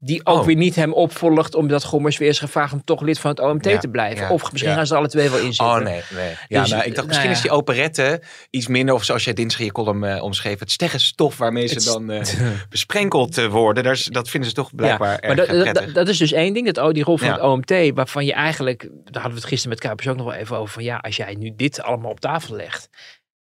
Die 0.00 0.26
ook 0.26 0.38
oh. 0.38 0.46
weer 0.46 0.56
niet 0.56 0.74
hem 0.74 0.92
opvolgt, 0.92 1.54
omdat 1.54 1.84
Gommers 1.84 2.18
weer 2.18 2.28
is 2.28 2.38
gevraagd 2.38 2.72
om 2.72 2.84
toch 2.84 3.00
lid 3.00 3.18
van 3.18 3.30
het 3.30 3.40
OMT 3.40 3.64
ja, 3.64 3.78
te 3.78 3.88
blijven. 3.88 4.24
Ja, 4.24 4.32
of 4.32 4.52
misschien 4.52 4.72
ja. 4.72 4.76
gaan 4.76 4.86
ze 4.86 4.96
alle 4.96 5.08
twee 5.08 5.30
wel 5.30 5.38
inzitten. 5.38 5.66
Oh 5.66 5.76
nee, 5.76 6.02
nee. 6.14 6.34
Ja, 6.48 6.60
dus, 6.60 6.70
nou, 6.70 6.84
ik 6.84 6.94
dacht 6.94 7.06
misschien 7.06 7.30
is 7.30 7.40
die 7.40 7.50
operette 7.50 8.22
iets 8.50 8.66
minder, 8.66 8.94
of 8.94 9.04
zoals 9.04 9.24
jij 9.24 9.32
dinsdag 9.32 9.60
in 9.60 9.66
je 9.66 9.72
column 9.72 10.04
uh, 10.04 10.22
omschreef, 10.22 10.58
het 10.58 10.70
sterrenstof 10.70 11.36
waarmee 11.36 11.66
ze 11.66 11.84
dan 11.84 12.10
uh, 12.10 12.22
besprenkeld 12.70 13.46
worden. 13.46 13.84
Daar, 13.84 14.06
dat 14.10 14.28
vinden 14.28 14.48
ze 14.48 14.54
toch 14.54 14.74
blijkbaar 14.74 15.18
maar 15.26 15.36
dat, 15.36 15.74
dat, 15.74 15.94
dat, 15.94 16.08
is 16.08 16.18
dus 16.18 16.32
één 16.32 16.54
ding, 16.54 16.72
dat, 16.72 16.86
oh, 16.86 16.92
die 16.92 17.04
rol 17.04 17.16
van 17.16 17.28
het 17.28 17.40
OMT, 17.40 17.94
waarvan 17.94 18.24
je 18.24 18.32
eigenlijk, 18.32 18.80
daar 18.80 19.22
hadden 19.22 19.30
we 19.30 19.38
het 19.38 19.44
gisteren 19.44 19.68
met 19.68 19.80
Kuipers 19.80 20.08
ook 20.08 20.16
nog 20.16 20.26
wel 20.26 20.34
even 20.34 20.56
over, 20.56 20.72
van 20.72 20.84
ja, 20.84 20.96
als 20.96 21.16
jij 21.16 21.34
nu 21.38 21.52
dit 21.56 21.82
allemaal 21.82 22.10
op 22.10 22.20
tafel 22.20 22.56
legt 22.56 22.88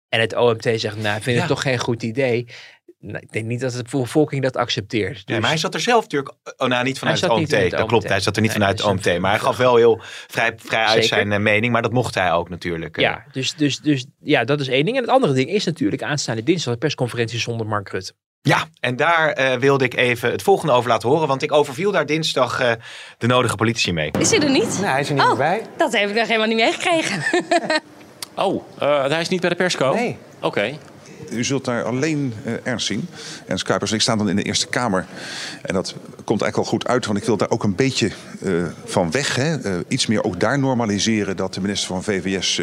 en 0.08 0.20
het 0.20 0.36
OMT 0.36 0.62
zegt, 0.62 0.96
nou, 0.96 1.16
ik 1.16 1.22
vind 1.22 1.38
het 1.38 1.48
toch 1.48 1.62
geen 1.62 1.78
goed 1.78 2.02
idee 2.02 2.46
nou, 3.06 3.18
ik 3.18 3.32
denk 3.32 3.46
niet 3.46 3.60
dat 3.60 3.72
de 3.72 3.84
bevolking 3.90 4.42
dat 4.42 4.56
accepteert. 4.56 5.14
Dus... 5.14 5.24
Nee, 5.24 5.40
maar 5.40 5.48
hij 5.48 5.58
zat 5.58 5.74
er 5.74 5.80
zelf 5.80 6.02
natuurlijk, 6.02 6.34
oh 6.56 6.68
nou 6.68 6.84
niet 6.84 6.98
vanuit 6.98 7.20
het 7.20 7.30
OMT. 7.30 7.50
Het 7.50 7.70
dat 7.70 7.86
klopt, 7.86 8.08
hij 8.08 8.20
zat 8.20 8.36
er 8.36 8.42
niet 8.42 8.50
nee, 8.50 8.60
vanuit 8.60 8.78
het 8.78 8.88
OMT. 8.88 9.18
Maar 9.18 9.30
hij 9.30 9.40
gaf 9.40 9.56
wel 9.56 9.76
heel 9.76 10.00
vrij, 10.26 10.52
vrij 10.56 10.84
uit 10.84 11.04
zijn 11.04 11.32
uh, 11.32 11.38
mening, 11.38 11.72
maar 11.72 11.82
dat 11.82 11.92
mocht 11.92 12.14
hij 12.14 12.32
ook 12.32 12.48
natuurlijk. 12.48 13.00
Ja, 13.00 13.16
uh. 13.16 13.32
dus, 13.32 13.54
dus, 13.54 13.78
dus 13.78 14.06
ja, 14.20 14.44
dat 14.44 14.60
is 14.60 14.68
één 14.68 14.84
ding. 14.84 14.96
En 14.96 15.02
het 15.02 15.12
andere 15.12 15.32
ding 15.32 15.48
is 15.48 15.64
natuurlijk 15.64 16.02
aanstaande 16.02 16.42
dinsdag 16.42 16.72
de 16.72 16.78
persconferentie 16.78 17.38
zonder 17.38 17.66
Mark 17.66 17.88
Rutte. 17.88 18.12
Ja, 18.42 18.68
en 18.80 18.96
daar 18.96 19.40
uh, 19.40 19.54
wilde 19.54 19.84
ik 19.84 19.94
even 19.94 20.30
het 20.30 20.42
volgende 20.42 20.72
over 20.72 20.90
laten 20.90 21.08
horen. 21.08 21.28
Want 21.28 21.42
ik 21.42 21.52
overviel 21.52 21.92
daar 21.92 22.06
dinsdag 22.06 22.60
uh, 22.60 22.72
de 23.18 23.26
nodige 23.26 23.56
politici 23.56 23.92
mee. 23.92 24.10
Is 24.18 24.30
hij 24.30 24.40
er 24.40 24.50
niet? 24.50 24.78
Nee, 24.80 24.90
hij 24.90 25.00
is 25.00 25.08
er 25.08 25.14
niet 25.14 25.24
oh, 25.24 25.36
bij. 25.36 25.62
Dat 25.76 25.92
heb 25.92 26.08
ik 26.08 26.14
nog 26.14 26.26
helemaal 26.26 26.46
niet 26.46 26.56
meegekregen. 26.56 27.22
oh, 28.44 28.62
uh, 28.82 29.06
hij 29.06 29.20
is 29.20 29.28
niet 29.28 29.40
bij 29.40 29.50
de 29.50 29.56
persco? 29.56 29.92
Nee. 29.94 30.18
Oké. 30.36 30.46
Okay. 30.46 30.78
U 31.30 31.44
zult 31.44 31.64
daar 31.64 31.84
alleen 31.84 32.32
uh, 32.46 32.52
Ernst 32.62 32.86
zien. 32.86 33.08
Ernst 33.46 33.64
Kuipers 33.64 33.90
en 33.90 33.96
ik 33.96 34.02
staan 34.02 34.18
dan 34.18 34.28
in 34.28 34.36
de 34.36 34.42
Eerste 34.42 34.66
Kamer. 34.66 35.06
En 35.62 35.74
dat 35.74 35.94
komt 36.24 36.42
eigenlijk 36.42 36.56
al 36.56 36.78
goed 36.78 36.86
uit, 36.86 37.06
want 37.06 37.18
ik 37.18 37.24
wil 37.24 37.36
daar 37.36 37.50
ook 37.50 37.64
een 37.64 37.74
beetje 37.74 38.10
uh, 38.42 38.64
van 38.84 39.10
weg. 39.10 39.36
Hè? 39.36 39.64
Uh, 39.66 39.80
iets 39.88 40.06
meer 40.06 40.24
ook 40.24 40.40
daar 40.40 40.58
normaliseren 40.58 41.36
dat 41.36 41.54
de 41.54 41.60
minister 41.60 41.88
van 41.88 42.02
VWS 42.02 42.62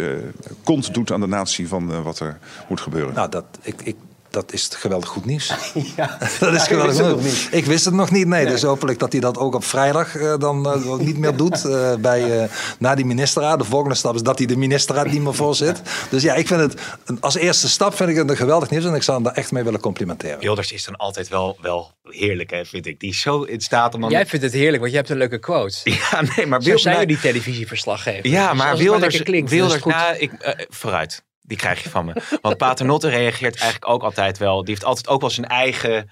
kont 0.64 0.94
doet 0.94 1.12
aan 1.12 1.20
de 1.20 1.28
natie 1.28 1.68
van 1.68 2.04
wat 2.04 2.20
er 2.20 2.40
moet 2.70 2.82
gebeuren. 2.82 3.14
Nou, 3.14 3.30
dat, 3.30 3.46
ik, 3.62 3.82
ik 3.84 3.96
dat 4.32 4.54
is 4.54 4.70
geweldig 4.76 5.10
goed 5.10 5.26
nieuws. 5.26 5.54
Ja, 5.96 6.18
dat 6.40 6.54
is 6.54 6.64
geweldig 6.64 7.08
goed 7.10 7.22
nieuws. 7.22 7.50
Ik 7.50 7.66
wist 7.66 7.86
het 7.86 7.94
nog 7.94 8.12
niet, 8.12 8.28
nee. 8.28 8.44
nee. 8.44 8.52
Dus 8.52 8.62
hopelijk 8.62 9.00
dat 9.00 9.12
hij 9.12 9.22
dat 9.22 9.38
ook 9.38 9.56
op 9.56 9.64
vrijdag 9.64 10.16
uh, 10.16 10.38
dan 10.38 10.68
uh, 10.68 10.96
niet 10.96 11.18
meer 11.18 11.36
doet. 11.36 11.66
Uh, 11.66 11.96
bij, 12.10 12.50
na 12.80 12.96
die 12.96 13.06
ministerraad. 13.06 13.60
De 13.60 13.66
volgende 13.66 13.96
stap 13.96 14.16
is 14.16 14.22
dat 14.22 14.38
hij 14.38 14.48
de 14.48 14.58
ministerraad 14.58 15.08
niet 15.08 15.22
meer 15.22 15.34
voorzit. 15.34 15.82
Dus 16.10 16.24
ja, 16.24 16.34
ik 16.34 16.48
vind 16.48 16.60
het 16.60 16.82
als 17.20 17.36
eerste 17.36 17.70
stap 17.70 17.96
vind 17.96 18.10
ik 18.10 18.16
het 18.16 18.30
een 18.30 18.38
geweldig 18.38 18.70
nieuws. 18.70 18.86
En 18.86 18.94
ik 18.94 19.04
zou 19.04 19.18
hem 19.18 19.26
daar 19.26 19.36
echt 19.36 19.52
mee 19.52 19.64
willen 19.64 19.80
complimenteren. 19.80 20.40
Wilders 20.40 20.72
is 20.72 20.86
dan 20.86 20.96
altijd 20.96 21.28
wel, 21.28 21.58
wel 21.62 21.92
heerlijk, 22.04 22.50
hè, 22.50 22.66
vind 22.66 22.86
ik. 22.86 23.00
Die 23.00 23.10
is 23.10 23.22
zo 23.22 23.42
in 23.42 23.62
staat 23.62 23.94
om... 23.94 24.02
Dan... 24.02 24.10
Jij 24.10 24.26
vindt 24.26 24.46
het 24.46 24.54
heerlijk, 24.54 24.80
want 24.80 24.92
je 24.92 24.98
hebt 24.98 25.10
een 25.10 25.18
leuke 25.18 25.40
quote. 25.40 25.78
Ja, 25.84 26.24
nee, 26.36 26.46
maar... 26.46 26.62
Zo 26.62 26.78
zijn 26.78 27.08
die 27.08 27.20
televisieverslaggevers. 27.20 28.30
Ja, 28.30 28.54
maar 28.54 28.72
dus 28.72 28.82
Wilders... 28.84 29.24
Klinkt, 29.24 29.50
Wilders, 29.50 29.84
nou, 29.84 30.18
ik, 30.18 30.32
vooruit. 30.70 31.24
Die 31.42 31.58
krijg 31.58 31.84
je 31.84 31.90
van 31.90 32.06
me. 32.06 32.14
Want 32.42 32.58
Paternotte 32.58 33.10
reageert 33.10 33.56
eigenlijk 33.56 33.92
ook 33.92 34.04
altijd 34.04 34.38
wel. 34.38 34.60
Die 34.60 34.74
heeft 34.74 34.86
altijd 34.86 35.08
ook 35.08 35.22
wel 35.22 35.30
zijn 35.30 35.48
eigen 35.48 36.10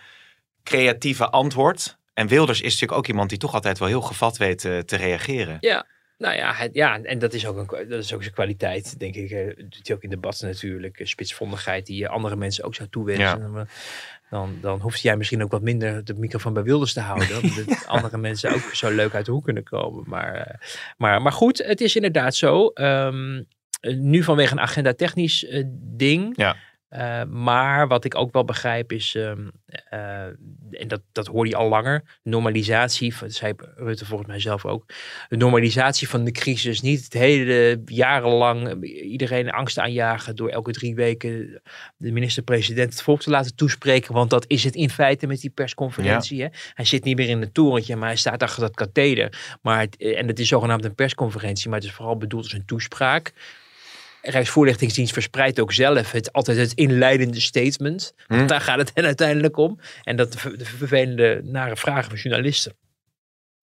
creatieve 0.63 1.29
antwoord. 1.29 1.97
En 2.13 2.27
Wilders 2.27 2.61
is 2.61 2.71
natuurlijk 2.71 2.99
ook 2.99 3.07
iemand 3.07 3.29
die 3.29 3.37
toch 3.37 3.53
altijd 3.53 3.79
wel 3.79 3.87
heel 3.87 4.01
gevat 4.01 4.37
weet 4.37 4.59
te, 4.59 4.83
te 4.85 4.95
reageren. 4.95 5.57
Ja, 5.59 5.85
nou 6.19 6.35
ja, 6.35 6.53
het, 6.53 6.73
ja, 6.73 7.01
en 7.01 7.19
dat 7.19 7.33
is 7.33 7.45
ook, 7.45 7.57
een, 7.57 7.89
dat 7.89 8.03
is 8.03 8.13
ook 8.13 8.21
zijn 8.21 8.33
kwaliteit, 8.33 8.99
denk 8.99 9.15
ik. 9.15 9.31
Uh, 9.31 9.55
doet 9.55 9.87
hij 9.87 9.95
ook 9.95 10.03
in 10.03 10.09
debatten 10.09 10.47
natuurlijk. 10.47 11.01
Spitsvondigheid 11.03 11.85
die 11.85 11.97
je 11.97 12.09
andere 12.09 12.35
mensen 12.35 12.63
ook 12.63 12.75
zou 12.75 12.89
toewensen. 12.89 13.51
Ja. 13.53 13.65
Dan, 14.29 14.57
dan 14.61 14.79
hoeft 14.79 15.01
jij 15.01 15.17
misschien 15.17 15.43
ook 15.43 15.51
wat 15.51 15.61
minder 15.61 16.03
de 16.05 16.13
microfoon 16.13 16.53
bij 16.53 16.63
Wilders 16.63 16.93
te 16.93 16.99
houden. 16.99 17.41
omdat 17.41 17.85
andere 17.87 18.17
mensen 18.17 18.53
ook 18.53 18.73
zo 18.73 18.89
leuk 18.89 19.13
uit 19.13 19.25
de 19.25 19.31
hoek 19.31 19.43
kunnen 19.43 19.63
komen. 19.63 20.03
Maar, 20.07 20.59
maar, 20.97 21.21
maar 21.21 21.31
goed, 21.31 21.57
het 21.57 21.81
is 21.81 21.95
inderdaad 21.95 22.35
zo. 22.35 22.71
Um, 22.73 23.35
eh, 23.35 23.43
nu 23.81 24.23
vanwege 24.23 24.51
een 24.51 24.59
agenda 24.59 24.93
technisch 24.93 25.43
uh, 25.43 25.63
ding. 25.81 26.33
Ja. 26.35 26.55
Uh, 26.89 27.23
maar 27.23 27.87
wat 27.87 28.05
ik 28.05 28.15
ook 28.15 28.33
wel 28.33 28.45
begrijp 28.45 28.91
is, 28.91 29.15
uh, 29.15 29.29
en 30.71 30.87
dat, 30.87 31.01
dat 31.11 31.27
hoor 31.27 31.47
je 31.47 31.55
al 31.55 31.69
langer, 31.69 32.19
normalisatie, 32.23 33.13
dat 33.19 33.33
zei 33.33 33.53
Rutte 33.75 34.05
volgens 34.05 34.29
mij 34.29 34.39
zelf 34.39 34.65
ook, 34.65 34.85
de 35.27 35.37
normalisatie 35.37 36.09
van 36.09 36.23
de 36.23 36.31
crisis. 36.31 36.81
Niet 36.81 37.03
het 37.03 37.13
hele 37.13 37.81
jarenlang 37.85 38.83
iedereen 38.83 39.51
angst 39.51 39.79
aanjagen 39.79 40.35
door 40.35 40.49
elke 40.49 40.71
drie 40.71 40.95
weken 40.95 41.61
de 41.97 42.11
minister-president 42.11 42.89
het 42.93 43.01
volk 43.01 43.21
te 43.21 43.29
laten 43.29 43.55
toespreken. 43.55 44.13
Want 44.13 44.29
dat 44.29 44.45
is 44.47 44.63
het 44.63 44.75
in 44.75 44.89
feite 44.89 45.27
met 45.27 45.41
die 45.41 45.49
persconferentie. 45.49 46.37
Ja. 46.37 46.43
Hè? 46.43 46.49
Hij 46.73 46.85
zit 46.85 47.03
niet 47.03 47.17
meer 47.17 47.29
in 47.29 47.41
het 47.41 47.53
torentje, 47.53 47.95
maar 47.95 48.07
hij 48.07 48.17
staat 48.17 48.43
achter 48.43 48.61
dat 48.61 48.75
katheder. 48.75 49.57
Maar 49.61 49.79
het, 49.79 49.97
en 49.97 50.27
het 50.27 50.39
is 50.39 50.47
zogenaamd 50.47 50.85
een 50.85 50.95
persconferentie, 50.95 51.69
maar 51.69 51.79
het 51.79 51.87
is 51.87 51.93
vooral 51.93 52.17
bedoeld 52.17 52.43
als 52.43 52.53
een 52.53 52.65
toespraak. 52.65 53.33
Rijksvoorlichtingsdienst 54.21 55.13
verspreidt 55.13 55.59
ook 55.59 55.73
zelf 55.73 56.11
het, 56.11 56.33
altijd 56.33 56.57
het 56.57 56.73
inleidende 56.73 57.39
statement. 57.39 58.13
Want 58.27 58.41
hm. 58.41 58.47
daar 58.47 58.61
gaat 58.61 58.77
het 58.77 58.91
hen 58.93 59.05
uiteindelijk 59.05 59.57
om. 59.57 59.79
En 60.03 60.15
dat 60.15 60.31
de, 60.33 60.57
de 60.57 60.65
vervelende, 60.65 61.41
nare 61.43 61.75
vragen 61.75 62.09
van 62.09 62.19
journalisten. 62.19 62.73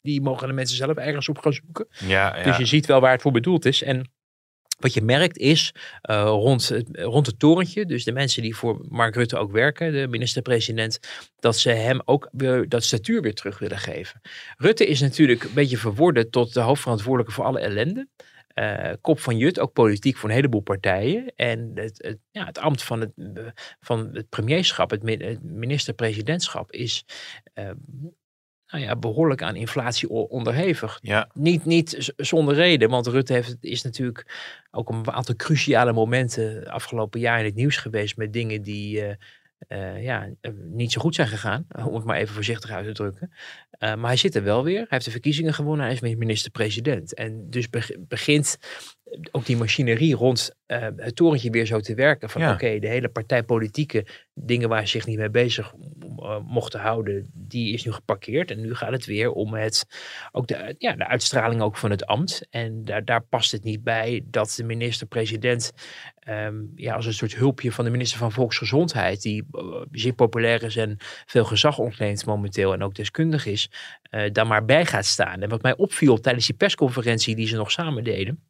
Die 0.01 0.21
mogen 0.21 0.49
de 0.49 0.55
mensen 0.55 0.77
zelf 0.77 0.97
ergens 0.97 1.29
op 1.29 1.39
gaan 1.39 1.53
zoeken. 1.53 1.87
Ja, 2.07 2.37
ja. 2.37 2.43
Dus 2.43 2.57
je 2.57 2.67
ziet 2.67 2.87
wel 2.87 3.01
waar 3.01 3.13
het 3.13 3.23
voor 3.23 3.33
bedoeld 3.33 3.65
is. 3.65 3.83
En 3.83 4.11
wat 4.79 4.95
je 4.95 5.03
merkt 5.03 5.39
is 5.39 5.75
uh, 6.11 6.23
rond, 6.23 6.69
het, 6.69 6.89
rond 6.93 7.27
het 7.27 7.39
torentje, 7.39 7.87
dus 7.87 8.05
de 8.05 8.13
mensen 8.13 8.43
die 8.43 8.57
voor 8.57 8.87
Mark 8.89 9.15
Rutte 9.15 9.37
ook 9.37 9.53
werken, 9.53 9.93
de 9.93 10.07
minister-president, 10.09 11.01
dat 11.39 11.59
ze 11.59 11.71
hem 11.71 12.01
ook 12.05 12.29
weer 12.33 12.69
dat 12.69 12.85
statuur 12.85 13.23
weer 13.23 13.35
terug 13.35 13.59
willen 13.59 13.79
geven. 13.79 14.21
Rutte 14.57 14.87
is 14.87 15.01
natuurlijk 15.01 15.43
een 15.43 15.55
beetje 15.55 15.77
verworden 15.77 16.31
tot 16.31 16.55
de 16.55 16.61
hoofdverantwoordelijke 16.61 17.33
voor 17.33 17.45
alle 17.45 17.61
ellende 17.61 18.09
uh, 18.61 18.93
kop 19.01 19.21
van 19.21 19.37
Jut, 19.37 19.61
ook 19.61 19.73
politiek 19.73 20.17
voor 20.17 20.29
een 20.29 20.35
heleboel 20.35 20.61
partijen. 20.61 21.33
En 21.37 21.71
het, 21.75 22.03
het, 22.03 22.19
ja, 22.31 22.45
het 22.45 22.59
ambt 22.59 22.83
van 22.83 23.01
het, 23.01 23.13
van 23.81 24.11
het 24.13 24.29
premierschap, 24.29 24.91
het, 24.91 25.03
minister-presidentschap, 25.43 26.73
is 26.73 27.05
uh, 27.55 27.71
nou 28.67 28.85
ja, 28.85 28.97
behoorlijk 28.97 29.43
aan 29.43 29.57
inflatie 29.57 30.09
onderhevig. 30.09 30.99
Ja. 31.03 31.31
Niet, 31.33 31.65
niet 31.65 32.13
zonder 32.17 32.55
reden, 32.55 32.91
want 32.91 33.07
Rutte 33.07 33.33
heeft, 33.33 33.57
is 33.61 33.83
natuurlijk 33.83 34.35
ook 34.71 34.91
een 34.91 35.11
aantal 35.11 35.37
cruciale 35.37 35.93
momenten 35.93 36.67
afgelopen 36.67 37.21
jaar 37.21 37.39
in 37.39 37.45
het 37.45 37.55
nieuws 37.55 37.77
geweest 37.77 38.17
met 38.17 38.33
dingen 38.33 38.63
die. 38.63 39.07
Uh, 39.07 39.15
eh, 39.59 40.03
ja, 40.03 40.29
eh, 40.41 40.53
niet 40.55 40.93
zo 40.93 41.01
goed 41.01 41.15
zijn 41.15 41.29
gegaan. 41.29 41.67
Om 41.89 41.95
het 41.95 42.05
maar 42.05 42.17
even 42.17 42.35
voorzichtig 42.35 42.71
uit 42.71 42.87
te 42.87 42.93
drukken. 42.93 43.33
Eh, 43.71 43.95
maar 43.95 44.07
hij 44.07 44.17
zit 44.17 44.35
er 44.35 44.43
wel 44.43 44.65
weer. 44.65 44.79
Hij 44.79 44.87
heeft 44.89 45.05
de 45.05 45.11
verkiezingen 45.11 45.55
gewonnen. 45.55 45.85
Hij 45.87 45.95
is 45.95 46.01
minister-president. 46.17 47.15
En 47.15 47.51
dus 47.51 47.71
beg- 47.71 47.97
begint 47.99 48.59
ook 49.31 49.47
die 49.47 49.57
machinerie 49.57 50.15
rond 50.15 50.55
eh, 50.67 50.89
het 50.97 51.17
torentje 51.17 51.51
weer 51.51 51.67
zo 51.67 51.81
te 51.81 51.95
werken. 51.95 52.31
Van 52.31 52.41
Ja. 52.41 52.53
oké, 52.53 52.79
de 52.79 52.89
hele 52.89 53.09
partijpolitieke 53.09 54.07
dingen 54.35 54.69
waar 54.69 54.81
ze 54.81 54.87
zich 54.87 55.07
niet 55.07 55.19
mee 55.19 55.31
bezig 55.31 55.75
eh, 56.19 56.39
mochten 56.47 56.81
houden, 56.81 57.31
die 57.35 57.73
is 57.73 57.85
nu 57.85 57.93
geparkeerd. 57.93 58.51
En 58.51 58.61
nu 58.61 58.75
gaat 58.75 58.93
het 58.93 59.05
weer 59.05 59.33
om 59.33 59.55
het, 59.55 59.87
ook 60.33 60.47
de, 60.47 60.75
ja, 60.79 60.93
de 60.93 61.07
uitstraling 61.07 61.61
ook 61.61 61.77
van 61.77 61.91
het 61.91 62.07
ambt. 62.07 62.47
En 62.51 62.85
daar, 62.85 63.05
daar 63.05 63.23
past 63.23 63.53
het 63.53 63.63
niet 63.63 63.85
bij 63.85 64.25
dat 64.31 64.55
de 64.57 64.65
minister-president 64.65 65.73
ehm, 66.19 66.55
ja, 66.75 66.95
als 66.95 67.07
een 67.07 67.15
soort 67.15 67.35
hulpje 67.35 67.73
van 67.73 67.85
de 67.85 67.91
minister 67.91 68.19
van 68.19 68.33
Volksgezondheid, 68.33 69.23
die 69.23 69.47
eh, 69.51 69.83
zeer 69.91 70.15
populair 70.15 70.63
is 70.63 70.77
en 70.77 70.97
veel 71.27 71.45
gezag 71.45 71.79
ontleent 71.79 72.27
momenteel 72.27 72.73
en 72.73 72.83
ook 72.83 72.95
deskundig 72.95 73.47
is, 73.47 73.71
daar 74.33 74.47
maar 74.47 74.65
bij 74.65 74.87
gaat 74.87 75.05
staan. 75.05 75.43
En 75.43 75.49
wat 75.49 75.63
mij 75.63 75.77
opviel 75.77 76.21
tijdens 76.21 76.47
die 76.47 76.57
persconferentie 76.57 77.37
die 77.37 77.47
ze 77.47 77.57
nog 77.57 77.71
samen 77.71 78.05
deden. 78.05 78.41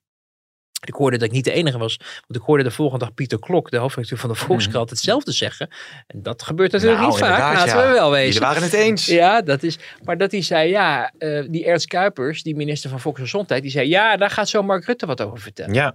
Ik 0.88 0.94
hoorde 0.94 1.16
dat 1.16 1.26
ik 1.26 1.32
niet 1.34 1.44
de 1.44 1.52
enige 1.52 1.78
was. 1.78 1.96
Want 1.96 2.40
ik 2.40 2.42
hoorde 2.42 2.62
de 2.62 2.70
volgende 2.70 3.04
dag 3.04 3.14
Pieter 3.14 3.38
Klok, 3.38 3.70
de 3.70 3.76
hoofdredacteur 3.76 4.18
van 4.18 4.30
de 4.30 4.34
Volkskrant, 4.36 4.90
hetzelfde 4.90 5.32
zeggen. 5.32 5.68
En 6.06 6.22
dat 6.22 6.42
gebeurt 6.42 6.72
natuurlijk 6.72 7.00
Nou, 7.00 7.10
niet 7.12 7.20
vaak, 7.20 7.38
laten 7.38 7.76
ja. 7.76 7.86
we 7.86 7.92
wel 7.92 8.10
wezen. 8.10 8.40
waren 8.40 8.62
het 8.62 8.72
eens. 8.72 9.06
Ja, 9.06 9.42
dat 9.42 9.62
is. 9.62 9.78
Maar 10.02 10.18
dat 10.18 10.32
hij 10.32 10.42
zei, 10.42 10.70
ja, 10.70 11.12
eh, 11.18 11.44
die 11.48 11.64
Ernst 11.64 11.86
Kuipers, 11.86 12.42
die 12.42 12.56
minister 12.56 12.90
van 12.90 13.00
Volksgezondheid, 13.00 13.62
die 13.62 13.70
zei, 13.70 13.88
ja, 13.88 14.16
daar 14.16 14.30
gaat 14.30 14.48
zo 14.48 14.62
Mark 14.62 14.84
Rutte 14.84 15.06
wat 15.06 15.20
over 15.20 15.38
vertellen. 15.38 15.74
Ja. 15.74 15.94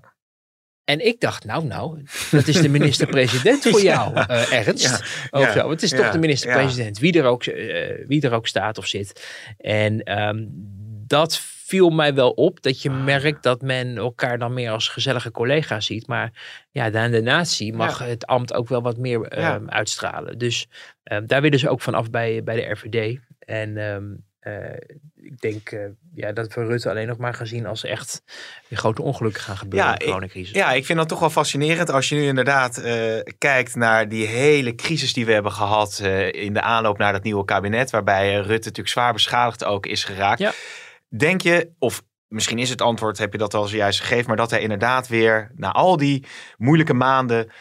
En 0.83 1.05
ik 1.05 1.19
dacht, 1.19 1.45
nou, 1.45 1.65
nou, 1.65 2.03
dat 2.31 2.47
is 2.47 2.61
de 2.61 2.69
minister-president 2.69 3.61
voor 3.61 3.81
jou, 3.91 4.15
eh, 4.15 4.53
Ernst. 4.67 4.83
Ja, 4.83 4.99
Of 5.39 5.45
ja, 5.45 5.51
zo. 5.53 5.69
Het 5.69 5.83
is 5.83 5.89
toch 5.89 6.11
de 6.11 6.17
minister-president, 6.19 6.99
wie, 6.99 7.19
er 7.19 7.25
ook, 7.25 7.43
eh, 7.43 8.07
wie 8.07 8.21
er 8.21 8.33
ook 8.33 8.47
staat 8.47 8.77
of 8.77 8.87
zit. 8.87 9.25
En 9.57 10.03
ehm, 10.03 10.45
dat 11.07 11.41
viel 11.71 11.89
mij 11.89 12.13
wel 12.13 12.31
op, 12.31 12.61
dat 12.61 12.81
je 12.81 12.89
Ah. 12.89 13.03
merkt 13.03 13.43
dat 13.43 13.61
men 13.61 13.97
elkaar 13.97 14.37
dan 14.37 14.53
meer 14.53 14.71
als 14.71 14.87
gezellige 14.87 15.31
collega 15.31 15.79
ziet. 15.79 16.07
Maar 16.07 16.31
ja, 16.71 16.91
aan 16.93 17.11
de 17.11 17.21
natie 17.21 17.73
mag 17.73 17.99
het 17.99 18.25
ambt 18.25 18.53
ook 18.53 18.69
wel 18.69 18.81
wat 18.81 18.97
meer 18.97 19.21
ehm, 19.21 19.41
Ja. 19.41 19.59
uitstralen. 19.65 20.37
Dus 20.37 20.67
ehm, 21.03 21.25
daar 21.25 21.41
willen 21.41 21.59
ze 21.59 21.69
ook 21.69 21.81
vanaf 21.81 22.09
bij, 22.09 22.43
bij 22.43 22.55
de 22.55 22.71
RVD. 22.71 23.19
En 23.39 23.77
ehm, 23.77 24.03
eh, 24.39 24.73
ik 25.15 25.39
denk 25.41 25.69
eh, 25.71 25.79
ja, 26.15 26.31
dat 26.31 26.53
we 26.53 26.65
Rutte 26.65 26.89
alleen 26.89 27.07
nog 27.07 27.17
maar 27.17 27.33
gaan 27.33 27.47
zien 27.47 27.65
als 27.65 27.83
echt 27.83 28.23
weer 28.67 28.79
grote 28.79 29.01
ongelukken 29.01 29.41
gaan 29.41 29.57
gebeuren 29.57 29.87
Ja, 29.87 29.93
in 29.93 29.99
de 29.99 30.05
coronacrisis. 30.05 30.55
Ja, 30.55 30.71
ik 30.71 30.85
vind 30.85 30.97
dat 30.97 31.07
toch 31.09 31.19
wel 31.19 31.29
fascinerend 31.29 31.89
als 31.91 32.09
je 32.09 32.15
nu 32.15 32.23
inderdaad 32.27 32.77
eh, 32.77 33.19
kijkt 33.37 33.75
naar 33.75 34.09
die 34.09 34.27
hele 34.27 34.75
crisis 34.75 35.13
die 35.13 35.25
we 35.25 35.33
hebben 35.33 35.51
gehad 35.51 35.99
eh, 36.03 36.31
in 36.31 36.53
de 36.53 36.61
aanloop 36.61 36.97
naar 36.97 37.13
dat 37.13 37.23
nieuwe 37.23 37.45
kabinet, 37.45 37.89
waarbij 37.91 38.33
Rutte 38.35 38.51
natuurlijk 38.51 38.87
zwaar 38.87 39.13
beschadigd 39.13 39.63
ook 39.65 39.85
is 39.85 40.03
geraakt. 40.03 40.39
Ja. 40.39 40.51
Denk 41.17 41.41
je, 41.41 41.71
of 41.79 42.03
misschien 42.27 42.59
is 42.59 42.69
het 42.69 42.81
antwoord, 42.81 43.17
heb 43.17 43.31
je 43.31 43.37
dat 43.37 43.53
al 43.53 43.67
zojuist 43.67 43.99
gegeven, 43.99 44.27
maar 44.27 44.37
dat 44.37 44.49
hij 44.49 44.61
inderdaad 44.61 45.07
weer 45.07 45.51
na 45.55 45.71
al 45.71 45.97
die 45.97 46.25
moeilijke 46.57 46.93
maanden 46.93 47.51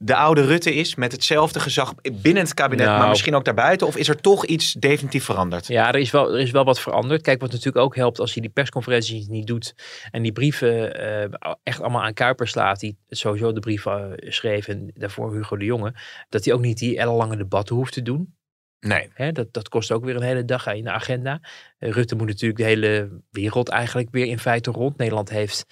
de 0.00 0.14
oude 0.14 0.44
Rutte 0.44 0.74
is 0.74 0.94
met 0.94 1.12
hetzelfde 1.12 1.60
gezag 1.60 1.94
binnen 2.12 2.42
het 2.42 2.54
kabinet, 2.54 2.86
Nou. 2.86 2.98
maar 2.98 3.08
misschien 3.08 3.34
ook 3.34 3.44
daarbuiten? 3.44 3.86
Of 3.86 3.96
is 3.96 4.08
er 4.08 4.20
toch 4.20 4.44
iets 4.44 4.72
definitief 4.72 5.24
veranderd? 5.24 5.66
Ja, 5.66 5.88
er 5.88 6.00
is, 6.00 6.10
wel, 6.10 6.32
er 6.32 6.40
is 6.40 6.50
wel 6.50 6.64
wat 6.64 6.80
veranderd. 6.80 7.22
Kijk, 7.22 7.40
wat 7.40 7.50
natuurlijk 7.50 7.84
ook 7.84 7.96
helpt 7.96 8.20
als 8.20 8.34
je 8.34 8.40
die 8.40 8.50
persconferenties 8.50 9.26
niet 9.26 9.46
doet 9.46 9.74
en 10.10 10.22
die 10.22 10.32
brieven 10.32 10.94
eh, 10.94 11.52
echt 11.62 11.80
allemaal 11.80 12.02
aan 12.02 12.14
Kuipers 12.14 12.50
slaat, 12.50 12.80
die 12.80 12.98
sowieso 13.08 13.52
de 13.52 13.60
brief 13.60 13.86
eh, 13.86 14.04
schreef 14.16 14.68
en 14.68 14.90
daarvoor 14.94 15.34
Hugo 15.34 15.56
de 15.56 15.64
Jonge, 15.64 15.94
dat 16.28 16.44
hij 16.44 16.54
ook 16.54 16.60
niet 16.60 16.78
die 16.78 16.98
ellenlange 16.98 17.36
debatten 17.36 17.76
hoeft 17.76 17.92
te 17.92 18.02
doen. 18.02 18.36
Nee. 18.80 19.10
Hè, 19.14 19.32
dat, 19.32 19.52
dat 19.52 19.68
kost 19.68 19.92
ook 19.92 20.04
weer 20.04 20.16
een 20.16 20.22
hele 20.22 20.44
dag 20.44 20.66
in 20.66 20.84
de 20.84 20.90
agenda. 20.90 21.40
Eh, 21.78 21.90
Rutte 21.90 22.16
moet 22.16 22.26
natuurlijk 22.26 22.60
de 22.60 22.66
hele 22.66 23.22
wereld 23.30 23.68
eigenlijk 23.68 24.08
weer 24.10 24.26
in 24.26 24.38
feite 24.38 24.70
rond. 24.70 24.96
Nederland 24.96 25.30
heeft 25.30 25.66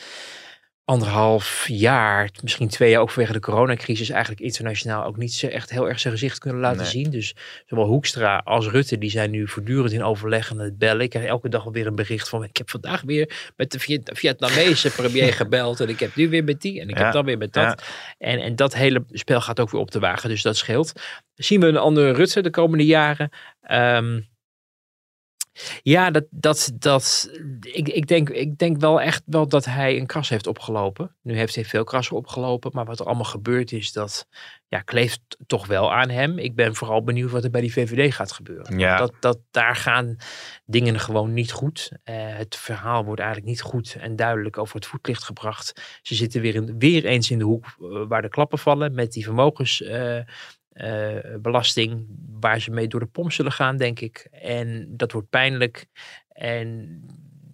anderhalf 0.90 1.64
jaar, 1.68 2.30
misschien 2.42 2.68
twee 2.68 2.90
jaar 2.90 3.00
ook 3.00 3.10
vanwege 3.10 3.32
de 3.32 3.40
coronacrisis, 3.40 4.10
eigenlijk 4.10 4.40
internationaal 4.40 5.04
ook 5.04 5.16
niet 5.16 5.32
zo 5.34 5.46
echt 5.46 5.70
heel 5.70 5.88
erg 5.88 6.00
zijn 6.00 6.12
gezicht 6.12 6.38
kunnen 6.38 6.60
laten 6.60 6.80
Nee. 6.82 6.86
zien. 6.90 7.10
Dus 7.10 7.34
zowel 7.66 7.86
Hoekstra 7.86 8.36
als 8.44 8.66
Rutte, 8.68 8.98
die 8.98 9.10
zijn 9.10 9.30
nu 9.30 9.48
voortdurend 9.48 9.92
in 9.92 10.02
overleg 10.02 10.50
en 10.50 10.58
het 10.58 10.78
bellen. 10.78 11.00
Ik 11.04 11.10
krijg 11.10 11.26
elke 11.26 11.48
dag 11.48 11.64
alweer 11.64 11.86
een 11.86 11.94
bericht 11.94 12.28
van, 12.28 12.44
ik 12.44 12.56
heb 12.56 12.70
vandaag 12.70 13.02
weer 13.02 13.52
met 13.56 13.70
de 13.70 13.78
Viet- 13.78 14.10
Vietnamese 14.14 14.90
premier 14.90 15.32
gebeld 15.42 15.80
en 15.80 15.88
ik 15.88 16.00
heb 16.00 16.14
nu 16.16 16.28
weer 16.28 16.44
met 16.44 16.60
die 16.60 16.80
en 16.80 16.88
ik 16.88 16.98
Ja, 16.98 17.04
heb 17.04 17.12
dan 17.12 17.24
weer 17.24 17.38
met 17.38 17.52
dat. 17.52 17.64
ja. 17.64 17.78
En, 18.18 18.38
en 18.38 18.56
dat 18.56 18.74
hele 18.74 19.04
spel 19.10 19.40
gaat 19.40 19.60
ook 19.60 19.70
weer 19.70 19.80
op 19.80 19.90
de 19.90 19.98
wagen, 19.98 20.28
dus 20.28 20.42
dat 20.42 20.56
scheelt. 20.56 20.92
Zien 21.34 21.60
we 21.60 21.66
een 21.66 21.76
andere 21.76 22.10
Rutte 22.12 22.40
de 22.40 22.50
komende 22.50 22.84
jaren? 22.86 23.30
Ehm, 23.60 24.20
ja, 25.82 26.10
dat, 26.10 26.24
dat, 26.30 26.72
dat, 26.74 27.30
ik, 27.60 27.88
ik, 27.88 28.06
denk, 28.06 28.30
ik 28.30 28.58
denk 28.58 28.80
wel 28.80 29.00
echt 29.00 29.22
wel 29.26 29.48
dat 29.48 29.64
hij 29.64 29.98
een 29.98 30.06
kras 30.06 30.28
heeft 30.28 30.46
opgelopen. 30.46 31.16
Nu 31.22 31.36
heeft 31.36 31.54
hij 31.54 31.64
veel 31.64 31.84
krassen 31.84 32.16
opgelopen, 32.16 32.70
maar 32.74 32.84
wat 32.84 33.00
er 33.00 33.06
allemaal 33.06 33.24
gebeurd 33.24 33.72
is, 33.72 33.92
dat 33.92 34.26
ja, 34.68 34.80
kleeft 34.80 35.20
toch 35.46 35.66
wel 35.66 35.92
aan 35.92 36.08
hem. 36.08 36.38
Ik 36.38 36.54
ben 36.54 36.74
vooral 36.74 37.02
benieuwd 37.02 37.30
wat 37.30 37.44
er 37.44 37.50
bij 37.50 37.60
die 37.60 37.72
VVD 37.72 38.14
gaat 38.14 38.32
gebeuren. 38.32 38.78
Ja. 38.78 38.96
Dat, 38.96 39.12
dat, 39.20 39.38
daar 39.50 39.76
gaan 39.76 40.16
dingen 40.64 41.00
gewoon 41.00 41.32
niet 41.32 41.52
goed. 41.52 41.90
Eh, 42.04 42.14
het 42.18 42.56
verhaal 42.56 43.04
wordt 43.04 43.20
eigenlijk 43.20 43.50
niet 43.50 43.62
goed 43.62 43.96
en 44.00 44.16
duidelijk 44.16 44.58
over 44.58 44.74
het 44.74 44.86
voetlicht 44.86 45.24
gebracht. 45.24 45.98
Ze 46.02 46.14
zitten 46.14 46.40
weer, 46.40 46.54
in, 46.54 46.78
weer 46.78 47.04
eens 47.04 47.30
in 47.30 47.38
de 47.38 47.44
hoek 47.44 47.64
eh, 47.64 48.02
waar 48.08 48.22
de 48.22 48.28
klappen 48.28 48.58
vallen 48.58 48.94
met 48.94 49.12
die 49.12 49.24
vermogens. 49.24 49.82
eh, 49.82 50.20
belasting 51.40 52.06
waar 52.40 52.60
ze 52.60 52.70
mee 52.70 52.88
door 52.88 53.00
de 53.00 53.06
pomp 53.06 53.32
zullen 53.32 53.52
gaan, 53.52 53.76
denk 53.76 54.00
ik. 54.00 54.28
En 54.30 54.86
dat 54.96 55.12
wordt 55.12 55.28
pijnlijk. 55.28 55.86
En 56.28 57.00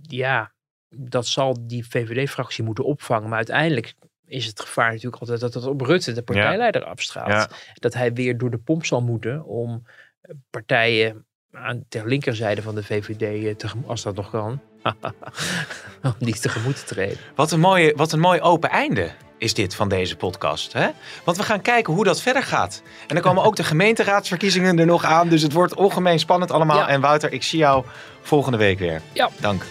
ja, 0.00 0.52
dat 0.88 1.26
zal 1.26 1.66
die 1.66 1.88
VVD-fractie 1.88 2.64
moeten 2.64 2.84
opvangen. 2.84 3.28
Maar 3.28 3.36
uiteindelijk 3.36 3.94
is 4.26 4.46
het 4.46 4.60
gevaar 4.60 4.88
natuurlijk 4.88 5.20
altijd 5.20 5.40
dat 5.40 5.54
het 5.54 5.64
op 5.64 5.80
Rutte, 5.80 6.12
de 6.12 6.22
partijleider, 6.22 6.84
afstraalt. 6.84 7.30
Ja. 7.30 7.48
Dat 7.74 7.94
hij 7.94 8.12
weer 8.12 8.38
door 8.38 8.50
de 8.50 8.58
pomp 8.58 8.84
zal 8.84 9.02
moeten 9.02 9.44
om 9.44 9.82
eh, 10.20 10.34
partijen 10.50 11.26
aan 11.50 11.84
ter 11.88 12.08
linkerzijde 12.08 12.62
van 12.62 12.74
de 12.74 12.82
VVD, 12.82 13.22
eh, 13.22 13.54
tegem- 13.54 13.84
als 13.86 14.02
dat 14.02 14.14
nog 14.14 14.30
kan, 14.30 14.60
om 16.02 16.14
die 16.18 16.38
tegemoet 16.38 16.76
te 16.76 16.94
treden. 16.94 17.18
Wat 17.34 17.52
een, 17.52 17.60
mooie, 17.60 17.92
wat 17.96 18.12
een 18.12 18.20
mooi 18.20 18.40
open 18.40 18.70
einde 18.70 19.10
is 19.42 19.54
dit 19.54 19.74
van 19.74 19.88
deze 19.88 20.16
podcast. 20.16 20.72
Hè? 20.72 20.88
Want 21.24 21.36
we 21.36 21.42
gaan 21.42 21.60
kijken 21.60 21.94
hoe 21.94 22.04
dat 22.04 22.20
verder 22.20 22.42
gaat. 22.42 22.82
En 23.06 23.14
dan 23.14 23.24
komen 23.24 23.44
ook 23.44 23.56
de 23.56 23.64
gemeenteraadsverkiezingen 23.64 24.78
er 24.78 24.86
nog 24.86 25.04
aan. 25.04 25.28
Dus 25.28 25.42
het 25.42 25.52
wordt 25.52 25.74
ongemeen 25.74 26.18
spannend 26.18 26.50
allemaal. 26.50 26.76
Ja. 26.76 26.88
En 26.88 27.00
Wouter, 27.00 27.32
ik 27.32 27.42
zie 27.42 27.58
jou 27.58 27.84
volgende 28.22 28.58
week 28.58 28.78
weer. 28.78 29.02
Ja. 29.12 29.30
Dank. 29.40 29.64